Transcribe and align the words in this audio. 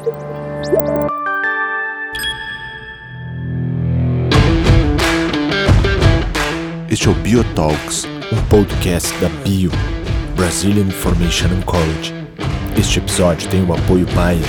Este 0.00 0.08
é 7.06 7.10
o 7.10 7.14
BioTalks, 7.16 8.06
um 8.32 8.42
podcast 8.48 9.12
da 9.20 9.28
Bio, 9.44 9.70
Brazilian 10.34 10.84
Information 10.84 11.50
College. 11.66 12.14
Este 12.78 12.98
episódio 12.98 13.46
tem 13.50 13.62
o 13.62 13.74
apoio 13.74 14.06
Baia. 14.14 14.40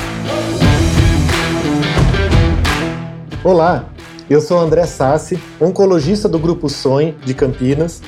Olá, 3.44 3.90
eu 4.30 4.40
sou 4.40 4.58
André 4.58 4.86
Sassi, 4.86 5.38
oncologista 5.60 6.30
do 6.30 6.40
Grupo 6.40 6.70
Sonho 6.70 7.14
de 7.26 7.34
Campinas, 7.34 8.02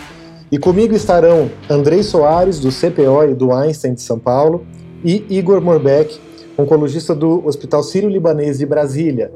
e 0.50 0.57
comigo 0.57 0.96
estarão 0.96 1.52
Andrei 1.70 2.04
Soares, 2.04 2.57
do 2.57 2.70
CPO 2.70 3.32
e 3.32 3.34
do 3.34 3.52
Einstein 3.52 3.96
de 3.96 4.02
São 4.02 4.18
Paulo, 4.18 4.66
e 5.04 5.25
Igor 5.30 5.60
Morbeck, 5.60 6.23
oncologista 6.58 7.16
do 7.16 7.46
Hospital 7.46 7.84
Sírio-Libanês 7.84 8.59
de 8.59 8.66
Brasília, 8.66 9.34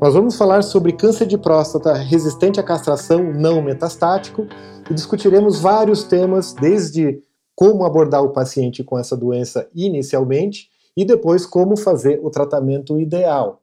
nós 0.00 0.14
vamos 0.14 0.36
falar 0.36 0.62
sobre 0.62 0.92
câncer 0.92 1.26
de 1.26 1.38
próstata 1.38 1.92
resistente 1.94 2.58
à 2.58 2.62
castração 2.62 3.32
não 3.32 3.62
metastático 3.62 4.46
e 4.90 4.94
discutiremos 4.94 5.60
vários 5.60 6.04
temas, 6.04 6.52
desde 6.52 7.22
como 7.54 7.84
abordar 7.84 8.22
o 8.22 8.32
paciente 8.32 8.82
com 8.82 8.98
essa 8.98 9.16
doença 9.16 9.68
inicialmente 9.74 10.68
e 10.96 11.04
depois 11.04 11.46
como 11.46 11.76
fazer 11.76 12.20
o 12.22 12.30
tratamento 12.30 12.98
ideal. 12.98 13.60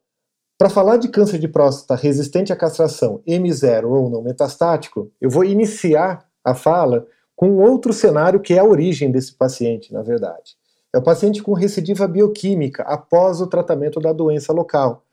Para 0.58 0.70
falar 0.70 0.98
de 0.98 1.10
câncer 1.10 1.40
de 1.40 1.48
próstata 1.48 2.00
resistente 2.00 2.54
à 2.54 2.56
castração 2.56 3.22
M0 3.28 3.86
ou 3.86 4.10
não 4.10 4.22
metastático, 4.22 5.12
eu 5.20 5.30
vou 5.30 5.44
iniciar 5.44 6.26
a 6.44 6.54
fala 6.54 7.06
com 7.36 7.58
outro 7.58 7.92
cenário 7.92 8.40
que 8.40 8.54
é 8.54 8.60
a 8.60 8.64
origem 8.64 9.12
desse 9.12 9.34
paciente, 9.34 9.92
na 9.92 10.04
verdade. 10.04 10.61
É 10.94 10.98
o 10.98 11.02
paciente 11.02 11.42
com 11.42 11.54
recidiva 11.54 12.08
bioquímica 12.08 12.84
após 12.84 13.40
o 13.40 13.48
tratamento 13.48 14.00
da 14.00 14.12
doença 14.12 14.52
local. 14.52 15.04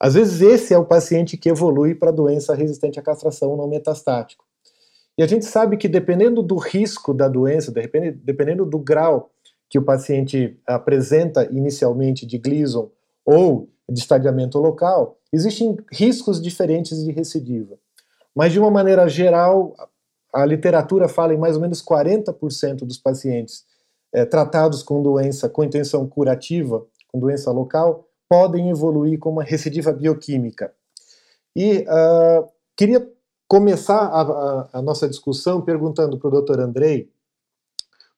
Às 0.00 0.14
vezes 0.14 0.40
esse 0.40 0.74
é 0.74 0.78
o 0.78 0.84
paciente 0.84 1.36
que 1.36 1.48
evolui 1.48 1.94
para 1.94 2.10
doença 2.10 2.54
resistente 2.54 2.98
à 2.98 3.02
castração 3.02 3.56
não 3.56 3.68
metastático. 3.68 4.44
E 5.18 5.22
a 5.22 5.26
gente 5.26 5.46
sabe 5.46 5.76
que 5.76 5.88
dependendo 5.88 6.42
do 6.42 6.56
risco 6.56 7.14
da 7.14 7.28
doença, 7.28 7.72
dependendo 7.72 8.66
do 8.66 8.78
grau 8.78 9.30
que 9.68 9.78
o 9.78 9.82
paciente 9.82 10.58
apresenta 10.66 11.44
inicialmente 11.50 12.26
de 12.26 12.38
Gleason 12.38 12.90
ou 13.24 13.68
de 13.88 14.00
estadiamento 14.00 14.58
local, 14.58 15.18
existem 15.32 15.76
riscos 15.90 16.40
diferentes 16.40 17.02
de 17.02 17.10
recidiva. 17.12 17.76
Mas 18.34 18.52
de 18.52 18.58
uma 18.58 18.70
maneira 18.70 19.08
geral, 19.08 19.74
a 20.32 20.44
literatura 20.44 21.08
fala 21.08 21.32
em 21.32 21.38
mais 21.38 21.56
ou 21.56 21.62
menos 21.62 21.82
40% 21.82 22.80
dos 22.80 22.98
pacientes 22.98 23.64
é, 24.12 24.24
tratados 24.24 24.82
com 24.82 25.02
doença 25.02 25.48
com 25.48 25.64
intenção 25.64 26.06
curativa, 26.06 26.84
com 27.08 27.18
doença 27.18 27.50
local, 27.50 28.06
podem 28.28 28.70
evoluir 28.70 29.18
com 29.18 29.30
uma 29.30 29.42
recidiva 29.42 29.92
bioquímica. 29.92 30.72
E 31.54 31.78
uh, 31.88 32.48
queria 32.76 33.06
começar 33.48 33.98
a, 33.98 34.20
a, 34.20 34.68
a, 34.74 34.82
nossa 34.82 35.08
discussão 35.08 35.62
perguntando 35.62 36.18
para 36.18 36.28
o 36.28 36.42
Dr. 36.42 36.60
Andrei 36.60 37.10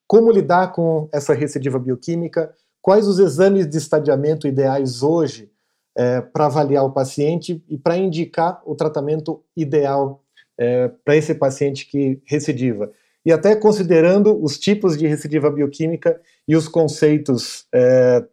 como 0.06 0.30
lidar 0.30 0.72
com 0.72 1.08
essa 1.12 1.34
recidiva 1.34 1.78
bioquímica, 1.78 2.54
quais 2.80 3.06
os 3.06 3.18
exames 3.18 3.68
de 3.68 3.76
estadiamento 3.76 4.48
ideais 4.48 5.02
hoje 5.02 5.52
é, 5.94 6.20
para 6.20 6.46
avaliar 6.46 6.84
o 6.84 6.92
paciente 6.92 7.62
e 7.68 7.76
para 7.76 7.98
indicar 7.98 8.62
o 8.64 8.74
tratamento 8.74 9.42
ideal 9.54 10.22
é, 10.56 10.88
para 11.04 11.14
esse 11.14 11.34
paciente 11.34 11.86
que 11.86 12.22
recidiva. 12.24 12.90
E 13.24 13.32
até 13.32 13.54
considerando 13.56 14.42
os 14.42 14.58
tipos 14.58 14.96
de 14.96 15.06
recidiva 15.06 15.50
bioquímica 15.50 16.20
e 16.46 16.56
os 16.56 16.68
conceitos 16.68 17.66
é, 17.74 18.24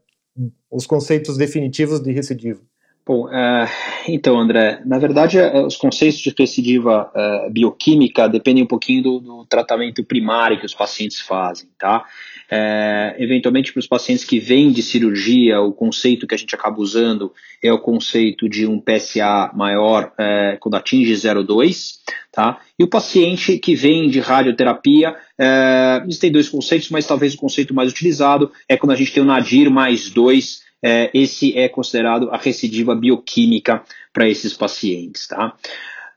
os 0.70 0.86
conceitos 0.86 1.38
definitivos 1.38 2.02
de 2.02 2.12
recidiva? 2.12 2.62
Bom, 3.06 3.28
uh, 3.28 3.70
então, 4.08 4.40
André, 4.40 4.82
na 4.84 4.98
verdade, 4.98 5.40
uh, 5.40 5.66
os 5.66 5.78
conceitos 5.78 6.20
de 6.20 6.34
recidiva 6.36 7.12
uh, 7.16 7.52
bioquímica 7.52 8.28
dependem 8.28 8.64
um 8.64 8.68
pouquinho 8.68 9.04
do, 9.04 9.20
do, 9.20 9.46
tratamento 9.46 10.04
primário 10.04 10.60
que 10.60 10.66
os 10.66 10.74
pacientes 10.74 11.20
fazem, 11.20 11.70
tá? 11.78 12.04
Eventualmente, 13.18 13.74
para 13.74 13.80
os 13.80 13.88
pacientes 13.88 14.24
que 14.24 14.40
vêm 14.40 14.72
de 14.72 14.82
cirurgia, 14.82 15.62
o 15.62 15.74
conceito 15.74 16.28
que 16.28 16.36
a 16.36 16.38
gente 16.38 16.54
acaba 16.56 16.80
usando 16.80 17.32
é 17.64 17.72
o 17.72 17.80
conceito 17.80 18.48
de 18.48 18.68
um 18.68 18.80
PSA 18.80 19.52
maior 19.54 20.14
quando 20.60 20.76
atinge 20.76 21.14
0,2, 21.14 21.96
tá? 22.32 22.60
E 22.78 22.84
o 22.84 22.90
paciente 22.90 23.58
que 23.58 23.76
vem 23.76 24.10
de 24.10 24.20
radioterapia, 24.20 25.16
é, 25.40 26.04
existem 26.06 26.32
dois 26.32 26.50
conceitos, 26.50 26.90
mas 26.90 27.08
talvez 27.08 27.34
o 27.34 27.38
conceito 27.38 27.74
mais 27.74 27.90
utilizado 27.90 28.52
é 28.68 28.76
quando 28.76 28.92
a 28.92 28.96
gente 28.96 29.14
tem 29.14 29.24
o 29.24 29.26
NADIR 29.26 29.72
mais 29.72 30.10
2, 30.10 30.62
é, 30.84 31.10
esse 31.14 31.58
é 31.58 31.70
considerado 31.70 32.30
a 32.30 32.38
recidiva 32.38 32.94
bioquímica 32.94 33.84
para 34.14 34.28
esses 34.28 34.54
pacientes, 34.54 35.28
tá? 35.28 35.56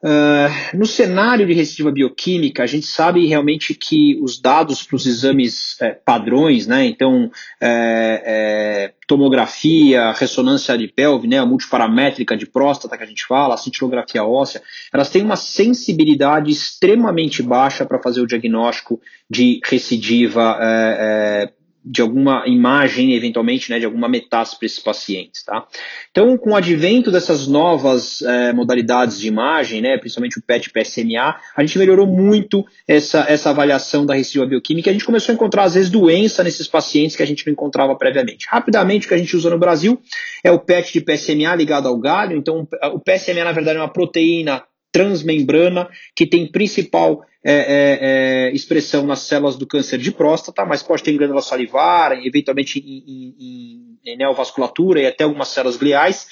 Uh, 0.01 0.77
no 0.77 0.87
cenário 0.87 1.45
de 1.45 1.53
recidiva 1.53 1.91
bioquímica, 1.91 2.63
a 2.63 2.67
gente 2.67 2.87
sabe 2.87 3.27
realmente 3.27 3.75
que 3.75 4.17
os 4.23 4.41
dados 4.41 4.81
para 4.81 4.95
os 4.95 5.07
exames 5.07 5.77
é, 5.81 5.91
padrões, 5.91 6.69
né, 6.69 6.85
então 6.85 7.29
é, 7.61 8.23
é, 8.25 8.93
tomografia, 9.09 10.13
ressonância 10.13 10.79
de 10.79 10.87
pelve, 10.87 11.27
né, 11.27 11.39
a 11.39 11.47
multiparamétrica 11.47 12.37
de 12.37 12.47
próstata 12.47 12.97
que 12.97 13.03
a 13.03 13.07
gente 13.07 13.27
fala, 13.27 13.55
a 13.55 13.59
cintilografia 13.59 14.23
óssea, 14.23 14.63
elas 14.95 15.11
têm 15.11 15.25
uma 15.25 15.35
sensibilidade 15.35 16.53
extremamente 16.53 17.43
baixa 17.43 17.85
para 17.85 18.01
fazer 18.01 18.21
o 18.21 18.27
diagnóstico 18.27 19.01
de 19.29 19.61
recidiva 19.65 20.59
é, 20.61 21.49
é, 21.51 21.53
de 21.85 22.03
alguma 22.03 22.47
imagem, 22.47 23.15
eventualmente, 23.15 23.71
né, 23.71 23.79
de 23.79 23.85
alguma 23.85 24.09
metástase 24.09 24.59
para 24.59 24.67
esses 24.67 24.79
pacientes, 24.79 25.45
tá? 25.45 25.67
Então, 26.11 26.37
com 26.37 26.51
o 26.51 26.57
advento 26.57 27.11
dessas 27.11 27.47
novas 27.47 28.21
é, 28.23 28.53
modalidades 28.53 29.19
de 29.19 29.29
imagem, 29.29 29.81
né, 29.81 29.97
principalmente 29.97 30.39
o 30.39 30.43
PET 30.43 30.71
PSMA, 30.71 31.37
a 31.57 31.65
gente 31.65 31.79
melhorou 31.79 32.07
muito 32.07 32.65
essa, 32.87 33.25
essa 33.29 33.51
avaliação 33.51 34.05
da 34.05 34.15
recidiva 34.15 34.47
bioquímica 34.47 34.89
e 34.89 34.91
a 34.91 34.93
gente 34.93 35.05
começou 35.05 35.33
a 35.33 35.35
encontrar, 35.35 35.65
às 35.65 35.75
vezes, 35.75 35.91
doença 35.91 36.45
nesses 36.45 36.67
pacientes 36.67 37.17
que 37.17 37.23
a 37.23 37.27
gente 37.27 37.47
não 37.47 37.53
encontrava 37.53 37.97
previamente. 37.97 38.47
Rapidamente, 38.49 39.07
o 39.07 39.09
que 39.09 39.15
a 39.15 39.19
gente 39.19 39.37
usa 39.37 39.49
no 39.49 39.59
Brasil 39.59 40.01
é 40.45 40.51
o 40.51 40.59
PET 40.59 40.93
de 40.93 41.01
PSMA 41.01 41.55
ligado 41.55 41.89
ao 41.89 41.99
galho, 41.99 42.37
então 42.37 42.67
o 42.93 43.01
PSMA, 43.01 43.45
na 43.45 43.53
verdade, 43.53 43.79
é 43.79 43.81
uma 43.81 43.93
proteína 43.93 44.63
transmembrana 44.93 45.89
que 46.15 46.27
tem 46.27 46.51
principal 46.51 47.23
é, 47.45 47.53
é, 47.53 47.99
é, 48.01 48.53
expressão 48.53 49.07
nas 49.07 49.21
células 49.21 49.57
do 49.57 49.67
câncer 49.67 49.99
de 49.99 50.11
próstata, 50.11 50.65
mas 50.65 50.83
pode 50.83 51.03
ter 51.03 51.13
em 51.13 51.17
glândula 51.17 51.41
salivar, 51.41 52.13
eventualmente 52.25 52.81
em, 52.81 52.99
em, 53.07 53.35
em, 53.39 54.13
em 54.13 54.17
neovasculatura 54.17 55.01
e 55.01 55.07
até 55.07 55.25
algumas 55.25 55.49
células 55.49 55.77
gliais 55.77 56.27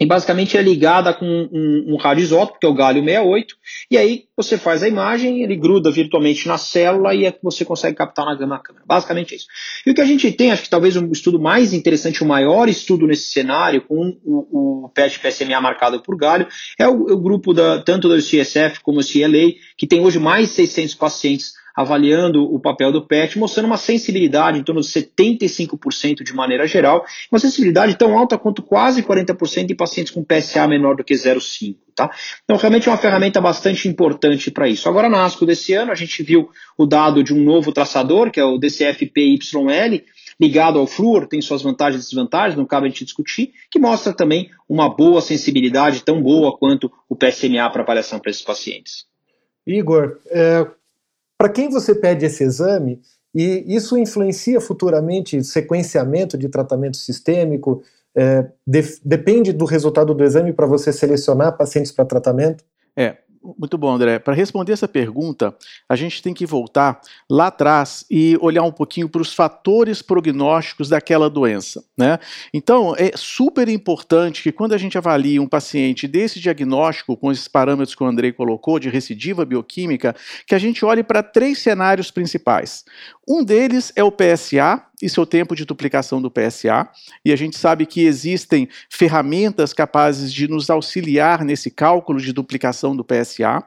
e 0.00 0.06
basicamente 0.06 0.56
é 0.56 0.62
ligada 0.62 1.12
com 1.12 1.26
um, 1.26 1.94
um 1.94 1.96
radioisótopo, 1.96 2.58
que 2.58 2.66
é 2.66 2.68
o 2.68 2.74
galho 2.74 3.02
68, 3.02 3.54
e 3.90 3.98
aí 3.98 4.24
você 4.36 4.56
faz 4.56 4.82
a 4.82 4.88
imagem, 4.88 5.42
ele 5.42 5.56
gruda 5.56 5.90
virtualmente 5.90 6.46
na 6.46 6.56
célula 6.56 7.14
e 7.14 7.24
é 7.24 7.32
que 7.32 7.42
você 7.42 7.64
consegue 7.64 7.96
captar 7.96 8.24
na 8.24 8.34
gama 8.34 8.60
câmera. 8.60 8.84
Basicamente 8.86 9.34
é 9.34 9.36
isso. 9.36 9.46
E 9.86 9.90
o 9.90 9.94
que 9.94 10.00
a 10.00 10.04
gente 10.04 10.30
tem, 10.32 10.52
acho 10.52 10.62
que 10.62 10.70
talvez 10.70 10.96
um 10.96 11.10
estudo 11.10 11.40
mais 11.40 11.72
interessante, 11.72 12.22
o 12.22 12.26
maior 12.26 12.68
estudo 12.68 13.06
nesse 13.06 13.32
cenário, 13.32 13.82
com 13.82 14.16
o, 14.24 14.84
o 14.84 14.88
PET-PSMA 14.90 15.60
marcado 15.60 16.00
por 16.00 16.16
galho, 16.16 16.46
é 16.78 16.86
o, 16.86 17.12
o 17.12 17.18
grupo 17.20 17.52
da, 17.52 17.80
tanto 17.80 18.08
do 18.08 18.16
CSF 18.16 18.80
como 18.82 18.98
do 18.98 19.06
CLA, 19.06 19.54
que 19.76 19.86
tem 19.86 20.00
hoje 20.00 20.18
mais 20.18 20.48
de 20.48 20.54
600 20.54 20.94
pacientes 20.94 21.52
avaliando 21.78 22.42
o 22.42 22.58
papel 22.58 22.90
do 22.90 23.06
PET, 23.06 23.38
mostrando 23.38 23.66
uma 23.66 23.76
sensibilidade 23.76 24.58
em 24.58 24.64
torno 24.64 24.80
de 24.80 24.88
75% 24.88 26.24
de 26.24 26.34
maneira 26.34 26.66
geral, 26.66 27.04
uma 27.30 27.38
sensibilidade 27.38 27.96
tão 27.96 28.18
alta 28.18 28.36
quanto 28.36 28.64
quase 28.64 29.00
40% 29.00 29.64
de 29.64 29.76
pacientes 29.76 30.12
com 30.12 30.24
PSA 30.24 30.66
menor 30.66 30.96
do 30.96 31.04
que 31.04 31.14
0,5. 31.14 31.76
Tá? 31.94 32.10
Então, 32.42 32.56
realmente 32.56 32.88
é 32.88 32.90
uma 32.90 32.98
ferramenta 32.98 33.40
bastante 33.40 33.86
importante 33.86 34.50
para 34.50 34.68
isso. 34.68 34.88
Agora, 34.88 35.08
na 35.08 35.24
ASCO 35.24 35.46
desse 35.46 35.72
ano, 35.72 35.92
a 35.92 35.94
gente 35.94 36.20
viu 36.20 36.50
o 36.76 36.84
dado 36.84 37.22
de 37.22 37.32
um 37.32 37.44
novo 37.44 37.70
traçador, 37.70 38.32
que 38.32 38.40
é 38.40 38.44
o 38.44 38.58
DCF-PYL, 38.58 40.02
ligado 40.40 40.80
ao 40.80 40.86
flúor, 40.86 41.28
tem 41.28 41.40
suas 41.40 41.62
vantagens 41.62 42.02
e 42.02 42.08
desvantagens, 42.08 42.58
não 42.58 42.66
cabe 42.66 42.88
a 42.88 42.90
gente 42.90 43.04
discutir, 43.04 43.52
que 43.70 43.78
mostra 43.78 44.12
também 44.12 44.50
uma 44.68 44.92
boa 44.92 45.20
sensibilidade, 45.20 46.02
tão 46.02 46.20
boa 46.20 46.58
quanto 46.58 46.90
o 47.08 47.14
PSMA 47.14 47.70
para 47.70 47.82
avaliação 47.82 48.18
para 48.18 48.32
esses 48.32 48.42
pacientes. 48.42 49.06
Igor, 49.64 50.18
é, 50.30 50.66
para 51.38 51.48
quem 51.48 51.70
você 51.70 51.94
pede 51.94 52.26
esse 52.26 52.42
exame, 52.42 53.00
e 53.32 53.64
isso 53.66 53.96
influencia 53.96 54.60
futuramente 54.60 55.44
sequenciamento 55.44 56.36
de 56.36 56.48
tratamento 56.48 56.96
sistêmico? 56.96 57.82
É, 58.16 58.46
de, 58.66 58.82
depende 59.04 59.52
do 59.52 59.64
resultado 59.64 60.12
do 60.12 60.24
exame 60.24 60.52
para 60.52 60.66
você 60.66 60.92
selecionar 60.92 61.56
pacientes 61.56 61.92
para 61.92 62.04
tratamento? 62.04 62.64
É, 62.96 63.18
muito 63.42 63.78
bom, 63.78 63.92
André. 63.92 64.18
Para 64.18 64.34
responder 64.34 64.72
essa 64.72 64.88
pergunta, 64.88 65.54
a 65.88 65.96
gente 65.96 66.22
tem 66.22 66.34
que 66.34 66.46
voltar 66.46 67.00
lá 67.30 67.48
atrás 67.48 68.04
e 68.10 68.36
olhar 68.40 68.62
um 68.62 68.72
pouquinho 68.72 69.08
para 69.08 69.22
os 69.22 69.32
fatores 69.32 70.02
prognósticos 70.02 70.88
daquela 70.88 71.28
doença. 71.30 71.84
Né? 71.96 72.18
Então, 72.52 72.94
é 72.96 73.12
super 73.14 73.68
importante 73.68 74.42
que 74.42 74.52
quando 74.52 74.72
a 74.72 74.78
gente 74.78 74.98
avalia 74.98 75.42
um 75.42 75.48
paciente 75.48 76.06
desse 76.06 76.40
diagnóstico, 76.40 77.16
com 77.16 77.32
esses 77.32 77.48
parâmetros 77.48 77.94
que 77.94 78.02
o 78.02 78.06
André 78.06 78.32
colocou, 78.32 78.78
de 78.78 78.88
recidiva 78.88 79.44
bioquímica, 79.44 80.14
que 80.46 80.54
a 80.54 80.58
gente 80.58 80.84
olhe 80.84 81.02
para 81.02 81.22
três 81.22 81.58
cenários 81.58 82.10
principais. 82.10 82.84
Um 83.26 83.44
deles 83.44 83.92
é 83.94 84.02
o 84.02 84.12
PSA, 84.12 84.82
e 85.00 85.08
seu 85.08 85.24
tempo 85.24 85.54
de 85.54 85.64
duplicação 85.64 86.20
do 86.20 86.30
PSA, 86.30 86.88
e 87.24 87.32
a 87.32 87.36
gente 87.36 87.56
sabe 87.56 87.86
que 87.86 88.04
existem 88.04 88.68
ferramentas 88.90 89.72
capazes 89.72 90.32
de 90.32 90.48
nos 90.48 90.70
auxiliar 90.70 91.44
nesse 91.44 91.70
cálculo 91.70 92.20
de 92.20 92.32
duplicação 92.32 92.96
do 92.96 93.04
PSA. 93.04 93.62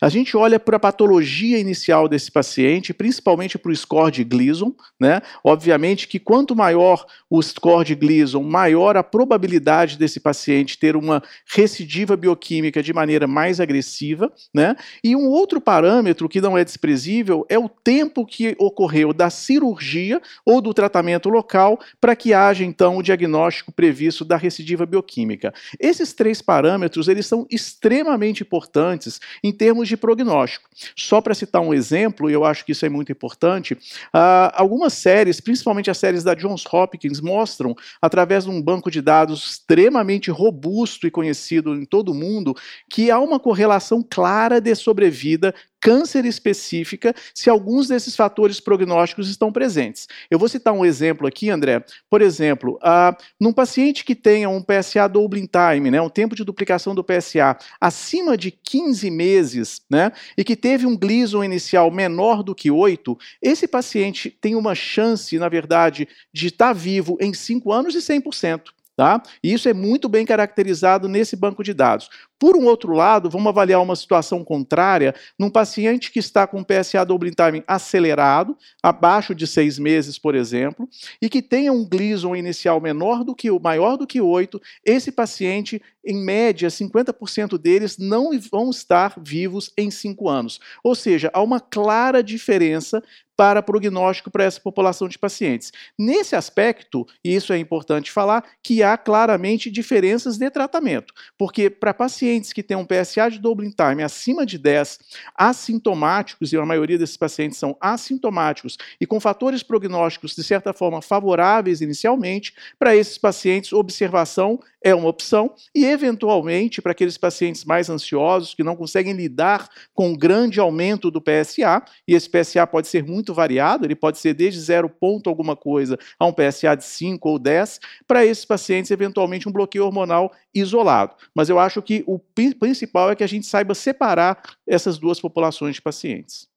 A 0.00 0.08
gente 0.08 0.36
olha 0.36 0.60
para 0.60 0.76
a 0.76 0.80
patologia 0.80 1.58
inicial 1.58 2.08
desse 2.08 2.30
paciente, 2.30 2.92
principalmente 2.92 3.58
para 3.58 3.72
o 3.72 3.76
score 3.76 4.12
de 4.12 4.24
Gleason, 4.24 4.74
né? 5.00 5.22
Obviamente 5.42 6.06
que 6.06 6.18
quanto 6.18 6.54
maior 6.54 7.06
o 7.30 7.42
score 7.42 7.86
de 7.86 7.94
Gleason, 7.94 8.42
maior 8.42 8.96
a 8.96 9.02
probabilidade 9.02 9.96
desse 9.96 10.20
paciente 10.20 10.78
ter 10.78 10.96
uma 10.96 11.22
recidiva 11.46 12.16
bioquímica 12.16 12.82
de 12.82 12.92
maneira 12.92 13.26
mais 13.26 13.60
agressiva, 13.60 14.32
né? 14.52 14.76
E 15.02 15.16
um 15.16 15.28
outro 15.28 15.60
parâmetro 15.60 16.28
que 16.28 16.40
não 16.40 16.58
é 16.58 16.64
desprezível 16.64 17.46
é 17.48 17.58
o 17.58 17.68
tempo 17.68 18.26
que 18.26 18.54
ocorreu 18.58 19.12
da 19.12 19.30
cirurgia 19.30 20.20
ou 20.44 20.60
do 20.60 20.73
tratamento 20.74 21.28
local 21.28 21.80
para 22.00 22.14
que 22.14 22.34
haja 22.34 22.64
então 22.64 22.98
o 22.98 23.02
diagnóstico 23.02 23.72
previsto 23.72 24.24
da 24.24 24.36
recidiva 24.36 24.84
bioquímica. 24.84 25.54
Esses 25.80 26.12
três 26.12 26.42
parâmetros, 26.42 27.08
eles 27.08 27.26
são 27.26 27.46
extremamente 27.50 28.42
importantes 28.42 29.20
em 29.42 29.52
termos 29.52 29.88
de 29.88 29.96
prognóstico. 29.96 30.68
Só 30.96 31.20
para 31.20 31.34
citar 31.34 31.62
um 31.62 31.72
exemplo, 31.72 32.28
eu 32.28 32.44
acho 32.44 32.64
que 32.64 32.72
isso 32.72 32.84
é 32.84 32.88
muito 32.88 33.12
importante, 33.12 33.74
uh, 33.74 34.50
algumas 34.52 34.92
séries, 34.92 35.40
principalmente 35.40 35.90
as 35.90 35.98
séries 35.98 36.24
da 36.24 36.34
Johns 36.34 36.64
Hopkins, 36.70 37.20
mostram, 37.20 37.74
através 38.02 38.44
de 38.44 38.50
um 38.50 38.60
banco 38.60 38.90
de 38.90 39.00
dados 39.00 39.52
extremamente 39.52 40.30
robusto 40.30 41.06
e 41.06 41.10
conhecido 41.10 41.74
em 41.74 41.84
todo 41.84 42.10
o 42.10 42.14
mundo, 42.14 42.54
que 42.90 43.10
há 43.10 43.18
uma 43.18 43.38
correlação 43.38 44.04
clara 44.08 44.60
de 44.60 44.74
sobrevida 44.74 45.54
câncer 45.84 46.24
específica 46.24 47.14
se 47.34 47.50
alguns 47.50 47.88
desses 47.88 48.16
fatores 48.16 48.58
prognósticos 48.58 49.28
estão 49.28 49.52
presentes. 49.52 50.08
Eu 50.30 50.38
vou 50.38 50.48
citar 50.48 50.72
um 50.72 50.82
exemplo 50.82 51.26
aqui, 51.26 51.50
André. 51.50 51.84
Por 52.08 52.22
exemplo, 52.22 52.78
uh, 52.82 53.14
num 53.38 53.52
paciente 53.52 54.02
que 54.02 54.14
tenha 54.14 54.48
um 54.48 54.62
PSA 54.62 55.06
doubling 55.06 55.46
time, 55.46 55.90
né, 55.90 56.00
um 56.00 56.08
tempo 56.08 56.34
de 56.34 56.42
duplicação 56.42 56.94
do 56.94 57.04
PSA 57.04 57.58
acima 57.78 58.34
de 58.34 58.50
15 58.50 59.10
meses, 59.10 59.82
né, 59.90 60.10
e 60.38 60.42
que 60.42 60.56
teve 60.56 60.86
um 60.86 60.96
Gleason 60.96 61.44
inicial 61.44 61.90
menor 61.90 62.42
do 62.42 62.54
que 62.54 62.70
8, 62.70 63.18
esse 63.42 63.68
paciente 63.68 64.30
tem 64.30 64.54
uma 64.54 64.74
chance, 64.74 65.38
na 65.38 65.50
verdade, 65.50 66.08
de 66.32 66.46
estar 66.46 66.72
vivo 66.72 67.18
em 67.20 67.34
5 67.34 67.70
anos 67.70 67.92
de 67.92 67.98
100%. 67.98 68.72
Tá? 68.96 69.20
E 69.42 69.52
isso 69.52 69.68
é 69.68 69.74
muito 69.74 70.08
bem 70.08 70.24
caracterizado 70.24 71.08
nesse 71.08 71.34
banco 71.34 71.64
de 71.64 71.74
dados. 71.74 72.08
Por 72.38 72.56
um 72.56 72.66
outro 72.66 72.92
lado, 72.92 73.30
vamos 73.30 73.48
avaliar 73.48 73.80
uma 73.80 73.96
situação 73.96 74.44
contrária 74.44 75.14
num 75.38 75.50
paciente 75.50 76.10
que 76.10 76.18
está 76.18 76.46
com 76.46 76.64
PSA 76.64 77.04
doubling 77.04 77.32
time 77.32 77.62
acelerado, 77.66 78.56
abaixo 78.82 79.34
de 79.34 79.46
seis 79.46 79.78
meses, 79.78 80.18
por 80.18 80.34
exemplo, 80.34 80.88
e 81.22 81.28
que 81.28 81.40
tenha 81.40 81.72
um 81.72 81.84
Gleason 81.84 82.34
inicial 82.34 82.80
menor 82.80 83.24
do 83.24 83.34
que 83.34 83.50
o 83.50 83.60
maior 83.60 83.96
do 83.96 84.06
que 84.06 84.20
8, 84.20 84.60
esse 84.84 85.12
paciente, 85.12 85.80
em 86.04 86.16
média, 86.22 86.68
50% 86.68 87.56
deles 87.56 87.96
não 87.98 88.30
vão 88.38 88.70
estar 88.70 89.14
vivos 89.18 89.72
em 89.76 89.90
5 89.90 90.28
anos. 90.28 90.60
Ou 90.82 90.94
seja, 90.94 91.30
há 91.32 91.42
uma 91.42 91.60
clara 91.60 92.22
diferença 92.22 93.02
para 93.36 93.62
prognóstico 93.62 94.30
para 94.30 94.44
essa 94.44 94.60
população 94.60 95.08
de 95.08 95.18
pacientes. 95.18 95.72
Nesse 95.98 96.36
aspecto, 96.36 97.06
e 97.24 97.34
isso 97.34 97.52
é 97.52 97.58
importante 97.58 98.12
falar, 98.12 98.44
que 98.62 98.82
há 98.82 98.96
claramente 98.96 99.70
diferenças 99.70 100.38
de 100.38 100.50
tratamento, 100.50 101.12
porque 101.36 101.68
para 101.68 101.92
pacientes 101.92 102.23
que 102.52 102.62
têm 102.62 102.76
um 102.76 102.86
PSA 102.86 103.30
de 103.30 103.38
doubling 103.38 103.70
time 103.70 104.02
acima 104.02 104.46
de 104.46 104.58
10, 104.58 104.98
assintomáticos, 105.34 106.52
e 106.52 106.56
a 106.56 106.64
maioria 106.66 106.98
desses 106.98 107.16
pacientes 107.16 107.58
são 107.58 107.76
assintomáticos 107.80 108.76
e 109.00 109.06
com 109.06 109.20
fatores 109.20 109.62
prognósticos 109.62 110.34
de 110.34 110.42
certa 110.42 110.72
forma 110.72 111.02
favoráveis 111.02 111.80
inicialmente, 111.80 112.54
para 112.78 112.96
esses 112.96 113.18
pacientes 113.18 113.72
observação 113.72 114.60
é 114.82 114.94
uma 114.94 115.08
opção 115.08 115.54
e 115.74 115.86
eventualmente 115.86 116.82
para 116.82 116.92
aqueles 116.92 117.16
pacientes 117.16 117.64
mais 117.64 117.88
ansiosos 117.88 118.54
que 118.54 118.62
não 118.62 118.76
conseguem 118.76 119.14
lidar 119.14 119.68
com 119.94 120.10
um 120.10 120.16
grande 120.16 120.60
aumento 120.60 121.10
do 121.10 121.22
PSA, 121.22 121.82
e 122.06 122.14
esse 122.14 122.28
PSA 122.28 122.66
pode 122.66 122.88
ser 122.88 123.02
muito 123.02 123.32
variado, 123.32 123.86
ele 123.86 123.94
pode 123.94 124.18
ser 124.18 124.34
desde 124.34 124.60
zero 124.60 124.88
ponto 124.88 125.30
alguma 125.30 125.56
coisa 125.56 125.98
a 126.18 126.26
um 126.26 126.32
PSA 126.32 126.76
de 126.76 126.84
5 126.84 127.28
ou 127.28 127.38
10, 127.38 127.80
para 128.06 128.26
esses 128.26 128.44
pacientes, 128.44 128.90
eventualmente, 128.90 129.48
um 129.48 129.52
bloqueio 129.52 129.86
hormonal 129.86 130.32
isolado. 130.54 131.14
Mas 131.34 131.48
eu 131.48 131.58
acho 131.58 131.80
que 131.80 132.04
o 132.06 132.13
principal 132.18 133.10
é 133.10 133.16
que 133.16 133.24
a 133.24 133.28
gente 133.28 133.46
saiba 133.46 133.74
separar 133.74 134.56
essas 134.66 134.98
duas 134.98 135.20
populações 135.20 135.76
de 135.76 135.82
pacientes. 135.82 136.48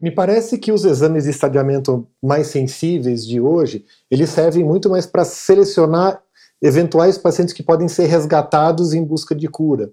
Me 0.00 0.10
parece 0.10 0.56
que 0.56 0.72
os 0.72 0.84
exames 0.84 1.24
de 1.24 1.30
estadiamento 1.30 2.06
mais 2.22 2.46
sensíveis 2.46 3.26
de 3.26 3.40
hoje, 3.40 3.84
eles 4.10 4.30
servem 4.30 4.64
muito 4.64 4.88
mais 4.88 5.04
para 5.04 5.24
selecionar 5.24 6.22
eventuais 6.62 7.18
pacientes 7.18 7.52
que 7.52 7.62
podem 7.62 7.88
ser 7.88 8.06
resgatados 8.06 8.94
em 8.94 9.04
busca 9.04 9.34
de 9.34 9.46
cura. 9.48 9.92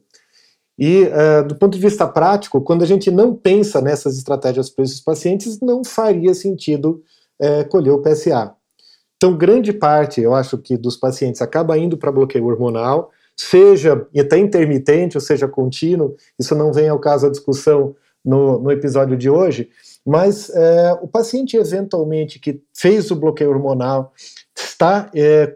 E, 0.80 1.04
uh, 1.04 1.48
do 1.48 1.56
ponto 1.56 1.74
de 1.74 1.82
vista 1.82 2.08
prático, 2.08 2.62
quando 2.62 2.84
a 2.84 2.86
gente 2.86 3.10
não 3.10 3.34
pensa 3.36 3.82
nessas 3.82 4.18
estratégias 4.18 4.70
para 4.70 4.86
esses 4.86 5.02
pacientes, 5.02 5.60
não 5.60 5.84
faria 5.84 6.34
sentido 6.34 7.04
uh, 7.42 7.68
colher 7.68 7.92
o 7.92 8.02
PSA. 8.02 8.54
Então, 9.16 9.36
grande 9.36 9.74
parte, 9.74 10.22
eu 10.22 10.36
acho 10.36 10.58
que 10.60 10.78
dos 10.78 10.96
pacientes 10.96 11.42
acaba 11.42 11.78
indo 11.78 11.98
para 11.98 12.12
bloqueio 12.12 12.46
hormonal, 12.46 13.12
seja 13.38 14.08
até 14.18 14.38
intermitente 14.38 15.16
ou 15.16 15.22
seja 15.22 15.48
contínuo, 15.48 16.16
isso 16.40 16.56
não 16.56 16.74
vem 16.74 16.90
ao 16.90 17.00
caso 17.00 17.28
a 17.28 17.32
discussão 17.32 17.96
no, 18.26 18.60
no 18.60 18.72
episódio 18.72 19.16
de 19.16 19.30
hoje, 19.30 19.70
mas 20.06 20.50
uh, 20.50 21.00
o 21.02 21.08
paciente 21.08 21.56
eventualmente 21.56 22.40
que 22.40 22.62
fez 22.74 23.10
o 23.12 23.16
bloqueio 23.16 23.52
hormonal, 23.52 24.14
está 24.56 25.10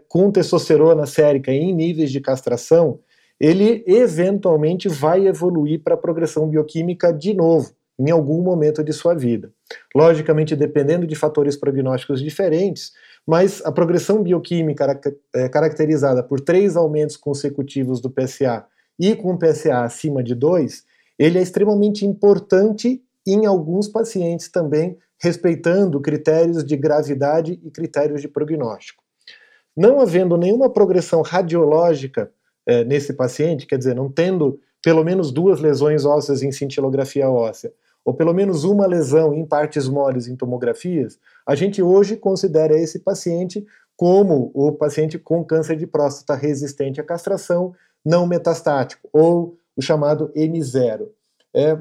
com 0.08 0.30
testosterona 0.30 1.06
sérica 1.06 1.52
em 1.52 1.74
níveis 1.74 2.10
de 2.10 2.20
castração, 2.20 3.00
ele 3.38 3.82
eventualmente 3.86 4.88
vai 4.88 5.26
evoluir 5.26 5.82
para 5.82 5.96
progressão 5.96 6.48
bioquímica 6.48 7.12
de 7.12 7.34
novo, 7.34 7.72
em 7.98 8.10
algum 8.10 8.40
momento 8.40 8.82
de 8.84 8.92
sua 8.92 9.14
vida. 9.14 9.50
Logicamente, 9.94 10.54
dependendo 10.54 11.06
de 11.06 11.14
fatores 11.14 11.56
prognósticos 11.56 12.22
diferentes, 12.22 12.92
mas 13.26 13.62
a 13.64 13.70
progressão 13.70 14.22
bioquímica 14.22 15.00
é 15.34 15.48
caracterizada 15.48 16.22
por 16.22 16.40
três 16.40 16.76
aumentos 16.76 17.16
consecutivos 17.16 18.00
do 18.00 18.10
PSA 18.10 18.66
e 18.98 19.14
com 19.14 19.38
PSA 19.38 19.84
acima 19.84 20.22
de 20.22 20.34
2, 20.34 20.84
ele 21.18 21.38
é 21.38 21.42
extremamente 21.42 22.04
importante 22.04 23.02
em 23.26 23.46
alguns 23.46 23.88
pacientes 23.88 24.48
também, 24.48 24.98
respeitando 25.20 26.00
critérios 26.00 26.64
de 26.64 26.76
gravidade 26.76 27.60
e 27.62 27.70
critérios 27.70 28.20
de 28.20 28.28
prognóstico. 28.28 29.02
Não 29.76 30.00
havendo 30.00 30.36
nenhuma 30.36 30.68
progressão 30.68 31.22
radiológica 31.22 32.30
é, 32.66 32.84
nesse 32.84 33.12
paciente, 33.12 33.66
quer 33.66 33.78
dizer, 33.78 33.94
não 33.94 34.10
tendo 34.10 34.60
pelo 34.82 35.04
menos 35.04 35.30
duas 35.30 35.60
lesões 35.60 36.04
ósseas 36.04 36.42
em 36.42 36.50
cintilografia 36.50 37.30
óssea, 37.30 37.72
ou 38.04 38.14
pelo 38.14 38.32
menos 38.32 38.64
uma 38.64 38.86
lesão 38.86 39.34
em 39.34 39.44
partes 39.44 39.88
moles 39.88 40.26
em 40.26 40.36
tomografias, 40.36 41.18
a 41.46 41.54
gente 41.54 41.82
hoje 41.82 42.16
considera 42.16 42.76
esse 42.78 42.98
paciente 42.98 43.64
como 43.96 44.50
o 44.54 44.72
paciente 44.72 45.18
com 45.18 45.44
câncer 45.44 45.76
de 45.76 45.86
próstata 45.86 46.34
resistente 46.34 47.00
à 47.00 47.04
castração 47.04 47.74
não 48.04 48.26
metastático, 48.26 49.08
ou 49.12 49.56
o 49.76 49.82
chamado 49.82 50.32
M0. 50.34 51.06
É, 51.54 51.78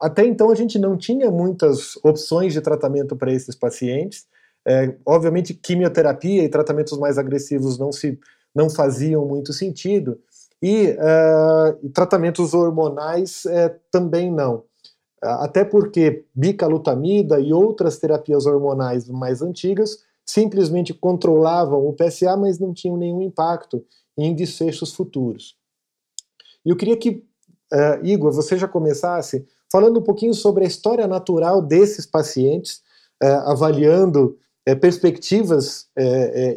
até 0.00 0.24
então 0.24 0.50
a 0.50 0.54
gente 0.54 0.78
não 0.78 0.96
tinha 0.96 1.30
muitas 1.30 1.96
opções 2.04 2.52
de 2.52 2.60
tratamento 2.60 3.16
para 3.16 3.32
esses 3.32 3.54
pacientes. 3.54 4.26
É, 4.66 4.94
obviamente, 5.06 5.54
quimioterapia 5.54 6.44
e 6.44 6.48
tratamentos 6.48 6.98
mais 6.98 7.18
agressivos 7.18 7.78
não 7.78 7.90
se 7.90 8.18
não 8.54 8.68
faziam 8.68 9.24
muito 9.24 9.52
sentido, 9.52 10.20
e 10.62 10.90
uh, 10.90 11.88
tratamentos 11.90 12.54
hormonais 12.54 13.44
uh, 13.46 13.74
também 13.90 14.30
não. 14.30 14.64
Até 15.22 15.64
porque 15.64 16.24
bicalutamida 16.34 17.38
e 17.38 17.52
outras 17.52 17.98
terapias 17.98 18.44
hormonais 18.44 19.08
mais 19.08 19.40
antigas 19.40 19.98
simplesmente 20.24 20.92
controlavam 20.92 21.86
o 21.86 21.92
PSA, 21.92 22.36
mas 22.36 22.58
não 22.58 22.72
tinham 22.74 22.96
nenhum 22.96 23.22
impacto 23.22 23.84
em 24.16 24.34
desfechos 24.34 24.92
futuros. 24.92 25.56
E 26.64 26.70
eu 26.70 26.76
queria 26.76 26.96
que, 26.96 27.24
uh, 27.72 28.04
Igor, 28.04 28.32
você 28.32 28.56
já 28.56 28.66
começasse 28.66 29.46
falando 29.70 30.00
um 30.00 30.02
pouquinho 30.02 30.34
sobre 30.34 30.64
a 30.64 30.66
história 30.66 31.06
natural 31.06 31.62
desses 31.62 32.04
pacientes, 32.04 32.82
avaliando 33.46 34.36
é, 34.66 34.74
perspectivas 34.74 35.86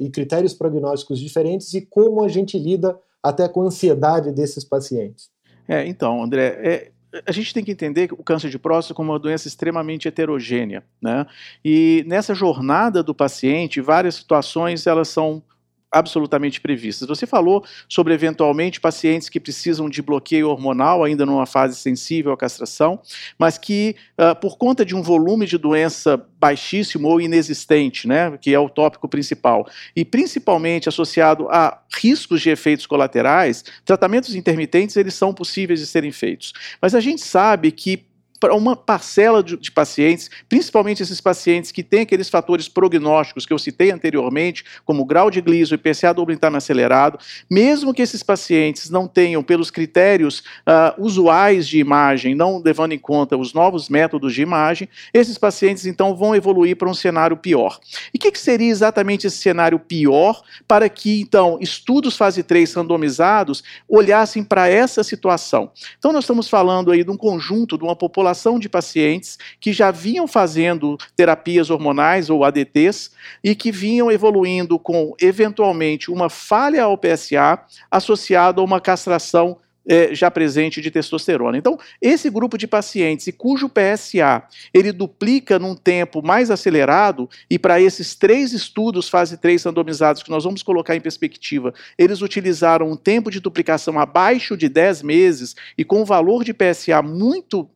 e 0.01 0.10
critérios 0.10 0.53
prognósticos 0.53 1.19
diferentes 1.19 1.74
e 1.75 1.81
como 1.81 2.24
a 2.24 2.27
gente 2.27 2.57
lida 2.57 3.00
até 3.25 3.48
com 3.48 3.62
a 3.62 3.65
ansiedade 3.65 4.31
desses 4.31 4.63
pacientes. 4.63 5.29
É, 5.67 5.88
então, 5.88 6.24
André, 6.24 6.45
é, 6.63 6.91
a 7.25 7.31
gente 7.31 7.53
tem 7.53 7.63
que 7.63 7.72
entender 7.72 8.12
o 8.12 8.24
câncer 8.24 8.50
de 8.50 8.60
próstata 8.60 8.93
como 8.93 9.12
uma 9.12 9.19
doença 9.19 9.48
extremamente 9.48 10.07
heterogênea, 10.07 10.84
né? 11.01 11.25
E 11.63 12.03
nessa 12.07 12.34
jornada 12.34 13.03
do 13.03 13.13
paciente, 13.13 13.81
várias 13.81 14.15
situações 14.15 14.88
elas 14.88 15.07
são 15.07 15.43
absolutamente 15.92 16.60
previstas. 16.60 17.08
Você 17.08 17.25
falou 17.25 17.63
sobre 17.88 18.13
eventualmente 18.13 18.80
pacientes 18.80 19.30
que 19.30 19.39
precisam 19.39 19.89
de 19.89 20.01
bloqueio 20.01 20.50
hormonal 20.50 21.04
ainda 21.04 21.25
numa 21.25 21.46
fase 21.46 21.75
sensível 21.75 22.32
à 22.32 22.38
castração, 22.38 23.00
mas 23.38 23.58
que 23.58 23.96
uh, 24.20 24.36
por 24.39 24.58
conta 24.58 24.86
de 24.86 24.96
um 24.96 25.01
volume 25.01 25.46
de 25.46 25.58
doença 25.58 26.22
baixíssimo 26.39 27.08
ou 27.08 27.22
inexistente, 27.22 28.08
né, 28.08 28.38
que 28.39 28.54
é 28.54 28.60
o 28.60 28.70
tópico 28.70 29.08
principal, 29.08 29.68
e 29.96 30.04
principalmente 30.04 30.89
associado 30.89 31.48
a 31.50 31.82
riscos 31.96 32.42
de 32.42 32.50
efeitos 32.50 32.86
colaterais, 32.86 33.63
tratamentos 33.84 34.36
intermitentes 34.36 34.96
eles 34.98 35.13
são 35.13 35.34
possíveis 35.34 35.80
de 35.80 35.88
serem 35.88 36.12
feitos. 36.12 36.54
Mas 36.82 36.94
a 36.94 37.00
gente 37.00 37.22
sabe 37.22 37.72
que 37.72 38.06
para 38.39 38.54
uma 38.54 38.75
parcela 38.75 39.42
de, 39.42 39.58
de, 39.58 39.72
pacientes, 39.72 40.30
principalmente 40.48 41.01
esses 41.01 41.22
pacientes 41.22 41.72
que 41.72 41.84
têm 41.84 42.01
aqueles 42.01 42.30
fatores 42.30 42.68
prognósticos 42.68 43.46
que 43.46 43.54
eu 43.54 43.60
citei 43.60 43.92
anteriormente, 43.92 44.65
como 44.84 45.06
grau 45.06 45.32
de 45.32 45.42
gliso 45.42 45.74
e 45.74 45.77
PCA 45.77 46.13
do 46.13 46.32
intano 46.32 46.58
acelerado, 46.58 47.18
mesmo 47.50 47.94
que 47.94 48.01
esses 48.01 48.22
pacientes 48.22 48.89
não 48.89 49.08
tenham, 49.08 49.44
pelos 49.44 49.72
critérios 49.72 50.39
uh, 50.39 51.04
usuais 51.04 51.68
de 51.68 51.80
imagem, 51.80 52.36
não 52.36 52.62
levando 52.63 52.92
em 52.92 53.00
conta 53.00 53.38
os 53.38 53.54
novos 53.54 53.89
métodos 53.89 54.34
de 54.34 54.42
imagem, 54.42 54.89
esses 55.13 55.38
pacientes 55.38 55.86
então 55.86 56.15
vão 56.15 56.36
evoluir 56.36 56.75
para 56.75 56.89
um 56.89 56.94
cenário 56.94 57.38
pior. 57.38 57.80
E 58.13 58.18
o 58.18 58.20
que, 58.20 58.32
que 58.32 58.39
seria 58.39 58.70
exatamente 58.70 59.27
esse 59.27 59.38
cenário 59.38 59.80
pior 59.80 60.42
para 60.68 60.89
que 60.89 61.22
então 61.22 61.58
estudos 61.62 62.18
fase 62.18 62.44
3 62.44 62.74
randomizados 62.74 63.63
olhassem 63.88 64.44
para 64.44 64.68
essa 64.68 65.04
situação? 65.04 65.72
Então 65.98 66.12
nós 66.12 66.24
estamos 66.24 66.50
falando 66.50 66.92
aí 66.92 67.04
de 67.04 67.12
um 67.12 67.18
conjunto, 67.18 67.77
de 67.77 67.84
uma 67.84 67.96
população 67.96 68.25
população 68.25 68.58
de 68.58 68.67
pacientes 68.67 69.38
que 69.60 69.72
já 69.72 69.91
vinham 69.91 70.27
fazendo 70.27 70.98
terapias 71.15 71.70
hormonais 71.70 72.29
ou 72.29 72.44
ADTs 72.44 73.12
e 73.44 73.53
que 73.53 73.72
vinham 73.72 74.12
evoluindo 74.12 74.79
com, 74.79 75.13
eventualmente, 75.22 76.10
uma 76.10 76.27
falha 76.27 76.84
ao 76.84 76.98
PSA 76.98 77.60
associada 77.91 78.60
a 78.60 78.63
uma 78.63 78.82
castração 78.82 79.60
é, 79.88 80.13
já 80.13 80.32
presente 80.32 80.82
de 80.82 80.89
testosterona. 80.89 81.58
Então, 81.58 81.77
esse 82.01 82.29
grupo 82.29 82.58
de 82.58 82.67
pacientes 82.67 83.27
e 83.27 83.32
cujo 83.32 83.70
PSA 83.70 84.44
ele 84.74 84.91
duplica 84.91 85.60
num 85.60 85.75
tempo 85.75 86.25
mais 86.25 86.50
acelerado, 86.50 87.29
e 87.50 87.60
para 87.60 87.79
esses 87.79 88.15
três 88.15 88.51
estudos, 88.51 89.08
fase 89.08 89.38
3 89.38 89.63
randomizados, 89.63 90.24
que 90.24 90.32
nós 90.32 90.44
vamos 90.44 90.63
colocar 90.63 90.96
em 90.96 91.01
perspectiva, 91.01 91.74
eles 91.98 92.22
utilizaram 92.22 92.89
um 92.89 92.96
tempo 92.96 93.29
de 93.29 93.39
duplicação 93.39 94.00
abaixo 94.00 94.58
de 94.58 94.67
10 94.67 95.03
meses 95.03 95.55
e 95.77 95.84
com 95.84 96.01
um 96.01 96.05
valor 96.05 96.44
de 96.44 96.53
PSA 96.53 97.01
muito 97.01 97.70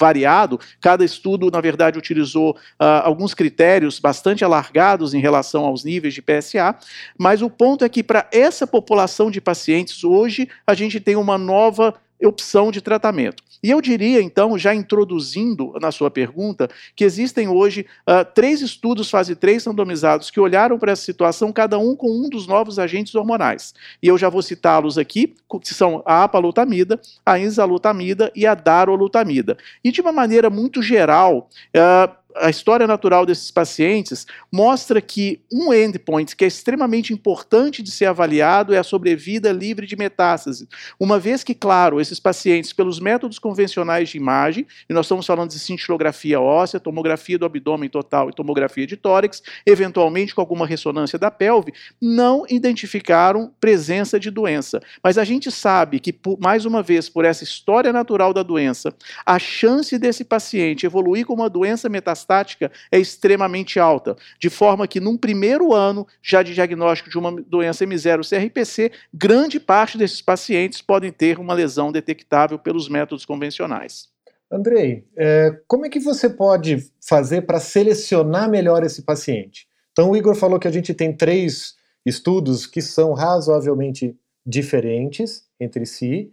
variado. 0.00 0.58
Cada 0.80 1.04
estudo, 1.04 1.50
na 1.50 1.60
verdade, 1.60 1.98
utilizou 1.98 2.52
uh, 2.52 2.84
alguns 3.04 3.34
critérios 3.34 4.00
bastante 4.00 4.42
alargados 4.42 5.12
em 5.12 5.20
relação 5.20 5.66
aos 5.66 5.84
níveis 5.84 6.14
de 6.14 6.22
PSA, 6.22 6.74
mas 7.18 7.42
o 7.42 7.50
ponto 7.50 7.84
é 7.84 7.88
que 7.88 8.02
para 8.02 8.26
essa 8.32 8.66
população 8.66 9.30
de 9.30 9.40
pacientes, 9.40 10.02
hoje, 10.02 10.48
a 10.66 10.72
gente 10.72 10.98
tem 10.98 11.16
uma 11.16 11.36
nova 11.36 11.94
opção 12.26 12.70
de 12.70 12.80
tratamento. 12.80 13.42
E 13.62 13.70
eu 13.70 13.80
diria, 13.80 14.22
então, 14.22 14.56
já 14.56 14.74
introduzindo 14.74 15.74
na 15.80 15.92
sua 15.92 16.10
pergunta, 16.10 16.68
que 16.96 17.04
existem 17.04 17.48
hoje 17.48 17.86
uh, 18.08 18.24
três 18.34 18.62
estudos 18.62 19.10
fase 19.10 19.34
3 19.34 19.66
randomizados 19.66 20.30
que 20.30 20.40
olharam 20.40 20.78
para 20.78 20.92
essa 20.92 21.02
situação, 21.02 21.52
cada 21.52 21.78
um 21.78 21.94
com 21.94 22.10
um 22.10 22.28
dos 22.28 22.46
novos 22.46 22.78
agentes 22.78 23.14
hormonais. 23.14 23.74
E 24.02 24.08
eu 24.08 24.16
já 24.16 24.28
vou 24.28 24.40
citá-los 24.40 24.96
aqui, 24.96 25.34
que 25.62 25.74
são 25.74 26.02
a 26.06 26.24
apalutamida, 26.24 26.98
a 27.24 27.38
enzalutamida 27.38 28.32
e 28.34 28.46
a 28.46 28.54
darolutamida. 28.54 29.58
E 29.84 29.92
de 29.92 30.00
uma 30.00 30.12
maneira 30.12 30.48
muito 30.48 30.82
geral, 30.82 31.48
uh, 31.76 32.19
a 32.36 32.50
história 32.50 32.86
natural 32.86 33.26
desses 33.26 33.50
pacientes 33.50 34.26
mostra 34.50 35.00
que 35.00 35.40
um 35.52 35.72
endpoint 35.72 36.36
que 36.36 36.44
é 36.44 36.48
extremamente 36.48 37.12
importante 37.12 37.82
de 37.82 37.90
ser 37.90 38.06
avaliado 38.06 38.74
é 38.74 38.78
a 38.78 38.82
sobrevida 38.82 39.52
livre 39.52 39.86
de 39.86 39.96
metástase. 39.96 40.68
Uma 40.98 41.18
vez 41.18 41.42
que, 41.42 41.54
claro, 41.54 42.00
esses 42.00 42.20
pacientes, 42.20 42.72
pelos 42.72 43.00
métodos 43.00 43.38
convencionais 43.38 44.08
de 44.08 44.16
imagem, 44.16 44.66
e 44.88 44.92
nós 44.92 45.06
estamos 45.06 45.26
falando 45.26 45.50
de 45.50 45.58
cintilografia 45.58 46.40
óssea, 46.40 46.80
tomografia 46.80 47.38
do 47.38 47.46
abdômen 47.46 47.88
total 47.88 48.30
e 48.30 48.32
tomografia 48.32 48.86
de 48.86 48.96
tórax, 48.96 49.42
eventualmente 49.66 50.34
com 50.34 50.40
alguma 50.40 50.66
ressonância 50.66 51.18
da 51.18 51.30
pelve, 51.30 51.72
não 52.00 52.44
identificaram 52.48 53.52
presença 53.60 54.18
de 54.18 54.30
doença. 54.30 54.80
Mas 55.02 55.18
a 55.18 55.24
gente 55.24 55.50
sabe 55.50 56.00
que, 56.00 56.14
mais 56.38 56.64
uma 56.64 56.82
vez, 56.82 57.08
por 57.08 57.24
essa 57.24 57.44
história 57.44 57.92
natural 57.92 58.32
da 58.32 58.42
doença, 58.42 58.94
a 59.26 59.38
chance 59.38 59.98
desse 59.98 60.24
paciente 60.24 60.86
evoluir 60.86 61.26
com 61.26 61.34
uma 61.34 61.50
doença 61.50 61.88
metastática 61.88 62.19
metastática 62.20 62.70
é 62.90 62.98
extremamente 62.98 63.78
alta, 63.78 64.16
de 64.38 64.50
forma 64.50 64.86
que 64.86 65.00
num 65.00 65.16
primeiro 65.16 65.72
ano 65.72 66.06
já 66.22 66.42
de 66.42 66.54
diagnóstico 66.54 67.10
de 67.10 67.18
uma 67.18 67.32
doença 67.32 67.84
M0-CRPC, 67.84 68.92
grande 69.12 69.58
parte 69.58 69.96
desses 69.96 70.20
pacientes 70.20 70.82
podem 70.82 71.10
ter 71.10 71.38
uma 71.38 71.54
lesão 71.54 71.90
detectável 71.90 72.58
pelos 72.58 72.88
métodos 72.88 73.24
convencionais. 73.24 74.08
Andrei, 74.50 75.04
é, 75.16 75.60
como 75.66 75.86
é 75.86 75.88
que 75.88 76.00
você 76.00 76.28
pode 76.28 76.90
fazer 77.00 77.42
para 77.42 77.60
selecionar 77.60 78.50
melhor 78.50 78.84
esse 78.84 79.02
paciente? 79.02 79.68
Então, 79.92 80.10
o 80.10 80.16
Igor 80.16 80.34
falou 80.34 80.58
que 80.58 80.68
a 80.68 80.72
gente 80.72 80.92
tem 80.92 81.16
três 81.16 81.74
estudos 82.04 82.66
que 82.66 82.82
são 82.82 83.12
razoavelmente 83.12 84.16
diferentes 84.44 85.44
entre 85.60 85.86
si 85.86 86.32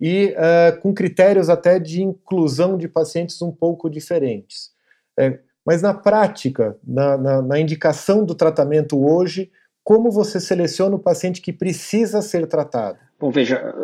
e 0.00 0.34
uh, 0.34 0.80
com 0.80 0.92
critérios 0.92 1.48
até 1.48 1.78
de 1.78 2.02
inclusão 2.02 2.76
de 2.76 2.88
pacientes 2.88 3.40
um 3.40 3.52
pouco 3.52 3.88
diferentes. 3.88 4.73
É, 5.18 5.38
mas 5.64 5.80
na 5.80 5.94
prática, 5.94 6.76
na, 6.82 7.16
na, 7.16 7.42
na 7.42 7.58
indicação 7.58 8.24
do 8.24 8.34
tratamento 8.34 9.02
hoje, 9.02 9.50
como 9.82 10.10
você 10.10 10.40
seleciona 10.40 10.96
o 10.96 10.98
paciente 10.98 11.40
que 11.40 11.52
precisa 11.52 12.22
ser 12.22 12.46
tratado? 12.46 12.98
Bom, 13.18 13.30
veja, 13.30 13.74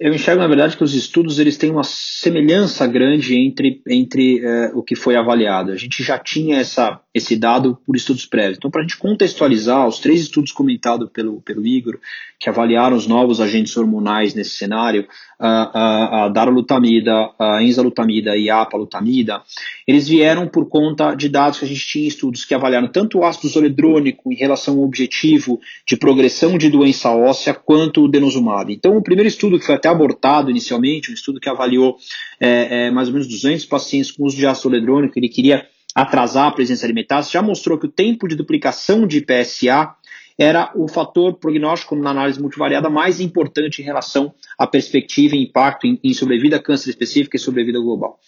eu 0.00 0.14
enxergo 0.14 0.40
na 0.40 0.48
verdade 0.48 0.76
que 0.76 0.82
os 0.82 0.94
estudos 0.94 1.38
eles 1.38 1.58
têm 1.58 1.70
uma 1.70 1.84
semelhança 1.84 2.86
grande 2.86 3.36
entre, 3.36 3.82
entre 3.86 4.44
eh, 4.44 4.70
o 4.74 4.82
que 4.82 4.96
foi 4.96 5.14
avaliado. 5.14 5.72
A 5.72 5.76
gente 5.76 6.02
já 6.02 6.18
tinha 6.18 6.56
essa, 6.56 7.00
esse 7.14 7.36
dado 7.36 7.78
por 7.86 7.94
estudos 7.94 8.24
prévios. 8.24 8.56
Então, 8.56 8.70
para 8.70 8.80
a 8.80 8.84
gente 8.84 8.96
contextualizar, 8.96 9.86
os 9.86 9.98
três 9.98 10.22
estudos 10.22 10.52
comentados 10.52 11.10
pelo, 11.12 11.40
pelo 11.42 11.66
Igor, 11.66 11.98
que 12.38 12.48
avaliaram 12.48 12.96
os 12.96 13.06
novos 13.06 13.40
agentes 13.40 13.76
hormonais 13.76 14.34
nesse 14.34 14.56
cenário, 14.56 15.06
a, 15.38 15.48
a, 15.48 16.24
a 16.24 16.28
darolutamida, 16.28 17.30
a 17.38 17.62
enzalutamida 17.62 18.36
e 18.36 18.48
a 18.48 18.62
apalutamida, 18.62 19.42
eles 19.86 20.08
vieram 20.08 20.46
por 20.46 20.68
conta 20.68 21.14
de 21.14 21.28
dados 21.28 21.58
que 21.58 21.64
a 21.64 21.68
gente 21.68 21.84
tinha 21.84 22.04
em 22.04 22.08
estudos 22.08 22.44
que 22.44 22.54
avaliaram 22.54 22.86
tanto 22.86 23.18
o 23.18 23.24
ácido 23.24 23.48
zoledrônico 23.48 24.32
em 24.32 24.36
relação 24.36 24.74
ao 24.74 24.84
objetivo 24.84 25.60
de 25.86 25.96
progressão 25.96 26.56
de 26.56 26.70
doença 26.70 27.10
óssea, 27.10 27.52
quanto 27.54 28.04
o 28.04 28.08
denosumab. 28.08 28.61
Então, 28.70 28.96
o 28.96 29.02
primeiro 29.02 29.26
estudo 29.26 29.58
que 29.58 29.66
foi 29.66 29.74
até 29.74 29.88
abortado 29.88 30.50
inicialmente, 30.50 31.10
um 31.10 31.14
estudo 31.14 31.40
que 31.40 31.48
avaliou 31.48 31.96
é, 32.38 32.86
é, 32.86 32.90
mais 32.90 33.08
ou 33.08 33.14
menos 33.14 33.26
200 33.26 33.64
pacientes 33.66 34.12
com 34.12 34.24
uso 34.24 34.36
de 34.36 34.46
ácido 34.46 34.70
zoledrônico, 34.70 35.18
ele 35.18 35.28
queria 35.28 35.66
atrasar 35.94 36.48
a 36.48 36.52
presença 36.52 36.86
metástase, 36.92 37.32
já 37.32 37.42
mostrou 37.42 37.78
que 37.78 37.86
o 37.86 37.90
tempo 37.90 38.28
de 38.28 38.36
duplicação 38.36 39.06
de 39.06 39.20
PSA 39.20 39.94
era 40.38 40.72
o 40.74 40.88
fator 40.88 41.34
prognóstico 41.34 41.94
na 41.94 42.10
análise 42.10 42.40
multivariada 42.40 42.88
mais 42.88 43.20
importante 43.20 43.82
em 43.82 43.84
relação 43.84 44.32
à 44.58 44.66
perspectiva 44.66 45.36
e 45.36 45.42
impacto 45.42 45.86
em, 45.86 45.98
em 46.02 46.14
sobrevida 46.14 46.58
câncer 46.58 46.90
específica 46.90 47.36
e 47.36 47.40
sobrevida 47.40 47.78
global. 47.78 48.18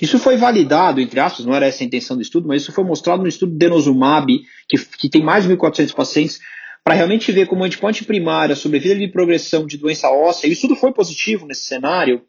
Isso 0.00 0.18
foi 0.18 0.36
validado, 0.36 1.00
entre 1.00 1.20
aspas, 1.20 1.44
não 1.44 1.54
era 1.54 1.66
essa 1.66 1.84
a 1.84 1.86
intenção 1.86 2.16
do 2.16 2.22
estudo, 2.22 2.48
mas 2.48 2.62
isso 2.62 2.72
foi 2.72 2.84
mostrado 2.84 3.22
no 3.22 3.28
estudo 3.28 3.52
Denosumab, 3.52 4.40
que, 4.66 4.78
que 4.96 5.08
tem 5.10 5.22
mais 5.22 5.44
de 5.44 5.54
1.400 5.54 5.94
pacientes, 5.94 6.40
para 6.84 6.94
realmente 6.94 7.30
ver 7.32 7.46
como 7.46 7.66
endpoint 7.66 8.04
primário 8.04 8.52
a 8.52 8.56
sobrevida 8.56 8.96
de 8.96 9.08
progressão 9.08 9.66
de 9.66 9.76
doença 9.76 10.10
óssea, 10.10 10.46
e 10.46 10.50
o 10.50 10.52
estudo 10.52 10.74
foi 10.74 10.92
positivo 10.92 11.46
nesse 11.46 11.64
cenário, 11.64 12.22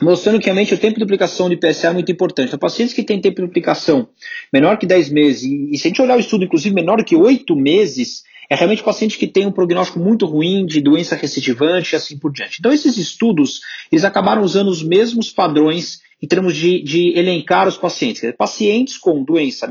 mostrando 0.00 0.38
que 0.38 0.46
realmente 0.46 0.74
o 0.74 0.78
tempo 0.78 0.96
de 0.96 1.04
aplicação 1.04 1.48
de 1.48 1.56
PSA 1.56 1.88
é 1.88 1.92
muito 1.92 2.10
importante. 2.10 2.48
Então, 2.48 2.58
pacientes 2.58 2.94
que 2.94 3.02
têm 3.02 3.20
tempo 3.20 3.40
de 3.40 3.46
aplicação 3.46 4.08
menor 4.52 4.78
que 4.78 4.86
10 4.86 5.10
meses, 5.10 5.42
e, 5.44 5.76
se 5.78 5.86
a 5.86 5.90
gente 5.90 6.02
olhar 6.02 6.16
o 6.16 6.20
estudo, 6.20 6.44
inclusive, 6.44 6.74
menor 6.74 7.02
que 7.04 7.16
8 7.16 7.54
meses, 7.56 8.22
é 8.48 8.54
realmente 8.54 8.82
paciente 8.82 9.16
que 9.16 9.26
tem 9.26 9.46
um 9.46 9.52
prognóstico 9.52 9.98
muito 9.98 10.26
ruim 10.26 10.66
de 10.66 10.80
doença 10.80 11.16
recidivante 11.16 11.94
e 11.94 11.96
assim 11.96 12.18
por 12.18 12.32
diante. 12.32 12.56
Então, 12.58 12.72
esses 12.72 12.98
estudos, 12.98 13.60
eles 13.90 14.04
acabaram 14.04 14.42
usando 14.42 14.68
os 14.68 14.82
mesmos 14.82 15.30
padrões 15.30 16.00
em 16.22 16.26
termos 16.26 16.54
de, 16.56 16.82
de 16.82 17.18
elencar 17.18 17.66
os 17.66 17.76
pacientes. 17.76 18.22
Pacientes 18.36 18.96
com 18.96 19.24
doença 19.24 19.68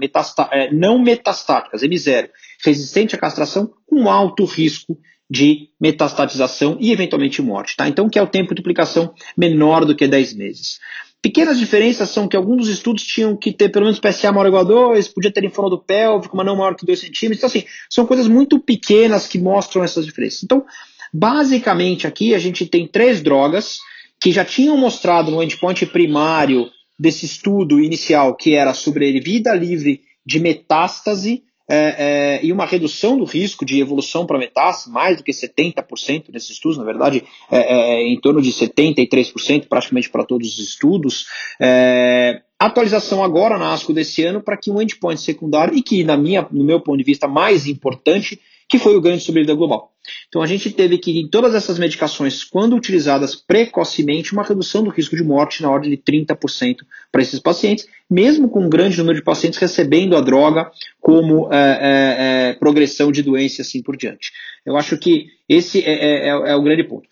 é, 0.52 0.72
não 0.74 1.02
metastáticas, 1.02 1.82
M0, 1.82 2.30
resistente 2.64 3.16
à 3.16 3.18
castração, 3.18 3.72
com 3.88 4.10
alto 4.10 4.46
risco 4.46 4.98
de 5.30 5.70
metastatização 5.80 6.78
e 6.80 6.92
eventualmente 6.92 7.42
morte. 7.42 7.76
Tá? 7.78 7.88
Então, 7.88 8.10
que 8.10 8.20
é 8.20 8.22
o 8.22 8.28
tempo 8.28 8.50
de 8.50 8.56
duplicação 8.56 9.14
menor 9.38 9.86
do 9.86 9.96
que 9.96 10.08
10 10.08 10.34
meses. 10.34 10.80
Pequenas 11.22 11.60
diferenças 11.60 12.10
são 12.10 12.28
que 12.28 12.36
alguns 12.36 12.58
dos 12.58 12.70
estudos 12.70 13.04
tinham 13.04 13.38
que 13.38 13.54
ter 13.54 13.70
pelo 13.70 13.86
menos 13.86 14.00
PSA 14.00 14.32
maior 14.32 14.46
ou 14.46 14.48
igual 14.48 14.64
a 14.64 14.94
2, 14.94 15.08
podia 15.10 15.32
ter 15.32 15.42
linfonodo 15.42 15.78
pélvico, 15.78 16.36
mas 16.36 16.46
não 16.46 16.58
maior 16.58 16.76
que 16.76 16.86
2 16.86 17.00
centímetros. 17.00 17.38
Então, 17.38 17.48
assim, 17.48 17.64
são 17.90 18.06
coisas 18.06 18.28
muito 18.28 18.60
pequenas 18.60 19.28
que 19.28 19.40
mostram 19.40 19.84
essas 19.84 20.06
diferenças. 20.06 20.44
Então, 20.44 20.66
basicamente 21.14 22.08
aqui 22.08 22.34
a 22.34 22.40
gente 22.40 22.66
tem 22.66 22.88
três 22.88 23.22
drogas 23.22 23.80
que 24.20 24.32
já 24.32 24.44
tinham 24.44 24.76
mostrado 24.78 25.32
no 25.32 25.42
endpoint 25.42 25.86
primário 25.86 26.70
desse 27.00 27.26
estudo 27.26 27.80
inicial, 27.80 28.36
que 28.36 28.54
era 28.54 28.74
sobrevida 28.74 29.54
livre 29.54 30.02
de 30.26 30.40
metástase 30.40 31.44
é, 31.74 31.96
é, 31.98 32.46
e 32.46 32.52
uma 32.52 32.66
redução 32.66 33.18
do 33.18 33.24
risco 33.24 33.64
de 33.64 33.80
evolução 33.80 34.26
para 34.26 34.38
metástase, 34.38 34.92
mais 34.92 35.16
do 35.16 35.24
que 35.24 35.32
70% 35.32 36.26
nesses 36.30 36.50
estudos, 36.50 36.78
na 36.78 36.84
verdade, 36.84 37.24
é, 37.50 37.58
é, 37.58 37.94
é 37.96 38.08
em 38.08 38.20
torno 38.20 38.42
de 38.42 38.52
73%, 38.52 39.68
praticamente 39.70 40.10
para 40.10 40.26
todos 40.26 40.60
os 40.60 40.60
estudos. 40.60 41.28
É, 41.62 42.42
atualização 42.60 43.24
agora 43.24 43.58
na 43.58 43.72
ASCO 43.72 43.94
desse 43.94 44.22
ano 44.24 44.42
para 44.42 44.58
que 44.58 44.70
um 44.70 44.82
endpoint 44.82 45.22
secundário, 45.22 45.74
e 45.74 45.82
que, 45.82 46.04
na 46.04 46.18
minha, 46.18 46.46
no 46.52 46.66
meu 46.66 46.82
ponto 46.82 46.98
de 46.98 47.06
vista, 47.06 47.26
mais 47.26 47.66
importante, 47.66 48.38
que 48.68 48.78
foi 48.78 48.96
o 48.98 49.02
ganho 49.02 49.18
de 49.18 49.24
sobrevida 49.24 49.54
global. 49.54 49.91
Então 50.28 50.42
a 50.42 50.48
gente 50.48 50.70
teve 50.72 50.98
que, 50.98 51.20
em 51.20 51.28
todas 51.28 51.54
essas 51.54 51.78
medicações, 51.78 52.44
quando 52.44 52.76
utilizadas 52.76 53.36
precocemente, 53.36 54.34
uma 54.34 54.44
redução 54.44 54.84
do 54.84 54.90
risco 54.90 55.16
de 55.16 55.24
morte 55.24 55.62
na 55.62 55.70
ordem 55.70 55.90
de 55.90 55.98
30% 55.98 56.78
para 57.12 57.22
esses 57.22 57.40
pacientes, 57.40 57.88
mesmo 58.10 58.50
com 58.50 58.66
um 58.66 58.70
grande 58.70 58.98
número 58.98 59.18
de 59.18 59.24
pacientes 59.24 59.60
recebendo 59.60 60.18
a 60.18 60.22
droga 60.22 60.72
como 61.00 61.52
é, 61.52 61.58
é, 61.58 62.50
é, 62.50 62.54
progressão 62.54 63.12
de 63.12 63.22
doença 63.22 63.62
e 63.62 63.64
assim 63.64 63.82
por 63.82 63.96
diante. 63.96 64.32
Eu 64.66 64.78
acho 64.78 64.98
que 64.98 65.28
esse 65.48 65.84
é, 65.84 65.92
é, 65.92 66.28
é, 66.28 66.30
é, 66.30 66.56
o 66.56 66.62
grande 66.62 66.84
ponto. 66.84 67.08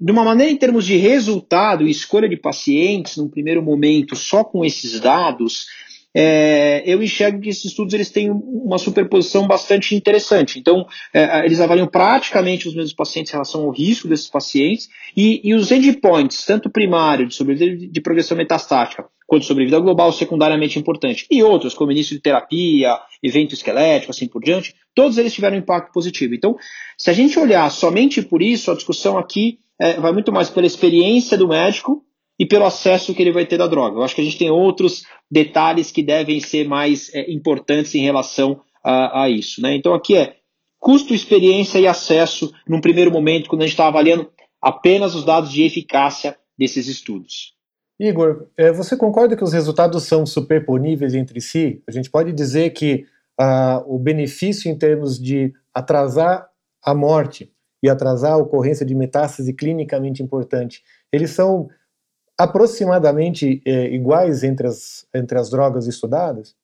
De 0.00 0.12
uma 0.12 0.24
maneira, 0.24 0.50
em 0.50 0.56
termos 0.56 0.86
de 0.86 0.96
resultado 0.96 1.86
e 1.86 1.90
escolha 1.90 2.28
de 2.28 2.36
pacientes, 2.36 3.16
num 3.16 3.28
primeiro 3.28 3.62
momento, 3.62 4.16
só 4.16 4.44
com 4.44 4.64
esses 4.64 4.98
dados, 5.00 5.66
é, 6.14 6.82
eu 6.84 7.02
enxergo 7.02 7.40
que 7.40 7.48
esses 7.48 7.64
estudos 7.64 7.94
eles 7.94 8.10
têm 8.10 8.30
uma 8.30 8.78
superposição 8.78 9.46
bastante 9.46 9.94
interessante. 9.94 10.58
Então, 10.58 10.86
é, 11.12 11.44
eles 11.44 11.60
avaliam 11.60 11.86
praticamente 11.86 12.68
os 12.68 12.74
mesmos 12.74 12.92
pacientes 12.92 13.32
em 13.32 13.36
relação 13.36 13.62
ao 13.62 13.70
risco 13.70 14.08
desses 14.08 14.28
pacientes 14.28 14.88
e, 15.16 15.40
e 15.42 15.54
os 15.54 15.70
endpoints, 15.70 16.44
tanto 16.44 16.70
primário, 16.70 17.26
de 17.26 17.34
sobrevida 17.34 17.88
de 17.88 18.00
progressão 18.00 18.36
metastática, 18.36 19.06
quanto 19.26 19.46
sobrevida 19.46 19.78
global, 19.78 20.12
secundariamente 20.12 20.78
importante, 20.78 21.26
e 21.30 21.42
outros, 21.42 21.72
como 21.72 21.90
início 21.90 22.14
de 22.14 22.20
terapia, 22.20 22.98
evento 23.22 23.54
esquelético, 23.54 24.10
assim 24.10 24.28
por 24.28 24.42
diante, 24.42 24.74
todos 24.94 25.16
eles 25.16 25.32
tiveram 25.32 25.56
impacto 25.56 25.92
positivo. 25.92 26.34
Então, 26.34 26.56
se 26.98 27.08
a 27.08 27.14
gente 27.14 27.38
olhar 27.38 27.70
somente 27.70 28.20
por 28.20 28.42
isso, 28.42 28.70
a 28.70 28.74
discussão 28.74 29.16
aqui 29.16 29.58
é, 29.80 29.94
vai 29.94 30.12
muito 30.12 30.30
mais 30.30 30.50
pela 30.50 30.66
experiência 30.66 31.38
do 31.38 31.48
médico 31.48 32.04
e 32.42 32.46
pelo 32.46 32.64
acesso 32.64 33.14
que 33.14 33.22
ele 33.22 33.30
vai 33.30 33.46
ter 33.46 33.56
da 33.56 33.68
droga. 33.68 33.96
Eu 33.96 34.02
acho 34.02 34.16
que 34.16 34.20
a 34.20 34.24
gente 34.24 34.36
tem 34.36 34.50
outros 34.50 35.04
detalhes 35.30 35.92
que 35.92 36.02
devem 36.02 36.40
ser 36.40 36.66
mais 36.66 37.08
é, 37.14 37.30
importantes 37.30 37.94
em 37.94 38.02
relação 38.02 38.60
a, 38.82 39.22
a 39.22 39.30
isso. 39.30 39.62
Né? 39.62 39.76
Então 39.76 39.94
aqui 39.94 40.16
é 40.16 40.34
custo, 40.80 41.14
experiência 41.14 41.78
e 41.78 41.86
acesso 41.86 42.52
num 42.68 42.80
primeiro 42.80 43.12
momento, 43.12 43.48
quando 43.48 43.62
a 43.62 43.64
gente 43.64 43.74
está 43.74 43.86
avaliando 43.86 44.28
apenas 44.60 45.14
os 45.14 45.24
dados 45.24 45.52
de 45.52 45.62
eficácia 45.62 46.36
desses 46.58 46.88
estudos. 46.88 47.54
Igor, 48.00 48.48
é, 48.56 48.72
você 48.72 48.96
concorda 48.96 49.36
que 49.36 49.44
os 49.44 49.52
resultados 49.52 50.02
são 50.02 50.26
superponíveis 50.26 51.14
entre 51.14 51.40
si? 51.40 51.80
A 51.86 51.92
gente 51.92 52.10
pode 52.10 52.32
dizer 52.32 52.70
que 52.70 53.06
ah, 53.38 53.84
o 53.86 54.00
benefício 54.00 54.68
em 54.68 54.76
termos 54.76 55.16
de 55.16 55.52
atrasar 55.72 56.48
a 56.84 56.92
morte 56.92 57.52
e 57.80 57.88
atrasar 57.88 58.32
a 58.32 58.36
ocorrência 58.36 58.84
de 58.84 58.96
metástase 58.96 59.54
clinicamente 59.54 60.24
importante, 60.24 60.82
eles 61.12 61.30
são 61.30 61.68
aproximadamente 62.38 63.62
é, 63.64 63.94
iguais 63.94 64.42
entre 64.42 64.66
as, 64.66 65.06
entre 65.14 65.38
as 65.38 65.50
drogas 65.50 65.86
estudadas? 65.86 66.54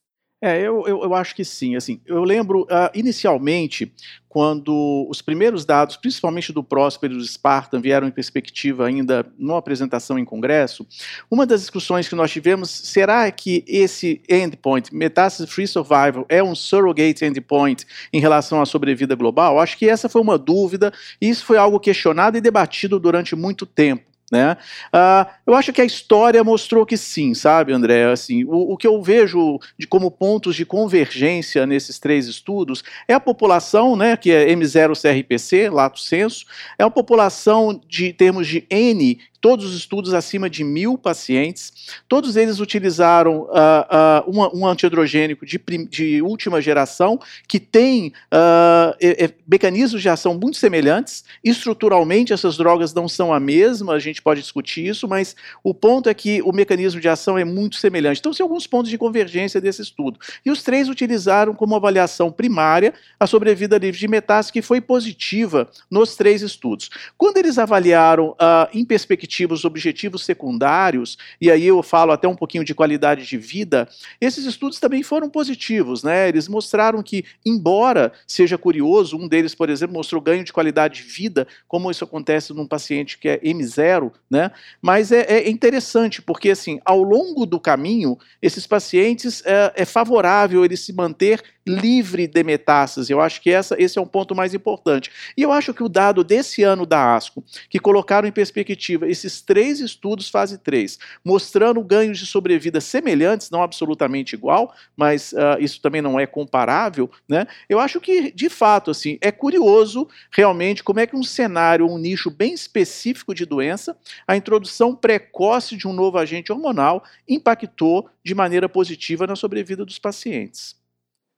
É, 0.40 0.56
eu, 0.60 0.86
eu, 0.86 1.02
eu, 1.02 1.14
acho 1.14 1.34
que 1.34 1.44
sim. 1.44 1.74
Assim, 1.74 2.00
eu 2.06 2.22
lembro 2.22 2.62
uh, 2.62 2.88
inicialmente 2.94 3.92
quando 4.28 5.04
os 5.10 5.20
primeiros 5.20 5.64
dados, 5.64 5.96
principalmente 5.96 6.52
do 6.52 6.62
Próspero 6.62 7.14
e 7.14 7.16
do 7.16 7.24
Spartan, 7.24 7.80
vieram 7.80 8.06
em 8.06 8.10
perspectiva 8.12 8.86
ainda 8.86 9.26
numa 9.36 9.58
apresentação 9.58 10.16
em 10.16 10.24
congresso, 10.24 10.86
uma 11.28 11.44
das 11.44 11.62
discussões 11.62 12.08
que 12.08 12.14
nós 12.14 12.30
tivemos, 12.30 12.70
será 12.70 13.28
que 13.32 13.64
esse 13.66 14.22
endpoint, 14.28 14.94
metástase 14.94 15.50
free 15.50 15.66
survival, 15.66 16.24
é 16.28 16.40
um 16.40 16.54
surrogate 16.54 17.24
endpoint 17.24 17.84
em 18.12 18.20
relação 18.20 18.60
à 18.60 18.66
sobrevida 18.66 19.16
global? 19.16 19.58
Acho 19.58 19.76
que 19.76 19.88
essa 19.88 20.08
foi 20.08 20.20
uma 20.22 20.38
dúvida 20.38 20.92
e 21.20 21.28
isso 21.28 21.44
foi 21.44 21.56
algo 21.56 21.80
questionado 21.80 22.36
e 22.38 22.40
debatido 22.40 23.00
durante 23.00 23.34
muito 23.34 23.66
tempo. 23.66 24.08
Né? 24.30 24.58
Uh, 24.92 25.26
eu 25.46 25.54
acho 25.54 25.72
que 25.72 25.80
a 25.80 25.86
história 25.86 26.44
mostrou 26.44 26.84
que 26.84 26.98
sim, 26.98 27.32
sabe, 27.32 27.72
André? 27.72 28.10
Assim, 28.10 28.44
o, 28.44 28.72
o, 28.72 28.76
que 28.76 28.86
eu 28.86 29.02
vejo 29.02 29.58
de, 29.78 29.86
como 29.86 30.10
pontos 30.10 30.54
de 30.54 30.66
convergência 30.66 31.66
nesses 31.66 31.98
três 31.98 32.26
estudos 32.26 32.84
é 33.06 33.14
a 33.14 33.20
população, 33.20 33.96
né, 33.96 34.16
que 34.18 34.30
é 34.30 34.52
M0-CRPC, 34.54 35.70
lato 35.70 35.98
senso, 35.98 36.44
é 36.78 36.84
a 36.84 36.90
população 36.90 37.80
de 37.88 38.12
termos 38.12 38.46
de 38.46 38.66
N 38.68 39.18
todos 39.40 39.66
os 39.66 39.74
estudos 39.74 40.14
acima 40.14 40.50
de 40.50 40.64
mil 40.64 40.98
pacientes, 40.98 41.72
todos 42.08 42.36
eles 42.36 42.60
utilizaram 42.60 43.42
uh, 43.42 44.24
uh, 44.26 44.58
um 44.58 44.66
antiandrogênico 44.66 45.46
de, 45.46 45.58
de, 45.88 46.22
última 46.22 46.60
geração 46.60 47.20
que 47.46 47.60
tem 47.60 48.12
uh, 48.32 48.96
e, 49.00 49.24
e, 49.24 49.34
mecanismos 49.46 50.02
de 50.02 50.08
ação 50.08 50.34
muito 50.34 50.56
semelhantes. 50.56 51.24
Estruturalmente, 51.42 52.32
essas 52.32 52.56
drogas 52.56 52.92
não 52.92 53.08
são 53.08 53.32
a 53.32 53.38
mesma, 53.38 53.94
a 53.94 53.98
gente 53.98 54.20
pode 54.20 54.40
discutir 54.40 54.86
isso, 54.86 55.06
mas 55.06 55.36
o 55.62 55.72
ponto 55.72 56.08
é 56.08 56.14
que 56.14 56.42
o 56.42 56.52
mecanismo 56.52 57.00
de 57.00 57.08
ação 57.08 57.38
é 57.38 57.44
muito 57.44 57.76
semelhante. 57.76 58.18
Então, 58.18 58.32
são 58.32 58.44
alguns 58.44 58.66
pontos 58.66 58.90
de 58.90 58.98
convergência 58.98 59.60
desse 59.60 59.82
estudo. 59.82 60.18
E 60.44 60.50
os 60.50 60.62
três 60.62 60.88
utilizaram 60.88 61.54
como 61.54 61.76
avaliação 61.76 62.32
primária 62.32 62.92
a 63.20 63.26
sobrevida 63.26 63.78
livre 63.78 63.98
de 63.98 64.08
metástase, 64.08 64.52
que 64.52 64.62
foi 64.62 64.80
positiva 64.80 65.70
nos 65.90 66.16
três 66.16 66.42
estudos. 66.42 66.90
Quando 67.16 67.36
eles 67.36 67.58
avaliaram 67.58 68.36
em 68.72 68.84
perspectiva 68.84 69.27
perspectivos, 69.28 69.64
objetivos 69.64 70.24
secundários, 70.24 71.18
e 71.40 71.50
aí 71.50 71.66
eu 71.66 71.82
falo 71.82 72.12
até 72.12 72.26
um 72.26 72.34
pouquinho 72.34 72.64
de 72.64 72.74
qualidade 72.74 73.26
de 73.26 73.36
vida, 73.36 73.86
esses 74.20 74.46
estudos 74.46 74.80
também 74.80 75.02
foram 75.02 75.28
positivos, 75.28 76.02
né? 76.02 76.28
Eles 76.28 76.48
mostraram 76.48 77.02
que, 77.02 77.24
embora 77.44 78.12
seja 78.26 78.56
curioso, 78.56 79.16
um 79.16 79.28
deles, 79.28 79.54
por 79.54 79.68
exemplo, 79.68 79.94
mostrou 79.94 80.20
ganho 80.20 80.42
de 80.42 80.52
qualidade 80.52 81.02
de 81.02 81.08
vida, 81.08 81.46
como 81.68 81.90
isso 81.90 82.04
acontece 82.04 82.54
num 82.54 82.66
paciente 82.66 83.18
que 83.18 83.28
é 83.28 83.38
M0, 83.40 84.10
né? 84.30 84.50
Mas 84.80 85.12
é, 85.12 85.22
é 85.22 85.50
interessante, 85.50 86.22
porque 86.22 86.50
assim, 86.50 86.80
ao 86.84 87.02
longo 87.02 87.44
do 87.44 87.60
caminho, 87.60 88.18
esses 88.40 88.66
pacientes 88.66 89.42
é, 89.44 89.72
é 89.76 89.84
favorável 89.84 90.64
eles 90.64 90.80
se 90.80 90.92
manter 90.92 91.42
livre 91.68 92.26
de 92.26 92.42
metástases. 92.42 93.10
Eu 93.10 93.20
acho 93.20 93.40
que 93.40 93.50
essa, 93.50 93.76
esse 93.78 93.98
é 93.98 94.02
um 94.02 94.06
ponto 94.06 94.34
mais 94.34 94.54
importante. 94.54 95.10
E 95.36 95.42
eu 95.42 95.52
acho 95.52 95.72
que 95.72 95.82
o 95.82 95.88
dado 95.88 96.24
desse 96.24 96.62
ano 96.62 96.84
da 96.84 97.14
ASCO, 97.14 97.44
que 97.68 97.78
colocaram 97.78 98.26
em 98.26 98.32
perspectiva 98.32 99.08
esses 99.08 99.40
três 99.40 99.80
estudos, 99.80 100.28
fase 100.28 100.58
3, 100.58 100.98
mostrando 101.24 101.82
ganhos 101.82 102.18
de 102.18 102.26
sobrevida 102.26 102.80
semelhantes, 102.80 103.50
não 103.50 103.62
absolutamente 103.62 104.34
igual, 104.34 104.74
mas 104.96 105.32
uh, 105.32 105.60
isso 105.60 105.80
também 105.80 106.02
não 106.02 106.18
é 106.18 106.26
comparável, 106.26 107.10
né? 107.28 107.46
Eu 107.68 107.78
acho 107.78 108.00
que, 108.00 108.32
de 108.32 108.48
fato, 108.48 108.90
assim, 108.90 109.18
é 109.20 109.30
curioso 109.30 110.08
realmente 110.30 110.82
como 110.82 111.00
é 111.00 111.06
que 111.06 111.16
um 111.16 111.22
cenário, 111.22 111.86
um 111.86 111.98
nicho 111.98 112.30
bem 112.30 112.54
específico 112.54 113.34
de 113.34 113.44
doença, 113.44 113.96
a 114.26 114.36
introdução 114.36 114.94
precoce 114.94 115.76
de 115.76 115.86
um 115.86 115.92
novo 115.92 116.18
agente 116.18 116.50
hormonal 116.50 117.04
impactou 117.28 118.08
de 118.24 118.34
maneira 118.34 118.68
positiva 118.68 119.26
na 119.26 119.36
sobrevida 119.36 119.84
dos 119.84 119.98
pacientes. 119.98 120.77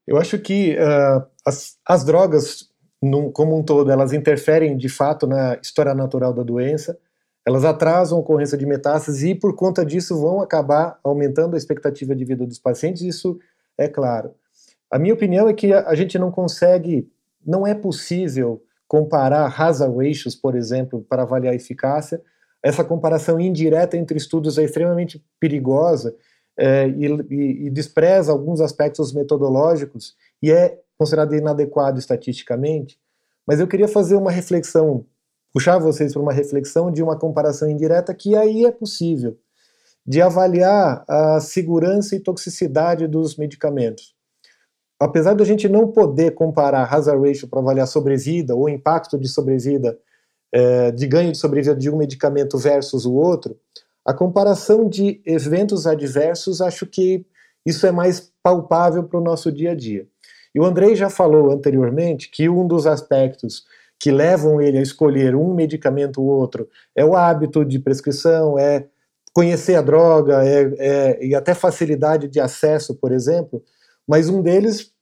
Eu 0.07 0.17
acho 0.17 0.39
que 0.39 0.77
uh, 0.77 1.27
as, 1.47 1.79
as 1.87 2.05
drogas, 2.05 2.69
num, 3.03 3.31
como 3.31 3.57
um 3.59 3.63
todo, 3.63 3.91
elas 3.91 4.13
interferem 4.13 4.77
de 4.77 4.89
fato 4.89 5.27
na 5.27 5.59
história 5.63 5.95
natural 5.95 6.33
da 6.33 6.43
doença, 6.43 6.99
elas 7.47 7.65
atrasam 7.65 8.19
a 8.19 8.21
ocorrência 8.21 8.59
de 8.59 8.67
metástases 8.67 9.23
e, 9.23 9.35
por 9.35 9.55
conta 9.55 9.85
disso, 9.85 10.21
vão 10.21 10.41
acabar 10.41 10.99
aumentando 11.03 11.55
a 11.55 11.59
expectativa 11.59 12.15
de 12.15 12.25
vida 12.25 12.47
dos 12.47 12.59
pacientes, 12.59 13.03
isso 13.03 13.39
é 13.79 13.89
claro. 13.89 14.35
A 14.91 14.99
minha 14.99 15.15
opinião 15.15 15.49
é 15.49 15.55
que 15.55 15.73
a, 15.73 15.89
a 15.89 15.95
gente 15.95 16.19
não 16.19 16.31
consegue, 16.31 17.09
não 17.45 17.67
é 17.67 17.75
possível 17.75 18.63
comparar 18.87 19.47
hazard 19.57 19.97
ratios, 19.97 20.35
por 20.35 20.57
exemplo, 20.57 21.07
para 21.09 21.23
avaliar 21.23 21.53
a 21.53 21.57
eficácia. 21.57 22.21
Essa 22.63 22.85
comparação 22.85 23.39
indireta 23.39 23.97
entre 23.97 24.19
estudos 24.19 24.59
é 24.59 24.65
extremamente 24.65 25.25
perigosa 25.39 26.15
é, 26.61 26.87
e, 26.89 27.67
e, 27.67 27.71
despreza 27.71 28.31
alguns 28.31 28.61
aspectos 28.61 29.15
metodológicos 29.15 30.15
e 30.43 30.53
é 30.53 30.79
considerado 30.99 31.35
inadequado 31.35 31.99
estatisticamente. 31.99 32.99
Mas 33.47 33.61
eu 33.61 33.67
queria 33.67 33.89
fazer 33.89 34.15
uma 34.15 34.31
reflexão, 34.31 35.07
puxar 35.55 35.79
vocês 35.79 36.13
para 36.13 36.21
uma 36.21 36.35
reflexão 36.35 36.93
de 36.93 37.03
uma 37.03 37.19
comparação 37.19 37.71
indireta 37.71 38.15
que 38.15 38.37
aí 38.37 38.67
é 38.67 38.71
possível, 38.71 39.39
de 40.07 40.21
avaliar 40.21 41.03
a 41.09 41.41
segurança 41.41 42.15
e 42.15 42.21
toxicidade 42.21 43.07
dos 43.07 43.37
medicamentos. 43.37 44.15
Apesar 45.01 45.33
de 45.33 45.43
a 45.43 45.47
gente 45.47 45.67
não 45.67 45.91
poder 45.91 46.33
comparar 46.33 46.93
hazard 46.93 47.27
ratio 47.27 47.49
para 47.49 47.61
avaliar 47.61 47.87
sobrevida 47.87 48.55
ou 48.55 48.69
impacto 48.69 49.19
de 49.19 49.29
sobrevida, 49.29 49.99
é, 50.53 50.91
de 50.91 51.07
ganho 51.07 51.33
de 51.33 51.39
sobrevida 51.39 51.75
de 51.75 51.89
um 51.89 51.97
medicamento 51.97 52.59
versus 52.59 53.07
o 53.07 53.15
outro, 53.15 53.59
a 54.11 54.15
comparação 54.15 54.89
de 54.89 55.21
eventos 55.25 55.87
adversos, 55.87 56.61
acho 56.61 56.87
que 56.87 57.25
isso 57.65 57.87
é 57.87 57.91
mais 57.91 58.33
palpável 58.43 59.05
para 59.05 59.19
o 59.19 59.23
nosso 59.23 59.53
dia 59.53 59.73
a 59.73 59.75
dia. 59.75 60.07
E 60.55 60.61
o 60.61 60.65
Andrei 60.65 60.97
já 60.97 61.09
falou 61.09 61.51
anteriormente 61.51 62.31
que 62.31 62.49
um 62.49 62.67
dos 62.67 62.87
aspectos 62.87 63.65
que 63.99 64.11
levam 64.11 64.61
ele 64.61 64.79
a 64.79 64.83
escolher 64.83 65.35
um 65.35 65.55
medicamento 65.55 66.23
ou 66.23 66.29
outro 66.29 66.69
é 66.97 67.05
o 67.05 67.15
hábito 67.15 67.65
de 67.65 67.79
prescrição, 67.79 68.59
é 68.59 68.87
conhecer 69.33 69.77
a 69.77 69.83
droga, 69.83 70.45
é, 70.45 70.75
é, 70.79 71.27
e 71.27 71.35
até 71.35 71.55
facilidade 71.55 72.27
de 72.27 72.41
acesso, 72.41 72.95
por 72.95 73.13
exemplo, 73.13 73.63
mas 74.09 74.29
um 74.29 74.43
deles 74.43 74.93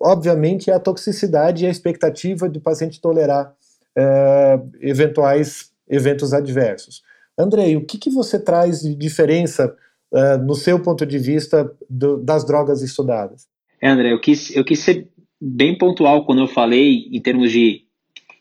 obviamente, 0.00 0.70
é 0.70 0.74
a 0.74 0.80
toxicidade 0.80 1.64
e 1.64 1.66
a 1.66 1.70
expectativa 1.70 2.48
do 2.48 2.60
paciente 2.60 3.00
tolerar 3.00 3.54
é, 3.96 4.60
eventuais 4.80 5.70
eventos 5.88 6.34
adversos. 6.34 7.02
Andrei, 7.38 7.76
o 7.76 7.84
que, 7.84 7.98
que 7.98 8.10
você 8.10 8.38
traz 8.38 8.80
de 8.80 8.94
diferença 8.94 9.74
é, 10.12 10.36
no 10.38 10.54
seu 10.54 10.80
ponto 10.80 11.04
de 11.04 11.18
vista 11.18 11.70
do, 11.88 12.18
das 12.18 12.46
drogas 12.46 12.82
estudadas? 12.82 13.46
É, 13.80 13.88
André, 13.88 14.12
eu 14.12 14.20
quis, 14.20 14.54
eu 14.54 14.64
quis 14.64 14.78
ser 14.78 15.08
bem 15.40 15.76
pontual 15.76 16.24
quando 16.24 16.40
eu 16.40 16.48
falei 16.48 17.08
em 17.12 17.20
termos 17.20 17.52
de 17.52 17.82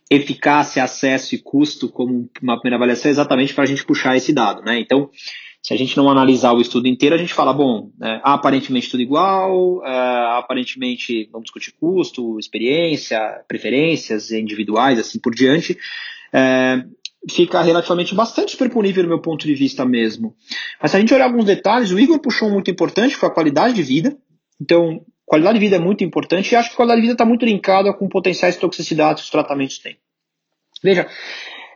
eficácia, 0.09 0.83
acesso 0.83 1.35
e 1.35 1.39
custo 1.39 1.89
como 1.89 2.29
uma 2.41 2.59
primeira 2.59 2.77
avaliação, 2.77 3.09
exatamente 3.09 3.53
para 3.53 3.63
a 3.63 3.67
gente 3.67 3.85
puxar 3.85 4.15
esse 4.15 4.31
dado, 4.31 4.61
né? 4.61 4.79
Então, 4.79 5.09
se 5.61 5.73
a 5.73 5.77
gente 5.77 5.97
não 5.97 6.09
analisar 6.09 6.53
o 6.53 6.61
estudo 6.61 6.87
inteiro, 6.87 7.15
a 7.15 7.17
gente 7.17 7.33
fala, 7.33 7.51
bom, 7.51 7.89
é, 8.01 8.21
aparentemente 8.23 8.89
tudo 8.89 9.01
igual, 9.01 9.83
é, 9.83 10.37
aparentemente 10.37 11.27
vamos 11.31 11.45
discutir 11.45 11.73
custo, 11.79 12.37
experiência, 12.39 13.19
preferências 13.47 14.31
individuais, 14.31 14.99
assim 14.99 15.19
por 15.19 15.33
diante, 15.33 15.75
é, 16.31 16.85
fica 17.29 17.61
relativamente 17.61 18.13
bastante 18.13 18.51
superponível 18.51 19.03
do 19.03 19.09
meu 19.09 19.19
ponto 19.19 19.45
de 19.45 19.53
vista 19.53 19.85
mesmo. 19.85 20.35
Mas 20.81 20.91
se 20.91 20.97
a 20.97 20.99
gente 20.99 21.13
olhar 21.13 21.25
alguns 21.25 21.45
detalhes, 21.45 21.91
o 21.91 21.99
Igor 21.99 22.19
puxou 22.19 22.47
um 22.47 22.53
muito 22.53 22.69
importante, 22.69 23.15
foi 23.15 23.29
a 23.29 23.31
qualidade 23.31 23.73
de 23.73 23.83
vida. 23.83 24.17
Então, 24.61 25.01
qualidade 25.25 25.59
de 25.59 25.65
vida 25.65 25.75
é 25.77 25.79
muito 25.79 26.03
importante 26.03 26.51
e 26.51 26.55
acho 26.55 26.69
que 26.69 26.75
qualidade 26.75 27.01
de 27.01 27.07
vida 27.07 27.13
está 27.13 27.25
muito 27.25 27.45
linkada 27.45 27.93
com 27.93 28.07
potenciais 28.07 28.55
toxicidades 28.55 29.23
que 29.23 29.25
os 29.25 29.31
tratamentos 29.31 29.79
têm. 29.79 29.97
Veja, 30.83 31.07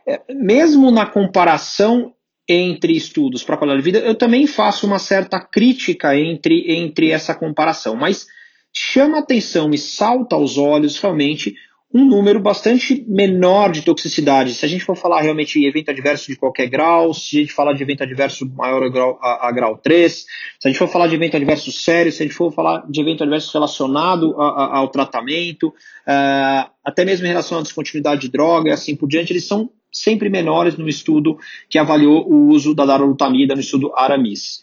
é, 0.06 0.20
mesmo 0.32 0.90
na 0.90 1.06
comparação 1.06 2.14
entre 2.48 2.96
estudos 2.96 3.42
para 3.44 3.56
qualidade 3.56 3.82
de 3.82 3.92
vida, 3.92 4.06
eu 4.06 4.14
também 4.14 4.46
faço 4.46 4.86
uma 4.86 4.98
certa 4.98 5.40
crítica 5.40 6.16
entre, 6.16 6.72
entre 6.72 7.10
essa 7.10 7.34
comparação, 7.34 7.96
mas 7.96 8.26
chama 8.72 9.18
atenção 9.18 9.70
e 9.70 9.78
salta 9.78 10.36
aos 10.36 10.56
olhos 10.58 10.98
realmente 10.98 11.54
um 11.92 12.04
número 12.04 12.38
bastante 12.38 13.04
menor 13.08 13.72
de 13.72 13.82
toxicidade. 13.82 14.54
Se 14.54 14.64
a 14.64 14.68
gente 14.68 14.84
for 14.84 14.94
falar 14.96 15.22
realmente 15.22 15.58
de 15.58 15.66
evento 15.66 15.90
adverso 15.90 16.28
de 16.28 16.36
qualquer 16.36 16.68
grau, 16.68 17.12
se 17.12 17.38
a 17.38 17.40
gente 17.40 17.52
falar 17.52 17.72
de 17.72 17.82
evento 17.82 18.04
adverso 18.04 18.48
maior 18.48 18.84
a 18.84 18.88
grau, 18.88 19.18
a, 19.20 19.48
a 19.48 19.52
grau 19.52 19.76
3, 19.76 20.12
se 20.12 20.26
a 20.64 20.68
gente 20.68 20.78
for 20.78 20.86
falar 20.86 21.08
de 21.08 21.16
evento 21.16 21.36
adverso 21.36 21.72
sério, 21.72 22.12
se 22.12 22.22
a 22.22 22.26
gente 22.26 22.36
for 22.36 22.52
falar 22.52 22.84
de 22.88 23.00
evento 23.00 23.24
adverso 23.24 23.52
relacionado 23.52 24.40
a, 24.40 24.78
ao 24.78 24.88
tratamento, 24.88 25.68
uh, 25.68 26.70
até 26.84 27.04
mesmo 27.04 27.26
em 27.26 27.30
relação 27.30 27.58
à 27.58 27.62
descontinuidade 27.62 28.20
de 28.20 28.28
droga 28.28 28.70
e 28.70 28.72
assim 28.72 28.94
por 28.94 29.08
diante, 29.08 29.32
eles 29.32 29.44
são 29.44 29.68
sempre 29.92 30.28
menores 30.28 30.76
no 30.76 30.88
estudo 30.88 31.38
que 31.68 31.76
avaliou 31.76 32.24
o 32.30 32.50
uso 32.50 32.72
da 32.72 32.86
darolutamida 32.86 33.56
no 33.56 33.60
estudo 33.60 33.92
Aramis. 33.96 34.60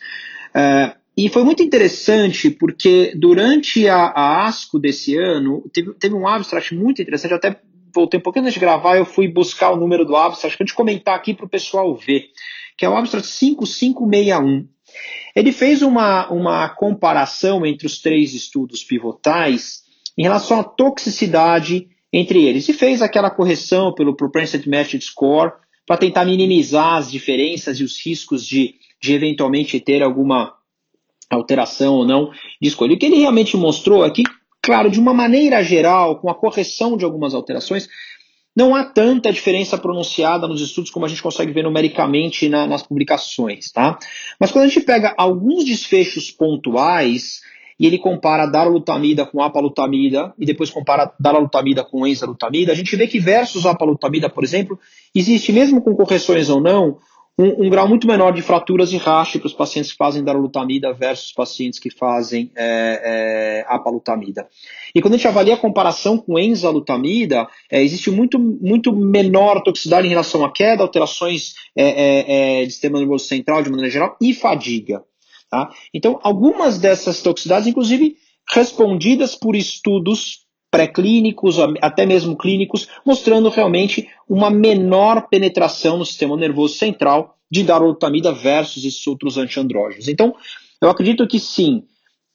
Uh, 0.55 1.06
e 1.17 1.29
foi 1.29 1.43
muito 1.43 1.63
interessante 1.63 2.51
porque 2.51 3.11
durante 3.15 3.87
a, 3.87 4.05
a 4.05 4.45
ASCO 4.45 4.77
desse 4.77 5.17
ano, 5.17 5.67
teve, 5.73 5.91
teve 5.95 6.13
um 6.13 6.27
abstract 6.27 6.75
muito 6.75 7.01
interessante, 7.01 7.33
até 7.33 7.59
voltei 7.93 8.19
um 8.19 8.23
pouquinho 8.23 8.45
antes 8.45 8.53
de 8.53 8.59
gravar, 8.59 8.97
eu 8.97 9.05
fui 9.05 9.27
buscar 9.27 9.71
o 9.71 9.77
número 9.77 10.05
do 10.05 10.15
abstract 10.15 10.55
para 10.55 10.63
gente 10.63 10.75
comentar 10.75 11.15
aqui 11.15 11.33
para 11.33 11.47
o 11.47 11.49
pessoal 11.49 11.95
ver, 11.95 12.25
que 12.77 12.85
é 12.85 12.89
o 12.89 12.95
abstract 12.95 13.27
5561. 13.27 14.67
Ele 15.35 15.51
fez 15.51 15.81
uma, 15.81 16.31
uma 16.31 16.69
comparação 16.69 17.65
entre 17.65 17.87
os 17.87 17.99
três 17.99 18.35
estudos 18.35 18.83
pivotais 18.83 19.81
em 20.15 20.21
relação 20.21 20.59
à 20.59 20.63
toxicidade 20.63 21.87
entre 22.13 22.43
eles 22.43 22.69
e 22.69 22.73
fez 22.73 23.01
aquela 23.01 23.31
correção 23.31 23.91
pelo 23.91 24.15
Propensity 24.15 24.69
Matched 24.69 25.03
Score 25.03 25.51
para 25.85 25.97
tentar 25.97 26.25
minimizar 26.25 26.97
as 26.97 27.11
diferenças 27.11 27.79
e 27.79 27.83
os 27.83 28.03
riscos 28.05 28.45
de, 28.45 28.75
de 29.01 29.13
eventualmente 29.13 29.79
ter 29.79 30.03
alguma 30.03 30.53
alteração 31.29 31.95
ou 31.95 32.05
não 32.05 32.31
de 32.61 32.67
escolha. 32.67 32.93
O 32.93 32.97
que 32.97 33.05
ele 33.05 33.17
realmente 33.17 33.57
mostrou 33.57 34.05
é 34.05 34.09
que, 34.09 34.23
claro, 34.61 34.89
de 34.89 34.99
uma 34.99 35.13
maneira 35.13 35.63
geral, 35.63 36.19
com 36.19 36.29
a 36.29 36.35
correção 36.35 36.97
de 36.97 37.05
algumas 37.05 37.33
alterações, 37.33 37.87
não 38.57 38.73
há 38.73 38.83
tanta 38.83 39.31
diferença 39.31 39.77
pronunciada 39.77 40.47
nos 40.47 40.61
estudos 40.61 40.89
como 40.89 41.05
a 41.05 41.09
gente 41.09 41.21
consegue 41.21 41.51
ver 41.51 41.63
numericamente 41.63 42.49
na, 42.49 42.65
nas 42.65 42.81
publicações, 42.81 43.71
tá? 43.71 43.99
Mas 44.39 44.51
quando 44.51 44.65
a 44.65 44.67
gente 44.67 44.81
pega 44.81 45.13
alguns 45.15 45.63
desfechos 45.63 46.31
pontuais 46.31 47.41
e 47.79 47.85
ele 47.85 47.99
compara 47.99 48.47
darolutamida 48.47 49.27
com 49.27 49.43
apalutamida 49.43 50.33
e 50.39 50.45
depois 50.45 50.71
compara 50.71 51.13
darolutamida 51.19 51.83
com 51.83 52.07
enzalutamida, 52.07 52.71
a 52.71 52.75
gente 52.75 52.95
vê 52.95 53.05
que 53.05 53.19
versus 53.19 53.67
apalutamida, 53.67 54.27
por 54.27 54.43
exemplo, 54.43 54.79
existe 55.13 55.51
mesmo 55.51 55.79
com 55.79 55.95
correções 55.95 56.49
ou 56.49 56.59
não 56.59 56.97
um, 57.37 57.65
um, 57.65 57.69
grau 57.69 57.87
muito 57.87 58.07
menor 58.07 58.33
de 58.33 58.41
fraturas 58.41 58.91
e 58.91 58.97
raste 58.97 59.37
para 59.37 59.45
os 59.45 59.53
pacientes 59.53 59.91
que 59.91 59.97
fazem 59.97 60.23
darolutamida 60.23 60.91
versus 60.91 61.31
pacientes 61.31 61.77
que 61.77 61.91
fazem 61.91 62.51
é, 62.55 63.63
é, 63.63 63.65
apalutamida. 63.67 64.47
E 64.95 65.01
quando 65.01 65.13
a 65.13 65.17
gente 65.17 65.27
avalia 65.27 65.53
a 65.53 65.57
comparação 65.57 66.17
com 66.17 66.39
enzalutamida, 66.39 67.47
é, 67.69 67.83
existe 67.83 68.09
muito, 68.09 68.39
muito 68.39 68.91
menor 68.91 69.61
toxicidade 69.61 70.07
em 70.07 70.09
relação 70.09 70.43
à 70.43 70.51
queda, 70.51 70.81
alterações 70.81 71.53
é, 71.75 71.83
é, 71.83 72.61
é, 72.61 72.65
de 72.65 72.71
sistema 72.71 72.97
nervoso 72.97 73.25
central 73.25 73.61
de 73.61 73.69
maneira 73.69 73.91
geral 73.91 74.17
e 74.19 74.33
fadiga. 74.33 75.03
Tá? 75.49 75.69
Então, 75.93 76.19
algumas 76.23 76.79
dessas 76.79 77.21
toxicidades, 77.21 77.67
inclusive, 77.67 78.17
respondidas 78.49 79.35
por 79.35 79.55
estudos 79.55 80.46
pré-clínicos, 80.69 81.57
até 81.81 82.05
mesmo 82.05 82.37
clínicos, 82.37 82.87
mostrando 83.05 83.49
realmente 83.49 84.09
uma 84.27 84.49
menor 84.49 85.27
penetração 85.29 85.97
no 85.97 86.05
sistema 86.05 86.35
nervoso 86.35 86.75
central 86.75 87.37
de 87.49 87.63
darolutamida 87.63 88.33
versus 88.33 88.83
esses 88.83 89.05
outros 89.07 89.37
antiandrógenos. 89.37 90.07
Então, 90.07 90.35
eu 90.81 90.89
acredito 90.89 91.25
que 91.27 91.39
sim, 91.39 91.83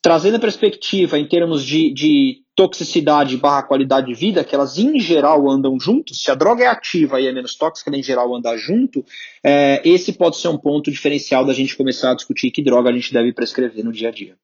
trazendo 0.00 0.36
a 0.36 0.40
perspectiva 0.40 1.18
em 1.18 1.28
termos 1.28 1.64
de, 1.64 1.92
de 1.92 2.42
toxicidade 2.56 3.36
barra 3.36 3.62
qualidade 3.62 4.06
de 4.06 4.14
vida, 4.14 4.42
que 4.42 4.54
elas 4.54 4.78
em 4.78 4.98
geral 4.98 5.48
andam 5.50 5.78
juntos, 5.78 6.22
se 6.22 6.30
a 6.30 6.34
droga 6.34 6.64
é 6.64 6.66
ativa 6.66 7.20
e 7.20 7.26
é 7.26 7.32
menos 7.32 7.54
tóxica, 7.54 7.90
ela 7.90 7.98
em 7.98 8.02
geral 8.02 8.34
anda 8.34 8.56
junto, 8.56 9.04
é, 9.44 9.80
esse 9.84 10.12
pode 10.12 10.36
ser 10.36 10.48
um 10.48 10.58
ponto 10.58 10.90
diferencial 10.90 11.44
da 11.44 11.52
gente 11.52 11.76
começar 11.76 12.10
a 12.10 12.14
discutir 12.14 12.50
que 12.50 12.62
droga 12.62 12.90
a 12.90 12.92
gente 12.92 13.12
deve 13.12 13.32
prescrever 13.32 13.84
no 13.84 13.92
dia 13.92 14.08
a 14.08 14.12
dia. 14.12 14.36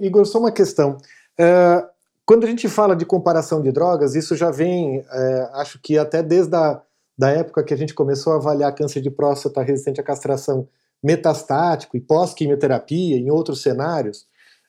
Igor, 0.00 0.24
só 0.24 0.38
uma 0.38 0.52
questão. 0.52 0.96
Uh, 1.38 1.91
quando 2.24 2.44
a 2.44 2.46
gente 2.46 2.68
fala 2.68 2.94
de 2.94 3.04
comparação 3.04 3.60
de 3.60 3.72
drogas, 3.72 4.14
isso 4.14 4.36
já 4.36 4.50
vem, 4.50 5.04
é, 5.10 5.50
acho 5.54 5.80
que 5.80 5.98
até 5.98 6.22
desde 6.22 6.54
a 6.54 6.82
da 7.16 7.30
época 7.30 7.62
que 7.62 7.74
a 7.74 7.76
gente 7.76 7.94
começou 7.94 8.32
a 8.32 8.36
avaliar 8.36 8.74
câncer 8.74 9.00
de 9.00 9.10
próstata 9.10 9.62
resistente 9.62 10.00
à 10.00 10.04
castração 10.04 10.66
metastático 11.02 11.96
e 11.96 12.00
pós-quimioterapia, 12.00 13.16
em 13.16 13.30
outros 13.30 13.60
cenários, 13.60 14.26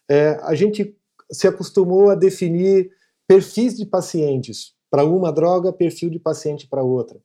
é, 0.09 0.39
a 0.43 0.53
gente 0.53 0.95
se 1.31 1.47
acostumou 1.47 2.09
a 2.09 2.15
definir 2.15 2.91
perfis 3.27 3.77
de 3.77 3.85
pacientes 3.85 4.73
para 4.89 5.05
uma 5.05 5.31
droga, 5.31 5.71
perfil 5.71 6.09
de 6.09 6.19
paciente 6.19 6.67
para 6.67 6.83
outra. 6.83 7.17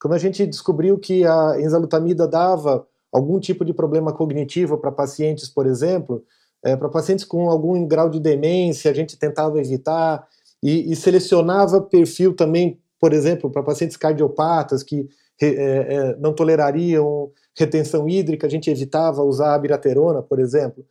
Quando 0.00 0.14
a 0.14 0.18
gente 0.18 0.46
descobriu 0.46 0.98
que 0.98 1.24
a 1.24 1.60
enzalutamida 1.60 2.26
dava 2.26 2.86
algum 3.12 3.38
tipo 3.38 3.64
de 3.64 3.74
problema 3.74 4.12
cognitivo 4.12 4.78
para 4.78 4.90
pacientes, 4.90 5.48
por 5.48 5.66
exemplo, 5.66 6.24
é, 6.64 6.76
para 6.76 6.88
pacientes 6.88 7.24
com 7.24 7.50
algum 7.50 7.86
grau 7.86 8.08
de 8.08 8.20
demência, 8.20 8.90
a 8.90 8.94
gente 8.94 9.18
tentava 9.18 9.58
evitar 9.58 10.26
e, 10.62 10.92
e 10.92 10.96
selecionava 10.96 11.80
perfil 11.80 12.34
também, 12.34 12.80
por 13.00 13.12
exemplo, 13.12 13.50
para 13.50 13.62
pacientes 13.62 13.96
cardiopatas 13.96 14.82
que 14.82 15.08
é, 15.40 15.46
é, 15.46 16.16
não 16.18 16.32
tolerariam 16.32 17.32
retenção 17.58 18.08
hídrica, 18.08 18.46
a 18.46 18.50
gente 18.50 18.70
evitava 18.70 19.22
usar 19.22 19.54
a 19.54 19.58
biraterona, 19.58 20.22
por 20.22 20.38
exemplo. 20.38 20.86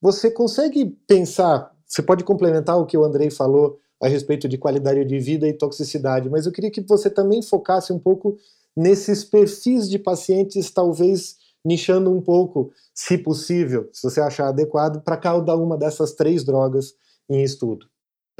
Você 0.00 0.30
consegue 0.30 0.96
pensar, 1.06 1.72
você 1.86 2.00
pode 2.00 2.22
complementar 2.22 2.78
o 2.78 2.86
que 2.86 2.96
o 2.96 3.04
Andrei 3.04 3.30
falou 3.30 3.78
a 4.00 4.06
respeito 4.06 4.48
de 4.48 4.56
qualidade 4.56 5.04
de 5.04 5.18
vida 5.18 5.48
e 5.48 5.52
toxicidade, 5.52 6.30
mas 6.30 6.46
eu 6.46 6.52
queria 6.52 6.70
que 6.70 6.80
você 6.80 7.10
também 7.10 7.42
focasse 7.42 7.92
um 7.92 7.98
pouco 7.98 8.38
nesses 8.76 9.24
perfis 9.24 9.90
de 9.90 9.98
pacientes, 9.98 10.70
talvez 10.70 11.36
nichando 11.68 12.10
um 12.10 12.20
pouco, 12.20 12.72
se 12.94 13.18
possível, 13.18 13.88
se 13.92 14.02
você 14.02 14.20
achar 14.20 14.48
adequado, 14.48 15.02
para 15.02 15.16
cada 15.16 15.54
uma 15.54 15.76
dessas 15.76 16.14
três 16.14 16.42
drogas 16.42 16.94
em 17.28 17.42
estudo. 17.42 17.86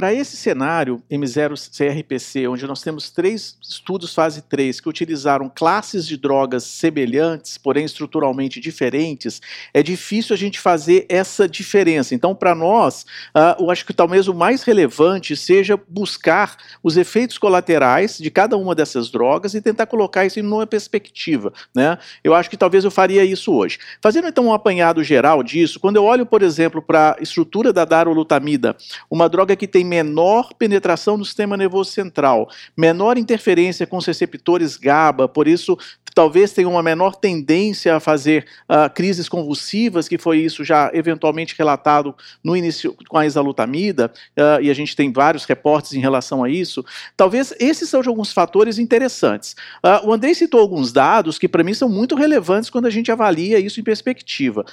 Para 0.00 0.14
esse 0.14 0.36
cenário 0.36 1.02
M0-CRPC, 1.10 2.46
onde 2.46 2.64
nós 2.68 2.80
temos 2.80 3.10
três 3.10 3.58
estudos 3.60 4.14
fase 4.14 4.42
3 4.42 4.80
que 4.80 4.88
utilizaram 4.88 5.50
classes 5.52 6.06
de 6.06 6.16
drogas 6.16 6.62
semelhantes, 6.62 7.58
porém 7.58 7.84
estruturalmente 7.84 8.60
diferentes, 8.60 9.42
é 9.74 9.82
difícil 9.82 10.34
a 10.34 10.36
gente 10.38 10.60
fazer 10.60 11.04
essa 11.08 11.48
diferença. 11.48 12.14
Então, 12.14 12.32
para 12.32 12.54
nós, 12.54 13.06
uh, 13.34 13.60
eu 13.60 13.72
acho 13.72 13.84
que 13.84 13.92
talvez 13.92 14.28
o 14.28 14.34
mais 14.34 14.62
relevante 14.62 15.34
seja 15.34 15.76
buscar 15.88 16.56
os 16.80 16.96
efeitos 16.96 17.36
colaterais 17.36 18.18
de 18.18 18.30
cada 18.30 18.56
uma 18.56 18.76
dessas 18.76 19.10
drogas 19.10 19.52
e 19.54 19.60
tentar 19.60 19.86
colocar 19.86 20.24
isso 20.24 20.38
em 20.38 20.46
uma 20.46 20.64
perspectiva. 20.64 21.52
Né? 21.74 21.98
Eu 22.22 22.36
acho 22.36 22.48
que 22.48 22.56
talvez 22.56 22.84
eu 22.84 22.90
faria 22.92 23.24
isso 23.24 23.52
hoje. 23.52 23.80
Fazendo 24.00 24.28
então 24.28 24.46
um 24.46 24.54
apanhado 24.54 25.02
geral 25.02 25.42
disso, 25.42 25.80
quando 25.80 25.96
eu 25.96 26.04
olho, 26.04 26.24
por 26.24 26.42
exemplo, 26.42 26.80
para 26.80 27.16
a 27.18 27.20
estrutura 27.20 27.72
da 27.72 27.84
darolutamida, 27.84 28.76
uma 29.10 29.28
droga 29.28 29.56
que 29.56 29.66
tem 29.66 29.87
menor 29.88 30.52
penetração 30.54 31.16
no 31.16 31.24
sistema 31.24 31.56
nervoso 31.56 31.90
central, 31.90 32.48
menor 32.76 33.16
interferência 33.18 33.86
com 33.86 33.96
os 33.96 34.06
receptores 34.06 34.76
GABA, 34.76 35.26
por 35.26 35.48
isso 35.48 35.76
talvez 36.18 36.50
tenham 36.50 36.72
uma 36.72 36.82
menor 36.82 37.14
tendência 37.14 37.94
a 37.94 38.00
fazer 38.00 38.44
uh, 38.68 38.92
crises 38.92 39.28
convulsivas, 39.28 40.08
que 40.08 40.18
foi 40.18 40.38
isso 40.38 40.64
já 40.64 40.90
eventualmente 40.92 41.54
relatado 41.56 42.12
no 42.42 42.56
início 42.56 42.92
com 43.08 43.16
a 43.16 43.24
exalutamida, 43.24 44.10
uh, 44.36 44.60
e 44.60 44.68
a 44.68 44.74
gente 44.74 44.96
tem 44.96 45.12
vários 45.12 45.44
reportes 45.44 45.92
em 45.92 46.00
relação 46.00 46.42
a 46.42 46.50
isso. 46.50 46.84
Talvez 47.16 47.54
esses 47.60 47.88
sejam 47.88 48.10
alguns 48.10 48.32
fatores 48.32 48.80
interessantes. 48.80 49.54
Uh, 49.80 50.08
o 50.08 50.12
Andrei 50.12 50.34
citou 50.34 50.58
alguns 50.58 50.90
dados 50.92 51.38
que 51.38 51.46
para 51.46 51.62
mim 51.62 51.72
são 51.72 51.88
muito 51.88 52.16
relevantes 52.16 52.68
quando 52.68 52.86
a 52.86 52.90
gente 52.90 53.12
avalia 53.12 53.60
isso 53.60 53.78
em 53.78 53.84
perspectiva. 53.84 54.64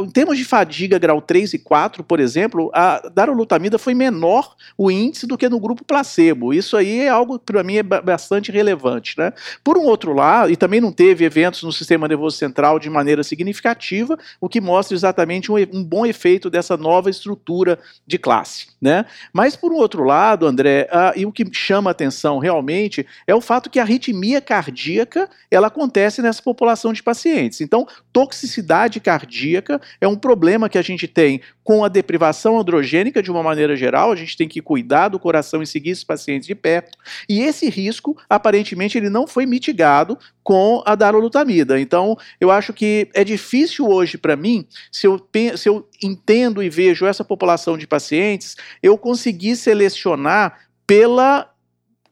em 0.00 0.10
termos 0.10 0.36
de 0.36 0.44
fadiga 0.44 0.98
grau 0.98 1.20
3 1.20 1.54
e 1.54 1.58
4, 1.60 2.02
por 2.02 2.18
exemplo, 2.18 2.72
a 2.74 3.08
darolutamida 3.14 3.78
foi 3.78 3.94
menor 3.94 4.56
o 4.76 4.90
índice 4.90 5.28
do 5.28 5.38
que 5.38 5.48
no 5.48 5.60
grupo 5.60 5.84
placebo. 5.84 6.52
Isso 6.52 6.76
aí 6.76 7.02
é 7.02 7.08
algo 7.08 7.38
para 7.38 7.62
mim 7.62 7.76
é 7.76 7.84
bastante 7.84 8.50
relevante. 8.50 9.16
Né? 9.16 9.32
Por 9.62 9.78
um 9.78 9.84
outro 9.84 10.12
lado, 10.12 10.50
e 10.50 10.56
também 10.56 10.71
não 10.80 10.92
teve 10.92 11.24
eventos 11.24 11.62
no 11.62 11.72
sistema 11.72 12.08
nervoso 12.08 12.36
central 12.36 12.78
de 12.78 12.88
maneira 12.88 13.22
significativa, 13.22 14.18
o 14.40 14.48
que 14.48 14.60
mostra 14.60 14.94
exatamente 14.94 15.50
um, 15.50 15.56
um 15.72 15.84
bom 15.84 16.06
efeito 16.06 16.48
dessa 16.48 16.76
nova 16.76 17.10
estrutura 17.10 17.78
de 18.06 18.18
classe. 18.18 18.68
Né? 18.80 19.04
Mas 19.32 19.54
por 19.54 19.72
um 19.72 19.76
outro 19.76 20.04
lado, 20.04 20.46
André, 20.46 20.88
uh, 20.90 21.18
e 21.18 21.24
o 21.24 21.32
que 21.32 21.44
chama 21.52 21.90
atenção 21.90 22.38
realmente 22.38 23.06
é 23.26 23.34
o 23.34 23.40
fato 23.40 23.70
que 23.70 23.78
a 23.78 23.82
arritmia 23.82 24.40
cardíaca 24.40 25.28
ela 25.50 25.68
acontece 25.68 26.20
nessa 26.20 26.42
população 26.42 26.92
de 26.92 27.02
pacientes. 27.02 27.60
Então, 27.60 27.86
toxicidade 28.12 29.00
cardíaca 29.00 29.80
é 30.00 30.08
um 30.08 30.16
problema 30.16 30.68
que 30.68 30.78
a 30.78 30.82
gente 30.82 31.06
tem 31.06 31.40
com 31.64 31.84
a 31.84 31.88
deprivação 31.88 32.58
androgênica 32.58 33.22
de 33.22 33.30
uma 33.30 33.42
maneira 33.42 33.76
geral, 33.76 34.10
a 34.10 34.16
gente 34.16 34.36
tem 34.36 34.48
que 34.48 34.60
cuidar 34.60 35.08
do 35.08 35.18
coração 35.18 35.62
e 35.62 35.66
seguir 35.66 35.90
esses 35.90 36.04
pacientes 36.04 36.46
de 36.46 36.54
perto. 36.54 36.98
E 37.28 37.40
esse 37.40 37.68
risco, 37.68 38.16
aparentemente, 38.28 38.98
ele 38.98 39.08
não 39.08 39.26
foi 39.26 39.46
mitigado 39.46 40.18
com 40.42 40.54
a 40.86 40.94
darolutamida. 40.94 41.80
Então, 41.80 42.16
eu 42.40 42.50
acho 42.50 42.72
que 42.72 43.08
é 43.14 43.24
difícil 43.24 43.88
hoje 43.88 44.16
para 44.16 44.36
mim, 44.36 44.66
se 44.90 45.06
eu, 45.06 45.28
se 45.56 45.68
eu 45.68 45.88
entendo 46.02 46.62
e 46.62 46.68
vejo 46.68 47.06
essa 47.06 47.24
população 47.24 47.76
de 47.76 47.86
pacientes, 47.86 48.56
eu 48.82 48.96
conseguir 48.96 49.56
selecionar 49.56 50.68
pela 50.86 51.50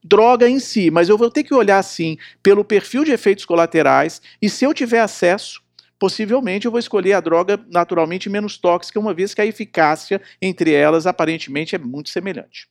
droga 0.03 0.49
em 0.49 0.59
si, 0.59 0.91
mas 0.91 1.09
eu 1.09 1.19
vou 1.19 1.31
ter 1.31 1.45
que 1.45 1.55
olhar 1.55 1.79
assim 1.79 2.17
pelo 2.43 2.65
perfil 2.65 3.05
de 3.05 3.13
efeitos 3.13 3.45
colaterais 3.45 4.23
e 4.41 4.49
se 4.49 4.65
eu 4.65 4.73
tiver 4.73 5.01
acesso 5.01 5.63
possivelmente 5.99 6.65
eu 6.65 6.71
vou 6.71 6.81
escolher 6.81 7.13
a 7.13 7.21
droga 7.21 7.63
naturalmente 7.69 8.31
menos 8.31 8.57
tóxica, 8.57 8.99
uma 8.99 9.13
vez 9.13 9.35
que 9.35 9.43
a 9.43 9.47
eficácia 9.47 10.21
entre 10.41 10.73
elas 10.73 11.07
aparentemente 11.07 11.77
é 11.77 11.79
muito 11.79 12.09
semelhante. 12.09 12.67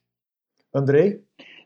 Andrei? 0.73 1.21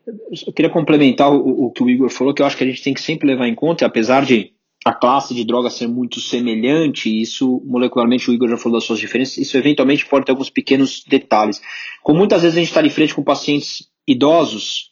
Eu 0.06 0.52
queria 0.52 0.70
complementar 0.70 1.32
o, 1.32 1.66
o, 1.66 1.70
que 1.70 1.82
o 1.82 1.88
Igor 1.88 2.10
falou, 2.10 2.34
que 2.34 2.42
eu 2.42 2.46
acho 2.46 2.56
que 2.56 2.64
a 2.64 2.66
gente 2.66 2.82
tem 2.82 2.94
que 2.94 3.00
sempre 3.00 3.26
levar 3.26 3.48
em 3.48 3.54
conta, 3.54 3.86
apesar 3.86 4.24
de 4.24 4.52
a 4.84 4.92
classe 4.92 5.34
de 5.34 5.44
droga 5.44 5.70
ser 5.70 5.86
muito 5.86 6.20
semelhante, 6.20 7.08
isso 7.08 7.62
molecularmente 7.64 8.30
o 8.30 8.34
Igor 8.34 8.50
já 8.50 8.58
falou 8.58 8.78
das 8.78 8.84
suas 8.84 8.98
diferenças, 8.98 9.38
isso 9.38 9.56
eventualmente 9.56 10.04
pode 10.04 10.26
ter 10.26 10.32
alguns 10.32 10.50
pequenos 10.50 11.02
detalhes. 11.08 11.60
Como 12.02 12.18
muitas 12.18 12.42
vezes 12.42 12.56
a 12.56 12.60
gente 12.60 12.68
está 12.68 12.82
de 12.82 12.90
frente 12.90 13.14
com 13.14 13.22
pacientes 13.22 13.88
idosos, 14.06 14.90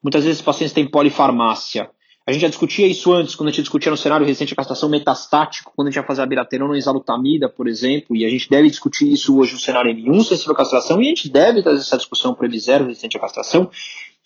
muitas 0.00 0.22
vezes 0.22 0.38
os 0.38 0.44
pacientes 0.44 0.72
têm 0.72 0.88
polifarmácia. 0.88 1.90
A 2.26 2.32
gente 2.32 2.42
já 2.42 2.48
discutia 2.48 2.86
isso 2.86 3.12
antes, 3.12 3.34
quando 3.34 3.48
a 3.48 3.52
gente 3.52 3.62
discutia 3.62 3.90
no 3.90 3.98
cenário 3.98 4.24
recente 4.24 4.54
a 4.54 4.56
castração 4.56 4.88
metastático, 4.88 5.72
quando 5.74 5.88
a 5.88 5.90
gente 5.90 6.00
ia 6.00 6.06
fazer 6.06 6.22
a 6.22 6.26
biraterona 6.26 6.76
exalutamida, 6.78 7.50
por 7.50 7.68
exemplo, 7.68 8.16
e 8.16 8.24
a 8.24 8.30
gente 8.30 8.48
deve 8.48 8.70
discutir 8.70 9.12
isso 9.12 9.36
hoje 9.36 9.52
no 9.52 9.58
cenário 9.58 9.94
M1 9.94 10.24
sensível 10.24 10.54
à 10.54 10.56
castração, 10.56 11.02
e 11.02 11.06
a 11.06 11.08
gente 11.08 11.28
deve 11.28 11.62
trazer 11.62 11.80
essa 11.80 11.98
discussão 11.98 12.34
para 12.34 12.46
o 12.46 12.50
M0 12.50 12.86
resistente 12.86 13.16
à 13.18 13.20
castração, 13.20 13.68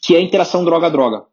que 0.02 0.14
é 0.14 0.18
a 0.18 0.22
interação 0.22 0.64
droga-droga. 0.64 1.24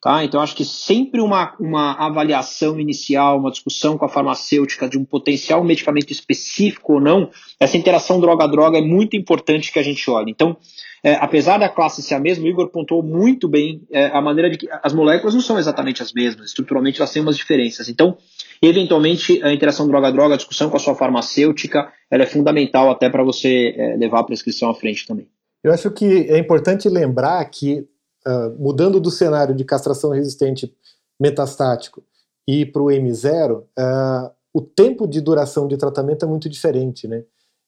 Tá? 0.00 0.24
Então, 0.24 0.40
acho 0.40 0.56
que 0.56 0.64
sempre 0.64 1.20
uma, 1.20 1.54
uma 1.60 1.92
avaliação 1.92 2.80
inicial, 2.80 3.38
uma 3.38 3.50
discussão 3.50 3.98
com 3.98 4.06
a 4.06 4.08
farmacêutica 4.08 4.88
de 4.88 4.96
um 4.96 5.04
potencial 5.04 5.62
medicamento 5.62 6.10
específico 6.10 6.94
ou 6.94 7.00
não, 7.00 7.30
essa 7.58 7.76
interação 7.76 8.18
droga-droga 8.18 8.78
é 8.78 8.80
muito 8.80 9.14
importante 9.14 9.70
que 9.70 9.78
a 9.78 9.82
gente 9.82 10.10
olhe. 10.10 10.30
Então, 10.30 10.56
é, 11.04 11.14
apesar 11.16 11.58
da 11.58 11.68
classe 11.68 12.02
ser 12.02 12.14
a 12.14 12.18
mesma, 12.18 12.46
o 12.46 12.48
Igor 12.48 12.68
pontuou 12.68 13.02
muito 13.02 13.46
bem 13.46 13.82
é, 13.90 14.06
a 14.06 14.22
maneira 14.22 14.48
de 14.48 14.56
que 14.56 14.68
as 14.82 14.94
moléculas 14.94 15.34
não 15.34 15.42
são 15.42 15.58
exatamente 15.58 16.02
as 16.02 16.14
mesmas, 16.14 16.46
estruturalmente 16.46 16.98
elas 16.98 17.12
têm 17.12 17.20
umas 17.20 17.36
diferenças. 17.36 17.90
Então, 17.90 18.16
eventualmente, 18.62 19.42
a 19.42 19.52
interação 19.52 19.86
droga-droga, 19.86 20.32
a 20.32 20.38
discussão 20.38 20.70
com 20.70 20.78
a 20.78 20.80
sua 20.80 20.94
farmacêutica, 20.94 21.92
ela 22.10 22.22
é 22.22 22.26
fundamental 22.26 22.90
até 22.90 23.10
para 23.10 23.22
você 23.22 23.74
é, 23.76 23.96
levar 23.96 24.20
a 24.20 24.24
prescrição 24.24 24.70
à 24.70 24.74
frente 24.74 25.06
também. 25.06 25.28
Eu 25.62 25.74
acho 25.74 25.90
que 25.90 26.06
é 26.06 26.38
importante 26.38 26.88
lembrar 26.88 27.44
que 27.46 27.86
uh, 28.26 28.50
mudando 28.58 29.00
do 29.00 29.10
cenário 29.10 29.54
de 29.54 29.64
castração 29.64 30.10
resistente 30.10 30.74
metastático 31.18 32.02
e 32.46 32.64
para 32.64 32.82
o 32.82 32.86
M0, 32.86 33.60
uh, 33.60 34.30
o 34.52 34.60
tempo 34.60 35.06
de 35.06 35.20
duração 35.20 35.68
de 35.68 35.76
tratamento 35.76 36.24
é 36.24 36.28
muito 36.28 36.48
diferente. 36.48 37.06
Né? 37.06 37.24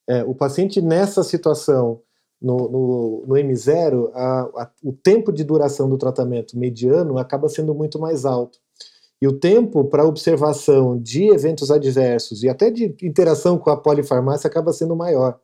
É, 0.08 0.24
o 0.24 0.34
paciente 0.34 0.80
nessa 0.82 1.22
situação, 1.22 2.00
no, 2.40 2.68
no, 2.68 3.24
no 3.26 3.34
M0, 3.34 4.10
a, 4.14 4.40
a, 4.40 4.70
o 4.82 4.92
tempo 4.92 5.32
de 5.32 5.44
duração 5.44 5.88
do 5.88 5.96
tratamento 5.96 6.58
mediano 6.58 7.18
acaba 7.18 7.48
sendo 7.48 7.74
muito 7.74 7.98
mais 7.98 8.24
alto. 8.24 8.58
E 9.20 9.28
o 9.28 9.32
tempo 9.32 9.84
para 9.84 10.04
observação 10.04 10.98
de 10.98 11.32
eventos 11.32 11.70
adversos 11.70 12.42
e 12.42 12.48
até 12.48 12.70
de 12.70 12.96
interação 13.00 13.56
com 13.56 13.70
a 13.70 13.76
polifarmácia 13.76 14.48
acaba 14.48 14.72
sendo 14.72 14.96
maior. 14.96 15.38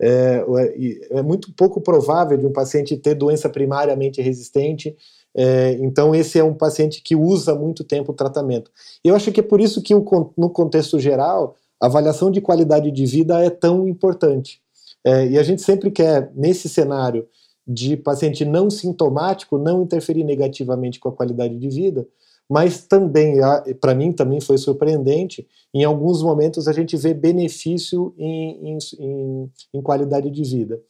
É, 0.00 0.42
é, 0.58 1.18
é, 1.18 1.22
muito 1.22 1.52
pouco 1.52 1.78
provável 1.78 2.38
de 2.38 2.46
um 2.46 2.52
paciente 2.52 2.96
ter 2.96 3.14
doença 3.14 3.50
primariamente 3.50 4.22
resistente, 4.22 4.96
é, 5.34 5.72
então 5.80 6.14
esse 6.14 6.38
é 6.38 6.44
um 6.44 6.54
paciente 6.54 7.02
que 7.02 7.14
usa 7.14 7.54
muito 7.54 7.84
tempo 7.84 8.12
o 8.12 8.14
tratamento. 8.14 8.70
Eu 9.04 9.14
acho 9.14 9.30
que 9.30 9.40
é 9.40 9.42
por 9.42 9.60
isso 9.60 9.82
que 9.82 9.94
no 9.94 10.50
contexto 10.50 10.98
geral, 10.98 11.54
a 11.78 11.86
avaliação 11.86 12.30
de 12.30 12.40
qualidade 12.40 12.90
de 12.90 13.06
vida 13.06 13.44
é 13.44 13.50
tão 13.50 13.86
importante. 13.86 14.60
É, 15.04 15.26
e 15.28 15.38
a 15.38 15.42
gente 15.42 15.62
sempre 15.62 15.90
quer, 15.90 16.30
nesse 16.34 16.68
cenário 16.68 17.26
de 17.66 17.96
paciente 17.96 18.44
não 18.44 18.68
sintomático, 18.68 19.58
não 19.58 19.82
interferir 19.82 20.24
negativamente 20.24 20.98
com 20.98 21.08
a 21.08 21.12
qualidade 21.12 21.56
de 21.56 21.68
vida, 21.68 22.06
mas 22.50 22.84
também, 22.84 23.36
para 23.80 23.94
mim, 23.94 24.12
também 24.12 24.40
foi 24.40 24.58
surpreendente, 24.58 25.46
em 25.72 25.84
alguns 25.84 26.20
momentos 26.20 26.66
a 26.66 26.72
gente 26.72 26.96
vê 26.96 27.14
benefício 27.14 28.12
em, 28.18 28.76
em, 28.98 29.50
em 29.72 29.80
qualidade 29.80 30.28
de 30.28 30.42
vida. 30.42 30.80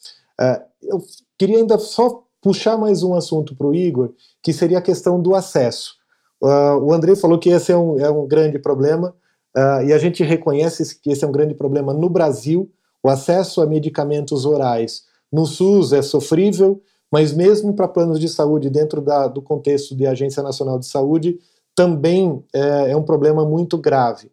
Uh, 0.40 0.62
eu 0.82 1.04
queria 1.36 1.58
ainda 1.58 1.78
só 1.78 2.24
puxar 2.40 2.78
mais 2.78 3.02
um 3.02 3.12
assunto 3.12 3.54
para 3.54 3.66
o 3.66 3.74
Igor, 3.74 4.14
que 4.42 4.54
seria 4.54 4.78
a 4.78 4.82
questão 4.82 5.20
do 5.20 5.34
acesso. 5.34 5.96
Uh, 6.42 6.82
o 6.82 6.94
André 6.94 7.14
falou 7.14 7.38
que 7.38 7.50
esse 7.50 7.70
é 7.70 7.76
um, 7.76 8.00
é 8.00 8.10
um 8.10 8.26
grande 8.26 8.58
problema, 8.58 9.14
uh, 9.54 9.84
e 9.84 9.92
a 9.92 9.98
gente 9.98 10.24
reconhece 10.24 10.98
que 10.98 11.10
esse 11.10 11.22
é 11.22 11.28
um 11.28 11.32
grande 11.32 11.52
problema 11.52 11.92
no 11.92 12.08
Brasil. 12.08 12.70
O 13.02 13.10
acesso 13.10 13.60
a 13.60 13.66
medicamentos 13.66 14.46
orais 14.46 15.02
no 15.30 15.44
SUS 15.44 15.92
é 15.92 16.00
sofrível, 16.00 16.82
mas 17.10 17.32
mesmo 17.32 17.74
para 17.74 17.88
planos 17.88 18.20
de 18.20 18.28
saúde 18.28 18.70
dentro 18.70 19.00
da, 19.00 19.26
do 19.26 19.42
contexto 19.42 19.94
de 19.94 20.06
Agência 20.06 20.42
Nacional 20.42 20.78
de 20.78 20.86
Saúde, 20.86 21.38
também 21.74 22.44
é, 22.52 22.92
é 22.92 22.96
um 22.96 23.02
problema 23.02 23.44
muito 23.44 23.76
grave. 23.76 24.30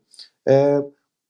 É, 0.48 0.84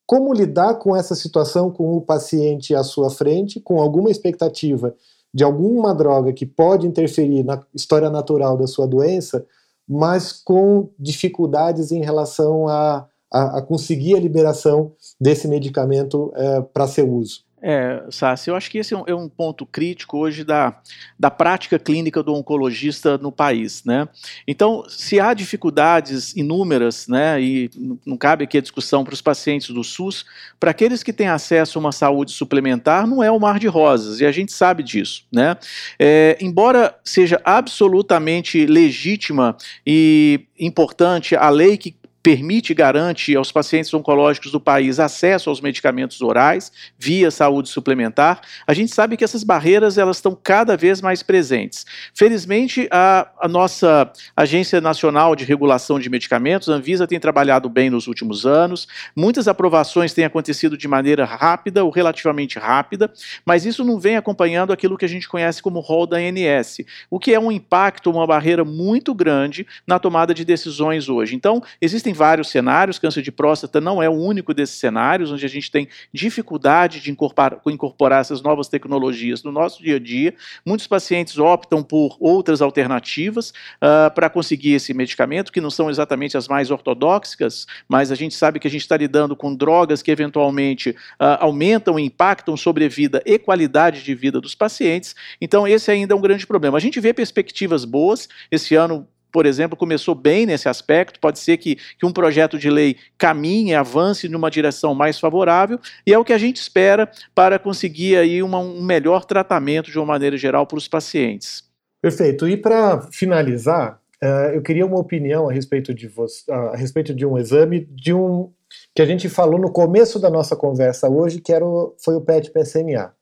como 0.06 0.34
lidar 0.34 0.76
com 0.76 0.96
essa 0.96 1.16
situação 1.16 1.70
com 1.70 1.96
o 1.98 2.02
paciente 2.02 2.74
à 2.74 2.84
sua 2.84 3.10
frente, 3.10 3.60
com 3.60 3.82
alguma 3.82 4.10
expectativa 4.10 4.96
de 5.34 5.44
alguma 5.44 5.94
droga 5.94 6.32
que 6.34 6.46
pode 6.46 6.88
interferir 6.88 7.44
na 7.44 7.62
história 7.74 8.10
natural 8.10 8.58
da 8.58 8.66
sua 8.66 8.88
doença, 8.88 9.46
mas 9.88 10.32
com 10.32 10.90
dificuldades 10.98 11.92
em 11.92 12.02
relação 12.02 12.68
a, 12.68 13.06
a, 13.32 13.58
a 13.58 13.62
conseguir 13.62 14.16
a 14.16 14.20
liberação 14.20 14.94
desse 15.20 15.48
medicamento 15.48 16.32
é, 16.36 16.62
para 16.62 16.88
seu 16.88 17.12
uso? 17.14 17.47
É, 17.70 18.02
Sassi, 18.10 18.50
eu 18.50 18.56
acho 18.56 18.72
que 18.72 18.78
esse 18.78 18.94
é 18.94 18.98
um, 18.98 19.04
é 19.08 19.14
um, 19.14 19.28
ponto 19.28 19.66
crítico 19.66 20.18
hoje 20.18 20.46
da, 20.46 20.80
da 21.20 21.30
prática 21.30 21.78
clínica 21.78 22.24
do 22.24 22.34
oncologista 22.34 23.18
no 23.18 23.30
país, 23.30 23.84
né? 23.84 24.08
Então, 24.48 24.86
se 24.88 25.20
há 25.20 25.34
dificuldades 25.34 26.34
inúmeras, 26.34 27.10
né, 27.10 27.42
e 27.42 27.70
não 28.06 28.16
cabe 28.16 28.46
aqui 28.46 28.58
a 28.58 28.62
discussão 28.62 29.04
para 29.04 29.14
os 29.14 29.22
pacientes 29.22 29.68
do 29.68 29.84
SUS, 29.84 30.24
para 30.58 30.72
aqueles 30.72 31.04
que 31.04 31.12
têm 31.12 31.28
acesso 31.28 31.78
a 31.78 31.82
uma 31.82 31.92
saúde 31.92 32.32
suplementar, 32.32 33.06
não 33.06 33.22
é 33.22 33.30
um 33.30 33.38
mar 33.38 33.60
de 33.60 33.68
rosas, 33.68 34.22
e 34.22 34.26
a 34.26 34.32
gente 34.32 34.54
sabe 34.54 34.82
disso, 34.82 35.26
né? 35.30 35.58
É, 36.00 36.38
embora 36.40 36.98
seja 37.04 37.42
absolutamente 37.44 38.66
legítima 38.66 39.58
e 39.86 40.48
importante 40.58 41.36
a 41.36 41.50
lei 41.50 41.76
que 41.76 41.98
permite 42.28 42.74
e 42.74 42.76
garante 42.76 43.34
aos 43.38 43.54
pacientes 43.54 43.94
oncológicos 43.94 44.52
do 44.52 44.60
país 44.60 45.00
acesso 45.00 45.50
aos 45.50 45.62
medicamentos 45.62 46.22
orais 46.22 46.74
via 47.00 47.32
saúde 47.32 47.70
suplementar, 47.70 48.42
a 48.68 48.74
gente 48.74 48.94
sabe 48.94 49.16
que 49.16 49.24
essas 49.24 49.46
barreiras 49.46 49.98
elas 49.98 50.18
estão 50.18 50.36
cada 50.36 50.76
vez 50.76 51.02
mais 51.02 51.24
presentes. 51.24 51.86
Felizmente, 52.14 52.86
a, 52.92 53.30
a 53.40 53.48
nossa 53.48 54.12
Agência 54.36 54.82
Nacional 54.82 55.38
de 55.38 55.46
Regulação 55.46 55.98
de 56.02 56.10
Medicamentos, 56.10 56.68
a 56.68 56.74
Anvisa, 56.74 57.08
tem 57.08 57.18
trabalhado 57.18 57.70
bem 57.70 57.90
nos 57.90 58.08
últimos 58.08 58.46
anos, 58.46 58.90
muitas 59.16 59.48
aprovações 59.48 60.14
têm 60.14 60.26
acontecido 60.26 60.78
de 60.78 60.86
maneira 60.86 61.24
rápida 61.24 61.86
ou 61.86 61.90
relativamente 61.90 62.60
rápida, 62.60 63.10
mas 63.46 63.66
isso 63.66 63.86
não 63.86 63.98
vem 63.98 64.18
acompanhando 64.18 64.74
aquilo 64.74 64.98
que 64.98 65.06
a 65.06 65.10
gente 65.10 65.30
conhece 65.30 65.62
como 65.62 65.80
rol 65.80 66.06
da 66.06 66.18
ANS, 66.18 66.80
o 67.10 67.20
que 67.20 67.34
é 67.34 67.40
um 67.40 67.54
impacto, 67.54 68.12
uma 68.12 68.28
barreira 68.28 68.66
muito 68.66 69.16
grande 69.16 69.66
na 69.88 69.98
tomada 69.98 70.34
de 70.34 70.44
decisões 70.44 71.08
hoje. 71.08 71.34
Então, 71.34 71.64
existem 71.80 72.17
vários 72.18 72.50
cenários, 72.50 73.00
câncer 73.00 73.22
de 73.22 73.32
próstata 73.32 73.80
não 73.80 74.04
é 74.04 74.10
o 74.10 74.14
único 74.14 74.54
desses 74.54 74.76
cenários, 74.78 75.32
onde 75.32 75.46
a 75.46 75.50
gente 75.50 75.72
tem 75.72 75.88
dificuldade 76.12 77.00
de 77.00 77.12
incorporar, 77.12 77.62
incorporar 77.68 78.22
essas 78.22 78.42
novas 78.42 78.68
tecnologias 78.68 79.44
no 79.44 79.52
nosso 79.52 79.82
dia 79.82 79.96
a 79.96 80.00
dia. 80.00 80.34
Muitos 80.66 80.88
pacientes 80.88 81.38
optam 81.38 81.84
por 81.84 82.18
outras 82.20 82.62
alternativas 82.62 83.52
uh, 83.52 84.14
para 84.14 84.30
conseguir 84.30 84.74
esse 84.74 84.94
medicamento, 84.94 85.52
que 85.52 85.62
não 85.62 85.70
são 85.70 85.90
exatamente 85.90 86.36
as 86.36 86.48
mais 86.48 86.72
ortodoxas, 86.72 87.66
mas 87.88 88.12
a 88.12 88.16
gente 88.16 88.36
sabe 88.36 88.60
que 88.60 88.68
a 88.68 88.72
gente 88.72 88.82
está 88.82 88.98
lidando 88.98 89.36
com 89.36 89.56
drogas 89.56 90.02
que 90.02 90.12
eventualmente 90.12 90.90
uh, 90.90 91.38
aumentam 91.40 92.00
e 92.00 92.04
impactam 92.04 92.58
sobre 92.58 92.86
a 92.86 92.90
vida 92.90 93.22
e 93.26 93.38
qualidade 93.38 94.04
de 94.04 94.16
vida 94.16 94.42
dos 94.42 94.56
pacientes. 94.56 95.16
Então, 95.40 95.68
esse 95.68 95.92
ainda 95.92 96.14
é 96.14 96.18
um 96.18 96.22
grande 96.22 96.48
problema. 96.48 96.78
A 96.78 96.82
gente 96.82 97.00
vê 97.00 97.14
perspectivas 97.14 97.86
boas. 97.86 98.28
Esse 98.52 98.76
ano, 98.76 99.08
por 99.32 99.46
exemplo, 99.46 99.78
começou 99.78 100.16
bem 100.16 100.46
nesse 100.46 100.68
aspecto. 100.68 101.20
Pode 101.20 101.40
ser 101.40 101.58
que, 101.58 101.76
que 101.76 102.06
um 102.06 102.12
projeto 102.12 102.58
de 102.58 102.70
lei 102.70 102.98
caminhe, 103.18 103.74
avance 103.74 104.28
numa 104.28 104.50
direção 104.50 104.94
mais 104.94 105.20
favorável, 105.20 105.80
e 106.06 106.14
é 106.14 106.18
o 106.18 106.26
que 106.26 106.34
a 106.34 106.38
gente 106.38 106.58
espera 106.58 107.10
para 107.34 107.60
conseguir 107.60 108.18
aí 108.18 108.42
uma, 108.42 108.60
um 108.60 108.84
melhor 108.84 109.26
tratamento 109.26 109.92
de 109.92 109.98
uma 109.98 110.06
maneira 110.06 110.38
geral 110.38 110.66
para 110.66 110.78
os 110.78 110.88
pacientes. 110.88 111.64
Perfeito. 112.02 112.48
E 112.48 112.56
para 112.56 113.02
finalizar, 113.12 114.00
uh, 114.24 114.54
eu 114.54 114.62
queria 114.62 114.86
uma 114.86 115.00
opinião 115.00 115.50
a 115.50 115.54
respeito 115.54 115.94
de 115.94 116.08
você, 116.08 116.50
uh, 116.52 116.70
a 116.74 116.76
respeito 116.76 117.14
de 117.14 117.26
um 117.26 117.38
exame 117.38 117.88
de 117.92 118.14
um 118.14 118.52
que 118.94 119.02
a 119.02 119.06
gente 119.06 119.30
falou 119.30 119.60
no 119.60 119.72
começo 119.72 120.20
da 120.20 120.30
nossa 120.30 120.56
conversa 120.56 121.10
hoje, 121.10 121.40
que 121.40 121.54
era 121.54 121.66
o, 121.66 121.96
foi 122.04 122.16
o 122.16 122.22
PET-PSMA. 122.22 123.17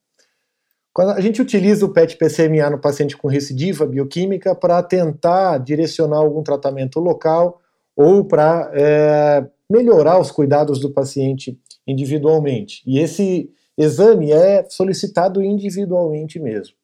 A 0.97 1.19
gente 1.19 1.41
utiliza 1.41 1.85
o 1.85 1.91
PET-PCMA 1.91 2.69
no 2.69 2.79
paciente 2.79 3.17
com 3.17 3.27
recidiva 3.27 3.85
bioquímica 3.85 4.55
para 4.55 4.81
tentar 4.81 5.57
direcionar 5.57 6.17
algum 6.17 6.41
tratamento 6.41 7.01
local 7.01 7.61
ou 7.95 8.23
para 8.23 8.71
é, 8.73 9.45
melhorar 9.69 10.19
os 10.19 10.31
cuidados 10.31 10.79
do 10.79 10.89
paciente 10.89 11.59
individualmente. 11.85 12.81
E 12.87 12.99
esse 12.99 13.49
exame 13.77 14.31
é 14.31 14.65
solicitado 14.69 15.41
individualmente 15.41 16.39
mesmo. 16.39 16.75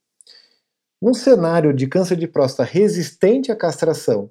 Num 1.01 1.13
cenário 1.13 1.73
de 1.73 1.87
câncer 1.87 2.17
de 2.17 2.27
próstata 2.27 2.69
resistente 2.69 3.51
à 3.51 3.55
castração, 3.55 4.29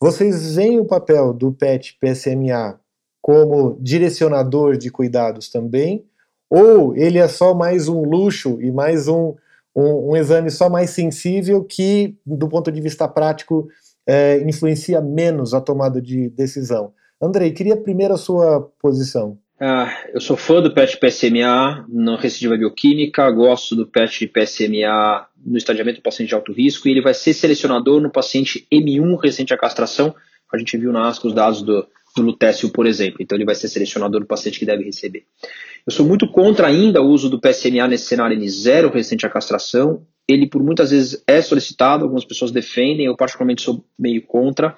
vocês 0.00 0.56
veem 0.56 0.80
o 0.80 0.86
papel 0.86 1.34
do 1.34 1.52
PET-PSMA 1.52 2.80
como 3.20 3.78
direcionador 3.80 4.78
de 4.78 4.90
cuidados 4.90 5.50
também, 5.50 6.09
ou 6.50 6.96
ele 6.96 7.18
é 7.18 7.28
só 7.28 7.54
mais 7.54 7.88
um 7.88 8.02
luxo 8.02 8.60
e 8.60 8.72
mais 8.72 9.06
um, 9.06 9.34
um, 9.74 10.10
um 10.10 10.16
exame 10.16 10.50
só 10.50 10.68
mais 10.68 10.90
sensível 10.90 11.62
que, 11.62 12.16
do 12.26 12.48
ponto 12.48 12.72
de 12.72 12.80
vista 12.80 13.06
prático, 13.06 13.68
é, 14.04 14.38
influencia 14.40 15.00
menos 15.00 15.54
a 15.54 15.60
tomada 15.60 16.02
de 16.02 16.28
decisão. 16.30 16.92
Andrei, 17.22 17.52
queria 17.52 17.76
primeiro 17.76 18.14
a 18.14 18.18
sua 18.18 18.68
posição. 18.80 19.38
Ah, 19.62 19.94
eu 20.12 20.20
sou 20.22 20.38
fã 20.38 20.62
do 20.62 20.72
PET 20.72 20.98
PSMA 20.98 21.84
no 21.86 22.16
recidiva 22.16 22.56
bioquímica, 22.56 23.30
gosto 23.30 23.76
do 23.76 23.86
PET 23.86 24.26
PSMA 24.26 25.26
no 25.44 25.58
estadiamento 25.58 26.00
do 26.00 26.02
paciente 26.02 26.30
de 26.30 26.34
alto 26.34 26.50
risco 26.50 26.88
e 26.88 26.90
ele 26.90 27.02
vai 27.02 27.12
ser 27.12 27.34
selecionador 27.34 28.00
no 28.00 28.10
paciente 28.10 28.66
M1 28.72 29.20
recente 29.22 29.52
à 29.52 29.58
castração. 29.58 30.14
A 30.50 30.56
gente 30.56 30.78
viu 30.78 30.90
na 30.90 31.06
ASCO 31.08 31.28
os 31.28 31.34
dados 31.34 31.60
do, 31.60 31.86
do 32.16 32.22
lutécio, 32.22 32.70
por 32.70 32.86
exemplo. 32.86 33.18
Então 33.20 33.36
ele 33.36 33.44
vai 33.44 33.54
ser 33.54 33.68
selecionador 33.68 34.20
do 34.20 34.26
paciente 34.26 34.58
que 34.58 34.66
deve 34.66 34.84
receber. 34.84 35.24
Eu 35.86 35.92
sou 35.92 36.04
muito 36.04 36.28
contra 36.28 36.66
ainda 36.66 37.00
o 37.00 37.08
uso 37.08 37.28
do 37.28 37.40
PSMA 37.40 37.86
nesse 37.88 38.06
cenário 38.06 38.38
N0 38.38 38.92
recente 38.92 39.26
à 39.26 39.30
castração. 39.30 40.06
Ele 40.28 40.46
por 40.46 40.62
muitas 40.62 40.90
vezes 40.90 41.22
é 41.26 41.40
solicitado, 41.40 42.04
algumas 42.04 42.24
pessoas 42.24 42.50
defendem, 42.50 43.06
eu 43.06 43.16
particularmente 43.16 43.62
sou 43.62 43.84
meio 43.98 44.22
contra. 44.22 44.76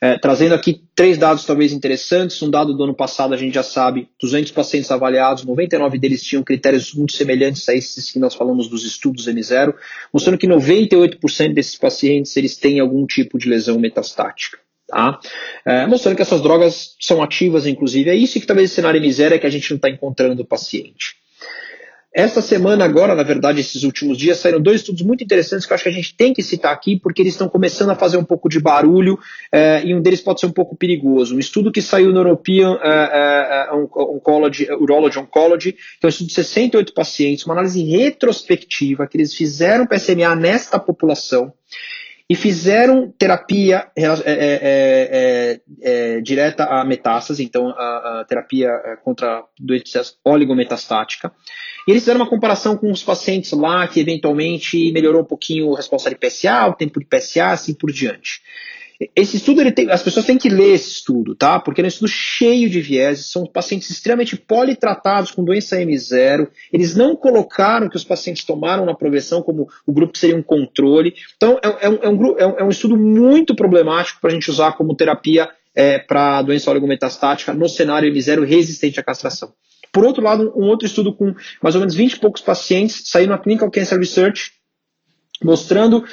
É, 0.00 0.18
trazendo 0.18 0.54
aqui 0.54 0.82
três 0.94 1.16
dados 1.16 1.46
talvez 1.46 1.72
interessantes. 1.72 2.42
Um 2.42 2.50
dado 2.50 2.74
do 2.74 2.84
ano 2.84 2.94
passado, 2.94 3.32
a 3.32 3.36
gente 3.36 3.54
já 3.54 3.62
sabe, 3.62 4.08
200 4.20 4.52
pacientes 4.52 4.90
avaliados, 4.90 5.44
99 5.44 5.98
deles 5.98 6.22
tinham 6.22 6.42
critérios 6.42 6.92
muito 6.92 7.14
semelhantes 7.14 7.66
a 7.68 7.74
esses 7.74 8.10
que 8.10 8.18
nós 8.18 8.34
falamos 8.34 8.68
dos 8.68 8.84
estudos 8.84 9.26
M0, 9.26 9.74
mostrando 10.12 10.36
que 10.36 10.46
98% 10.46 11.54
desses 11.54 11.76
pacientes 11.76 12.36
eles 12.36 12.56
têm 12.56 12.80
algum 12.80 13.06
tipo 13.06 13.38
de 13.38 13.48
lesão 13.48 13.78
metastática. 13.78 14.58
Tá? 14.86 15.18
É, 15.64 15.86
mostrando 15.86 16.16
que 16.16 16.22
essas 16.22 16.42
drogas 16.42 16.94
são 17.00 17.22
ativas, 17.22 17.66
inclusive. 17.66 18.10
É 18.10 18.14
isso 18.14 18.38
que 18.38 18.46
talvez 18.46 18.70
esse 18.70 18.76
cenário 18.76 19.00
miséria 19.00 19.38
que 19.38 19.46
a 19.46 19.50
gente 19.50 19.70
não 19.70 19.76
está 19.76 19.88
encontrando 19.88 20.42
o 20.42 20.46
paciente. 20.46 21.16
Esta 22.16 22.40
semana, 22.40 22.84
agora, 22.84 23.12
na 23.12 23.24
verdade, 23.24 23.60
esses 23.60 23.82
últimos 23.82 24.16
dias, 24.16 24.38
saíram 24.38 24.60
dois 24.60 24.82
estudos 24.82 25.02
muito 25.02 25.24
interessantes 25.24 25.66
que 25.66 25.72
eu 25.72 25.74
acho 25.74 25.82
que 25.82 25.90
a 25.90 25.92
gente 25.92 26.16
tem 26.16 26.32
que 26.32 26.44
citar 26.44 26.72
aqui, 26.72 26.96
porque 26.96 27.20
eles 27.20 27.32
estão 27.32 27.48
começando 27.48 27.90
a 27.90 27.96
fazer 27.96 28.16
um 28.16 28.24
pouco 28.24 28.48
de 28.48 28.60
barulho 28.60 29.18
é, 29.50 29.82
e 29.84 29.92
um 29.92 30.00
deles 30.00 30.20
pode 30.20 30.38
ser 30.38 30.46
um 30.46 30.52
pouco 30.52 30.76
perigoso. 30.76 31.34
Um 31.34 31.40
estudo 31.40 31.72
que 31.72 31.82
saiu 31.82 32.12
no 32.12 32.20
European 32.20 32.78
é, 32.80 33.68
é, 33.68 33.72
Oncology, 33.72 34.70
Urology 34.74 35.18
Oncology, 35.18 35.72
que 35.72 35.78
é 36.04 36.06
um 36.06 36.08
estudo 36.08 36.28
de 36.28 36.34
68 36.34 36.94
pacientes, 36.94 37.44
uma 37.46 37.54
análise 37.54 37.82
retrospectiva, 37.82 39.08
que 39.08 39.16
eles 39.16 39.34
fizeram 39.34 39.84
PSMA 39.84 40.36
nesta 40.36 40.78
população 40.78 41.52
e 42.28 42.34
fizeram 42.34 43.12
terapia 43.18 43.86
é, 43.94 44.04
é, 44.04 44.10
é, 44.24 45.60
é, 45.82 46.20
direta 46.22 46.64
à 46.64 46.84
metástase, 46.84 47.44
então 47.44 47.68
a, 47.68 48.20
a 48.20 48.24
terapia 48.26 48.70
contra 49.02 49.44
doença 49.60 50.02
oligometastática. 50.24 51.32
E 51.86 51.90
eles 51.90 52.02
fizeram 52.02 52.20
uma 52.20 52.28
comparação 52.28 52.78
com 52.78 52.90
os 52.90 53.02
pacientes 53.02 53.52
lá 53.52 53.86
que 53.86 54.00
eventualmente 54.00 54.90
melhorou 54.92 55.20
um 55.20 55.26
pouquinho 55.26 55.74
a 55.74 55.76
resposta 55.76 56.08
de 56.08 56.16
PSA, 56.16 56.66
o 56.66 56.74
tempo 56.74 56.98
de 56.98 57.06
PSA, 57.06 57.48
assim 57.48 57.74
por 57.74 57.92
diante. 57.92 58.40
Esse 59.16 59.38
estudo, 59.38 59.60
ele 59.60 59.72
tem, 59.72 59.90
as 59.90 60.02
pessoas 60.02 60.24
têm 60.24 60.38
que 60.38 60.48
ler 60.48 60.74
esse 60.74 60.88
estudo, 60.90 61.34
tá? 61.34 61.58
Porque 61.58 61.80
é 61.80 61.84
um 61.84 61.88
estudo 61.88 62.08
cheio 62.08 62.70
de 62.70 62.80
vieses, 62.80 63.30
são 63.30 63.44
pacientes 63.44 63.90
extremamente 63.90 64.36
politratados 64.36 65.32
com 65.32 65.44
doença 65.44 65.76
M0, 65.76 66.48
eles 66.72 66.94
não 66.94 67.16
colocaram 67.16 67.88
que 67.88 67.96
os 67.96 68.04
pacientes 68.04 68.44
tomaram 68.44 68.84
na 68.84 68.94
progressão 68.94 69.42
como 69.42 69.68
o 69.84 69.92
grupo 69.92 70.12
que 70.12 70.18
seria 70.18 70.36
um 70.36 70.42
controle. 70.42 71.14
Então, 71.36 71.58
é, 71.62 71.86
é, 71.86 71.88
um, 71.88 71.96
é, 72.38 72.46
um, 72.46 72.58
é 72.58 72.64
um, 72.64 72.68
estudo 72.68 72.96
muito 72.96 73.54
problemático 73.54 74.20
para 74.20 74.30
a 74.30 74.32
gente 74.32 74.50
usar 74.50 74.72
como 74.72 74.94
terapia 74.94 75.48
é, 75.74 75.98
para 75.98 76.42
doença 76.42 76.70
oligometastática 76.70 77.52
no 77.52 77.68
cenário 77.68 78.12
M0 78.12 78.44
resistente 78.44 79.00
à 79.00 79.02
castração. 79.02 79.52
Por 79.92 80.04
outro 80.04 80.22
lado, 80.22 80.52
um 80.56 80.66
outro 80.66 80.86
estudo 80.86 81.12
com 81.12 81.34
mais 81.62 81.74
ou 81.74 81.80
menos 81.80 81.94
20 81.94 82.12
e 82.12 82.20
poucos 82.20 82.42
pacientes 82.42 83.02
saiu 83.06 83.28
na 83.28 83.38
Clinical 83.38 83.70
Cancer 83.70 83.98
Research, 83.98 84.52
mostrando 85.42 86.04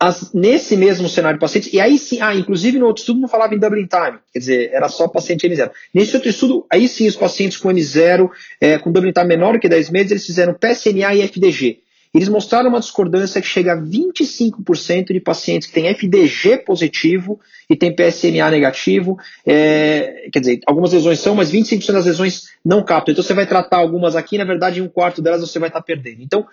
as, 0.00 0.32
nesse 0.32 0.78
mesmo 0.78 1.10
cenário 1.10 1.36
de 1.36 1.40
pacientes, 1.40 1.70
e 1.74 1.78
aí 1.78 1.98
sim, 1.98 2.22
ah, 2.22 2.34
inclusive 2.34 2.78
no 2.78 2.86
outro 2.86 3.02
estudo 3.02 3.20
não 3.20 3.28
falava 3.28 3.54
em 3.54 3.58
doubling 3.58 3.86
time, 3.86 4.18
quer 4.32 4.38
dizer, 4.38 4.70
era 4.72 4.88
só 4.88 5.06
paciente 5.06 5.46
M0. 5.46 5.70
Nesse 5.92 6.16
outro 6.16 6.30
estudo, 6.30 6.64
aí 6.72 6.88
sim, 6.88 7.06
os 7.06 7.16
pacientes 7.16 7.58
com 7.58 7.68
M0, 7.68 8.30
é, 8.58 8.78
com 8.78 8.90
doubling 8.90 9.12
time 9.12 9.26
menor 9.26 9.60
que 9.60 9.68
10 9.68 9.90
meses, 9.90 10.10
eles 10.10 10.24
fizeram 10.24 10.54
PSNA 10.54 11.14
e 11.16 11.20
FDG. 11.20 11.80
Eles 12.12 12.28
mostraram 12.28 12.70
uma 12.70 12.80
discordância 12.80 13.40
que 13.40 13.46
chega 13.46 13.74
a 13.74 13.76
25% 13.76 15.12
de 15.12 15.20
pacientes 15.20 15.68
que 15.68 15.74
têm 15.74 15.86
FDG 15.86 16.64
positivo 16.64 17.38
e 17.68 17.76
têm 17.76 17.94
PSMA 17.94 18.50
negativo. 18.50 19.16
É, 19.46 20.28
quer 20.32 20.40
dizer, 20.40 20.60
algumas 20.66 20.92
lesões 20.92 21.20
são, 21.20 21.36
mas 21.36 21.52
25% 21.52 21.92
das 21.92 22.06
lesões 22.06 22.48
não 22.64 22.82
captam. 22.82 23.12
Então 23.12 23.22
você 23.22 23.34
vai 23.34 23.46
tratar 23.46 23.76
algumas 23.76 24.16
aqui, 24.16 24.36
na 24.38 24.44
verdade, 24.44 24.80
em 24.80 24.82
um 24.82 24.88
quarto 24.88 25.22
delas 25.22 25.40
você 25.40 25.60
vai 25.60 25.68
estar 25.68 25.82
perdendo. 25.82 26.20
Então, 26.20 26.44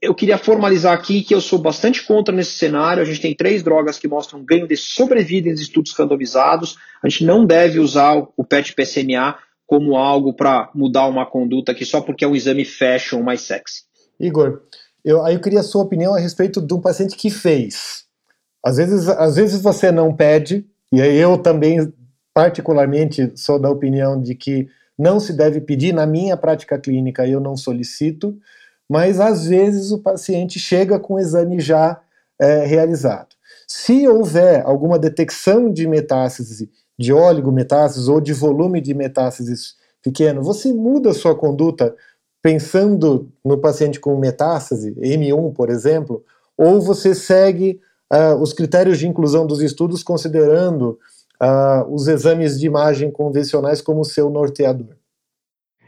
eu 0.00 0.14
queria 0.14 0.38
formalizar 0.38 0.92
aqui 0.92 1.22
que 1.22 1.34
eu 1.34 1.40
sou 1.40 1.58
bastante 1.58 2.04
contra 2.04 2.34
nesse 2.34 2.52
cenário. 2.52 3.02
A 3.02 3.04
gente 3.04 3.20
tem 3.20 3.34
três 3.34 3.62
drogas 3.62 3.98
que 3.98 4.06
mostram 4.06 4.44
ganho 4.44 4.68
de 4.68 4.76
sobrevida 4.76 5.48
em 5.48 5.52
estudos 5.52 5.92
randomizados. 5.92 6.76
A 7.02 7.08
gente 7.08 7.24
não 7.24 7.44
deve 7.44 7.80
usar 7.80 8.14
o 8.36 8.44
PET-PSMA 8.44 9.36
como 9.66 9.96
algo 9.96 10.34
para 10.34 10.70
mudar 10.74 11.06
uma 11.06 11.26
conduta 11.26 11.72
aqui 11.72 11.84
só 11.84 12.00
porque 12.00 12.24
é 12.24 12.28
um 12.28 12.36
exame 12.36 12.64
fashion 12.64 13.22
mais 13.22 13.40
sexy. 13.40 13.82
Igor, 14.20 14.62
eu, 15.04 15.24
aí 15.24 15.34
eu 15.34 15.40
queria 15.40 15.60
a 15.60 15.64
sua 15.64 15.82
opinião 15.82 16.14
a 16.14 16.18
respeito 16.18 16.60
de 16.60 16.74
um 16.74 16.80
paciente 16.80 17.16
que 17.16 17.30
fez. 17.30 18.04
Às 18.64 18.76
vezes, 18.76 19.08
às 19.08 19.36
vezes 19.36 19.60
você 19.60 19.90
não 19.90 20.14
pede, 20.14 20.64
e 20.92 21.02
aí 21.02 21.16
eu 21.16 21.36
também 21.38 21.92
particularmente 22.32 23.32
sou 23.34 23.58
da 23.58 23.68
opinião 23.68 24.20
de 24.20 24.34
que 24.34 24.68
não 24.96 25.18
se 25.18 25.32
deve 25.32 25.60
pedir, 25.60 25.92
na 25.92 26.06
minha 26.06 26.36
prática 26.36 26.78
clínica 26.78 27.26
eu 27.26 27.40
não 27.40 27.56
solicito, 27.56 28.38
mas 28.90 29.20
às 29.20 29.46
vezes 29.46 29.90
o 29.90 29.98
paciente 29.98 30.58
chega 30.58 30.98
com 30.98 31.14
o 31.14 31.18
exame 31.18 31.60
já 31.60 32.00
é, 32.40 32.64
realizado. 32.64 33.34
Se 33.66 34.06
houver 34.06 34.62
alguma 34.66 34.98
detecção 34.98 35.72
de 35.72 35.86
metástase, 35.86 36.70
de 36.98 37.12
oligometástases 37.12 38.08
ou 38.08 38.20
de 38.20 38.32
volume 38.32 38.80
de 38.80 38.94
metástases 38.94 39.76
pequeno, 40.02 40.42
você 40.42 40.72
muda 40.72 41.10
a 41.10 41.14
sua 41.14 41.34
conduta 41.34 41.94
pensando 42.42 43.30
no 43.44 43.56
paciente 43.58 44.00
com 44.00 44.16
metástase, 44.18 44.92
M1, 44.96 45.54
por 45.54 45.70
exemplo, 45.70 46.24
ou 46.56 46.80
você 46.80 47.14
segue 47.14 47.80
uh, 48.12 48.34
os 48.40 48.52
critérios 48.52 48.98
de 48.98 49.06
inclusão 49.06 49.46
dos 49.46 49.62
estudos 49.62 50.02
considerando 50.02 50.98
uh, 51.40 51.88
os 51.88 52.08
exames 52.08 52.58
de 52.58 52.66
imagem 52.66 53.10
convencionais 53.10 53.80
como 53.80 54.04
seu 54.04 54.28
norteador? 54.28 54.96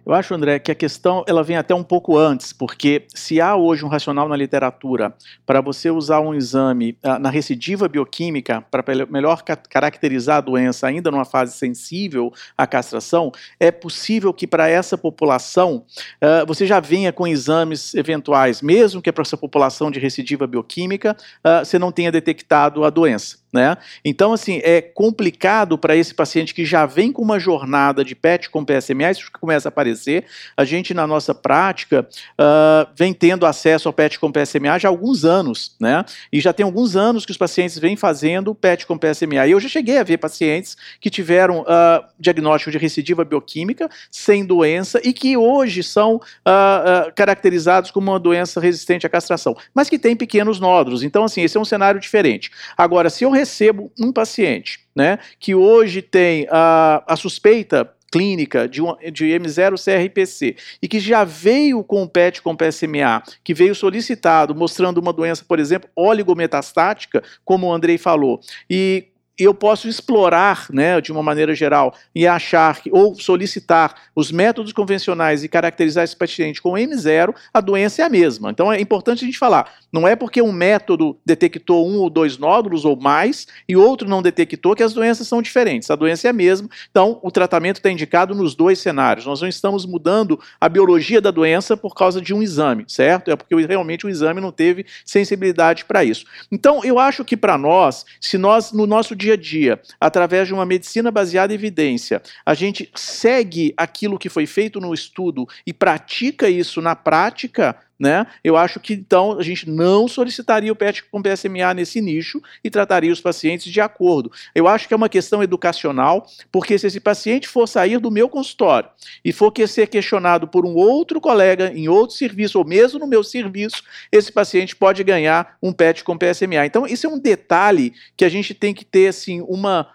Eu 0.06 0.12
acho, 0.12 0.34
André, 0.34 0.58
que 0.58 0.70
a 0.70 0.74
questão 0.74 1.24
ela 1.26 1.42
vem 1.42 1.56
até 1.56 1.74
um 1.74 1.82
pouco 1.82 2.18
antes, 2.18 2.52
porque 2.52 3.06
se 3.14 3.40
há 3.40 3.56
hoje 3.56 3.86
um 3.86 3.88
racional 3.88 4.28
na 4.28 4.36
literatura 4.36 5.14
para 5.46 5.62
você 5.62 5.90
usar 5.90 6.20
um 6.20 6.34
exame 6.34 6.98
uh, 7.02 7.18
na 7.18 7.30
recidiva 7.30 7.88
bioquímica 7.88 8.60
para 8.70 8.84
melhor 9.06 9.42
ca 9.42 9.56
caracterizar 9.56 10.36
a 10.36 10.40
doença 10.42 10.86
ainda 10.86 11.10
numa 11.10 11.24
fase 11.24 11.56
sensível 11.56 12.30
à 12.56 12.66
castração, 12.66 13.32
é 13.58 13.70
possível 13.70 14.32
que 14.34 14.46
para 14.46 14.68
essa 14.68 14.98
população 14.98 15.86
uh, 16.22 16.46
você 16.46 16.66
já 16.66 16.80
venha 16.80 17.10
com 17.10 17.26
exames 17.26 17.94
eventuais, 17.94 18.60
mesmo 18.60 19.00
que 19.00 19.10
para 19.10 19.22
essa 19.22 19.38
população 19.38 19.90
de 19.90 19.98
recidiva 19.98 20.46
bioquímica 20.46 21.16
uh, 21.38 21.64
você 21.64 21.78
não 21.78 21.90
tenha 21.90 22.12
detectado 22.12 22.84
a 22.84 22.90
doença. 22.90 23.43
Né? 23.54 23.76
Então, 24.04 24.32
assim, 24.32 24.60
é 24.64 24.82
complicado 24.82 25.78
para 25.78 25.94
esse 25.94 26.12
paciente 26.12 26.52
que 26.52 26.64
já 26.64 26.86
vem 26.86 27.12
com 27.12 27.22
uma 27.22 27.38
jornada 27.38 28.04
de 28.04 28.16
PET 28.16 28.50
com 28.50 28.64
PSMA, 28.64 29.12
isso 29.12 29.30
começa 29.40 29.68
a 29.68 29.70
aparecer. 29.70 30.24
A 30.56 30.64
gente, 30.64 30.92
na 30.92 31.06
nossa 31.06 31.32
prática, 31.32 32.04
uh, 32.32 32.90
vem 32.96 33.14
tendo 33.14 33.46
acesso 33.46 33.86
ao 33.88 33.92
PET 33.92 34.18
com 34.18 34.32
PSMA 34.32 34.76
já 34.80 34.88
há 34.88 34.90
alguns 34.90 35.24
anos, 35.24 35.76
né? 35.78 36.04
E 36.32 36.40
já 36.40 36.52
tem 36.52 36.64
alguns 36.64 36.96
anos 36.96 37.24
que 37.24 37.30
os 37.30 37.36
pacientes 37.36 37.78
vêm 37.78 37.94
fazendo 37.94 38.56
PET 38.56 38.86
com 38.86 38.98
PSMA. 38.98 39.46
E 39.46 39.52
eu 39.52 39.60
já 39.60 39.68
cheguei 39.68 39.98
a 39.98 40.02
ver 40.02 40.18
pacientes 40.18 40.76
que 41.00 41.08
tiveram 41.08 41.60
uh, 41.60 42.04
diagnóstico 42.18 42.72
de 42.72 42.78
recidiva 42.78 43.24
bioquímica, 43.24 43.88
sem 44.10 44.44
doença, 44.44 45.00
e 45.04 45.12
que 45.12 45.36
hoje 45.36 45.84
são 45.84 46.16
uh, 46.16 47.12
caracterizados 47.14 47.92
como 47.92 48.10
uma 48.10 48.18
doença 48.18 48.58
resistente 48.58 49.06
à 49.06 49.08
castração, 49.08 49.56
mas 49.72 49.88
que 49.88 49.96
tem 49.96 50.16
pequenos 50.16 50.58
nódulos. 50.58 51.04
Então, 51.04 51.22
assim, 51.22 51.40
esse 51.40 51.56
é 51.56 51.60
um 51.60 51.64
cenário 51.64 52.00
diferente. 52.00 52.50
Agora, 52.76 53.08
se 53.08 53.22
eu 53.22 53.43
recebo 53.44 53.92
um 54.00 54.10
paciente 54.10 54.80
né, 54.96 55.18
que 55.38 55.54
hoje 55.54 56.00
tem 56.00 56.46
a, 56.50 57.04
a 57.06 57.14
suspeita 57.14 57.90
clínica 58.10 58.66
de, 58.66 58.80
um, 58.80 58.94
de 59.12 59.26
M0-CRPC 59.26 60.56
e 60.80 60.88
que 60.88 60.98
já 60.98 61.24
veio 61.24 61.84
com 61.84 62.02
o 62.02 62.08
PET 62.08 62.40
com 62.40 62.56
PSMA, 62.56 63.22
que 63.42 63.52
veio 63.52 63.74
solicitado 63.74 64.54
mostrando 64.54 64.98
uma 64.98 65.12
doença, 65.12 65.44
por 65.46 65.58
exemplo, 65.58 65.90
oligometastática, 65.94 67.22
como 67.44 67.66
o 67.66 67.72
Andrei 67.72 67.98
falou, 67.98 68.40
e 68.70 69.08
eu 69.38 69.52
posso 69.52 69.88
explorar, 69.88 70.66
né, 70.70 71.00
de 71.00 71.10
uma 71.10 71.22
maneira 71.22 71.54
geral, 71.54 71.94
e 72.14 72.26
achar 72.26 72.80
que, 72.80 72.90
ou 72.92 73.14
solicitar 73.16 73.94
os 74.14 74.30
métodos 74.30 74.72
convencionais 74.72 75.42
e 75.42 75.48
caracterizar 75.48 76.04
esse 76.04 76.16
paciente 76.16 76.62
com 76.62 76.72
M0, 76.72 77.34
a 77.52 77.60
doença 77.60 78.02
é 78.02 78.04
a 78.04 78.08
mesma. 78.08 78.50
Então 78.50 78.72
é 78.72 78.80
importante 78.80 79.24
a 79.24 79.26
gente 79.26 79.38
falar, 79.38 79.72
não 79.92 80.06
é 80.06 80.14
porque 80.14 80.40
um 80.40 80.52
método 80.52 81.18
detectou 81.26 81.88
um 81.88 81.98
ou 81.98 82.08
dois 82.08 82.38
nódulos 82.38 82.84
ou 82.84 82.96
mais 82.96 83.46
e 83.68 83.76
outro 83.76 84.08
não 84.08 84.22
detectou 84.22 84.74
que 84.74 84.82
as 84.82 84.92
doenças 84.92 85.26
são 85.26 85.42
diferentes. 85.42 85.90
A 85.90 85.96
doença 85.96 86.28
é 86.28 86.30
a 86.30 86.32
mesma, 86.32 86.68
então 86.90 87.18
o 87.22 87.30
tratamento 87.30 87.76
está 87.76 87.90
indicado 87.90 88.34
nos 88.34 88.54
dois 88.54 88.78
cenários. 88.78 89.26
Nós 89.26 89.40
não 89.40 89.48
estamos 89.48 89.84
mudando 89.84 90.38
a 90.60 90.68
biologia 90.68 91.20
da 91.20 91.32
doença 91.32 91.76
por 91.76 91.94
causa 91.94 92.20
de 92.20 92.32
um 92.32 92.42
exame, 92.42 92.84
certo? 92.86 93.30
É 93.30 93.36
porque 93.36 93.54
realmente 93.66 94.06
o 94.06 94.08
exame 94.08 94.40
não 94.40 94.52
teve 94.52 94.86
sensibilidade 95.04 95.84
para 95.84 96.04
isso. 96.04 96.24
Então 96.52 96.84
eu 96.84 97.00
acho 97.00 97.24
que 97.24 97.36
para 97.36 97.58
nós, 97.58 98.04
se 98.20 98.38
nós 98.38 98.72
no 98.72 98.86
nosso 98.86 99.16
dia 99.24 99.34
a 99.34 99.36
dia, 99.36 99.80
através 100.00 100.46
de 100.46 100.54
uma 100.54 100.66
medicina 100.66 101.10
baseada 101.10 101.52
em 101.52 101.56
evidência, 101.56 102.22
a 102.44 102.54
gente 102.54 102.90
segue 102.94 103.72
aquilo 103.76 104.18
que 104.18 104.28
foi 104.28 104.46
feito 104.46 104.80
no 104.80 104.92
estudo 104.92 105.46
e 105.66 105.72
pratica 105.72 106.48
isso 106.48 106.80
na 106.82 106.94
prática, 106.94 107.76
né? 108.04 108.26
Eu 108.44 108.54
acho 108.54 108.78
que 108.78 108.92
então 108.92 109.38
a 109.38 109.42
gente 109.42 109.68
não 109.68 110.06
solicitaria 110.06 110.70
o 110.70 110.76
PET 110.76 111.04
com 111.04 111.22
PSMA 111.22 111.72
nesse 111.72 112.02
nicho 112.02 112.38
e 112.62 112.68
trataria 112.68 113.10
os 113.10 113.20
pacientes 113.20 113.72
de 113.72 113.80
acordo. 113.80 114.30
Eu 114.54 114.68
acho 114.68 114.86
que 114.86 114.92
é 114.92 114.96
uma 114.96 115.08
questão 115.08 115.42
educacional, 115.42 116.26
porque 116.52 116.78
se 116.78 116.86
esse 116.86 117.00
paciente 117.00 117.48
for 117.48 117.66
sair 117.66 117.98
do 117.98 118.10
meu 118.10 118.28
consultório 118.28 118.90
e 119.24 119.32
for 119.32 119.50
que 119.50 119.66
ser 119.66 119.88
questionado 119.88 120.46
por 120.46 120.66
um 120.66 120.74
outro 120.74 121.18
colega 121.18 121.72
em 121.74 121.88
outro 121.88 122.14
serviço 122.14 122.58
ou 122.58 122.64
mesmo 122.66 122.98
no 122.98 123.06
meu 123.06 123.24
serviço, 123.24 123.82
esse 124.12 124.30
paciente 124.30 124.76
pode 124.76 125.02
ganhar 125.02 125.56
um 125.62 125.72
PET 125.72 126.04
com 126.04 126.18
PSMA. 126.18 126.66
Então, 126.66 126.86
isso 126.86 127.06
é 127.06 127.08
um 127.08 127.18
detalhe 127.18 127.94
que 128.14 128.24
a 128.26 128.28
gente 128.28 128.52
tem 128.52 128.74
que 128.74 128.84
ter 128.84 129.08
assim 129.08 129.40
uma 129.48 129.88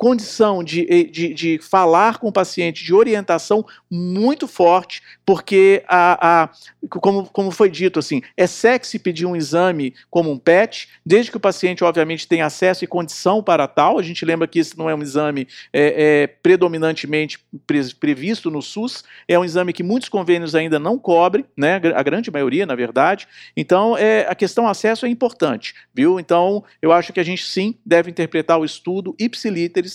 condição 0.00 0.64
de, 0.64 1.04
de, 1.12 1.34
de, 1.34 1.58
falar 1.58 2.16
com 2.16 2.28
o 2.28 2.32
paciente, 2.32 2.82
de 2.82 2.94
orientação 2.94 3.66
muito 3.90 4.48
forte, 4.48 5.02
porque, 5.26 5.84
a, 5.86 6.44
a, 6.44 6.48
como, 6.88 7.26
como 7.26 7.50
foi 7.50 7.68
dito, 7.68 7.98
assim, 7.98 8.22
é 8.34 8.46
sexy 8.46 8.98
pedir 8.98 9.26
um 9.26 9.36
exame 9.36 9.92
como 10.08 10.30
um 10.30 10.38
PET, 10.38 10.88
desde 11.04 11.30
que 11.30 11.36
o 11.36 11.40
paciente, 11.40 11.84
obviamente, 11.84 12.26
tenha 12.26 12.46
acesso 12.46 12.82
e 12.82 12.86
condição 12.86 13.42
para 13.42 13.68
tal. 13.68 13.98
A 13.98 14.02
gente 14.02 14.24
lembra 14.24 14.48
que 14.48 14.58
isso 14.58 14.78
não 14.78 14.88
é 14.88 14.94
um 14.94 15.02
exame 15.02 15.46
é, 15.70 16.22
é, 16.22 16.26
predominantemente 16.26 17.38
pre, 17.66 17.92
previsto 17.92 18.50
no 18.50 18.62
SUS, 18.62 19.04
é 19.28 19.38
um 19.38 19.44
exame 19.44 19.74
que 19.74 19.82
muitos 19.82 20.08
convênios 20.08 20.54
ainda 20.54 20.78
não 20.78 20.98
cobrem, 20.98 21.44
né, 21.54 21.78
a 21.94 22.02
grande 22.02 22.30
maioria, 22.30 22.64
na 22.64 22.74
verdade. 22.74 23.28
Então, 23.54 23.98
é, 23.98 24.26
a 24.26 24.34
questão 24.34 24.66
acesso 24.66 25.04
é 25.04 25.10
importante, 25.10 25.74
viu? 25.92 26.18
Então, 26.18 26.64
eu 26.80 26.90
acho 26.90 27.12
que 27.12 27.20
a 27.20 27.24
gente 27.24 27.44
sim 27.44 27.74
deve 27.84 28.10
interpretar 28.10 28.58
o 28.58 28.64
estudo 28.64 29.14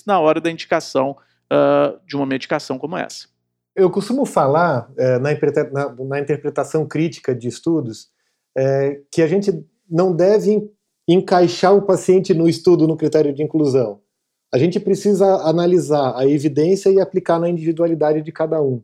na 0.05 0.19
hora 0.19 0.41
da 0.41 0.49
indicação 0.49 1.15
uh, 1.51 1.99
de 2.05 2.15
uma 2.15 2.25
medicação 2.25 2.77
como 2.77 2.97
essa. 2.97 3.27
Eu 3.75 3.89
costumo 3.89 4.25
falar 4.25 4.89
é, 4.97 5.19
na, 5.19 5.31
na, 5.71 6.05
na, 6.05 6.19
interpretação 6.19 6.87
crítica 6.87 7.35
de 7.35 7.49
estudos 7.49 8.09
é, 8.57 9.01
que 9.11 9.21
a 9.21 9.27
gente 9.27 9.65
não 9.89 10.15
deve 10.15 10.71
encaixar 11.07 11.75
o 11.75 11.81
paciente 11.81 12.33
no 12.33 12.47
estudo 12.47 12.87
no 12.87 12.95
critério 12.95 13.33
de 13.33 13.43
inclusão. 13.43 13.99
A 14.53 14.57
gente 14.57 14.79
precisa 14.79 15.25
analisar 15.41 16.15
a 16.15 16.25
evidência 16.25 16.89
e 16.89 17.01
aplicar 17.01 17.37
na 17.37 17.49
individualidade 17.49 18.21
de 18.21 18.31
cada 18.31 18.61
um. 18.61 18.81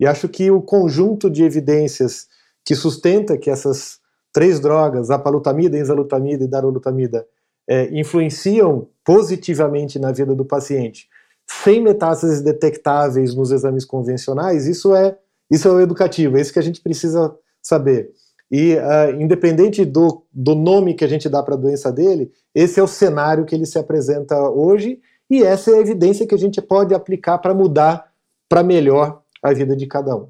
E 0.00 0.06
acho 0.06 0.28
que 0.28 0.50
o 0.50 0.60
conjunto 0.60 1.30
de 1.30 1.44
evidências 1.44 2.26
que 2.64 2.74
sustenta 2.74 3.38
que 3.38 3.50
essas 3.50 4.00
três 4.32 4.58
drogas, 4.58 5.10
a 5.10 5.18
palutamida, 5.18 5.78
enzalutamida 5.78 6.42
e 6.42 6.48
darolutamida, 6.48 7.24
é, 7.68 7.88
influenciam 7.98 8.88
positivamente 9.04 9.98
na 9.98 10.10
vida 10.12 10.34
do 10.34 10.44
paciente, 10.44 11.08
sem 11.46 11.82
metástases 11.82 12.40
detectáveis 12.40 13.34
nos 13.34 13.50
exames 13.50 13.84
convencionais, 13.84 14.66
isso 14.66 14.94
é 14.94 15.16
isso 15.50 15.68
é 15.68 15.70
o 15.70 15.80
educativo, 15.80 16.36
é 16.36 16.40
isso 16.40 16.52
que 16.52 16.58
a 16.58 16.62
gente 16.62 16.80
precisa 16.80 17.36
saber. 17.62 18.10
E 18.50 18.74
uh, 18.76 19.20
independente 19.20 19.84
do, 19.84 20.24
do 20.32 20.54
nome 20.54 20.94
que 20.94 21.04
a 21.04 21.08
gente 21.08 21.28
dá 21.28 21.42
para 21.42 21.54
a 21.54 21.58
doença 21.58 21.92
dele, 21.92 22.30
esse 22.54 22.80
é 22.80 22.82
o 22.82 22.88
cenário 22.88 23.44
que 23.44 23.54
ele 23.54 23.66
se 23.66 23.78
apresenta 23.78 24.36
hoje 24.48 25.00
e 25.30 25.42
essa 25.42 25.70
é 25.70 25.74
a 25.74 25.80
evidência 25.80 26.26
que 26.26 26.34
a 26.34 26.38
gente 26.38 26.60
pode 26.62 26.94
aplicar 26.94 27.38
para 27.38 27.54
mudar 27.54 28.10
para 28.48 28.62
melhor 28.62 29.22
a 29.42 29.52
vida 29.52 29.76
de 29.76 29.86
cada 29.86 30.16
um. 30.16 30.28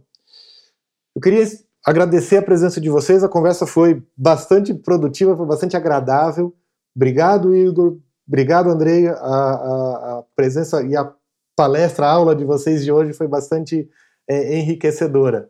Eu 1.15 1.21
queria 1.21 1.45
agradecer 1.85 2.39
a 2.39 2.43
presença 2.43 2.81
de 2.81 2.89
vocês, 2.89 3.23
a 3.23 3.29
conversa 3.29 3.67
foi 3.67 4.03
bastante 4.17 4.73
produtiva, 4.73 5.37
foi 5.37 5.47
bastante 5.47 5.77
agradável. 5.77 6.55
Obrigado, 6.97 7.55
Igor. 7.55 7.99
Obrigado, 8.27 8.71
Andrei. 8.71 9.07
A, 9.07 9.13
a, 9.15 10.19
a, 10.19 10.25
presença 10.35 10.83
e 10.83 10.97
a 10.97 11.13
palestra, 11.57 12.07
a 12.07 12.11
aula 12.11 12.35
de 12.35 12.45
vocês 12.45 12.85
de 12.85 12.91
hoje 12.91 13.13
foi 13.13 13.29
bastante 13.29 13.89
é, 14.29 14.59
enriquecedora. 14.59 15.49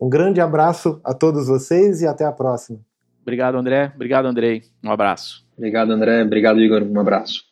Um 0.00 0.08
grande 0.08 0.40
abraço 0.40 1.00
a 1.04 1.14
todos 1.14 1.48
vocês 1.48 2.02
e 2.02 2.06
até 2.06 2.24
a 2.24 2.32
próxima. 2.32 2.80
Obrigado, 3.22 3.56
André. 3.56 3.92
Obrigado, 3.94 4.26
Andrei. 4.26 4.62
Um 4.82 4.90
abraço. 4.90 5.46
Obrigado, 5.56 5.90
André. 5.90 6.22
Obrigado, 6.22 6.60
Igor. 6.60 6.82
Um 6.82 7.00
abraço. 7.00 7.48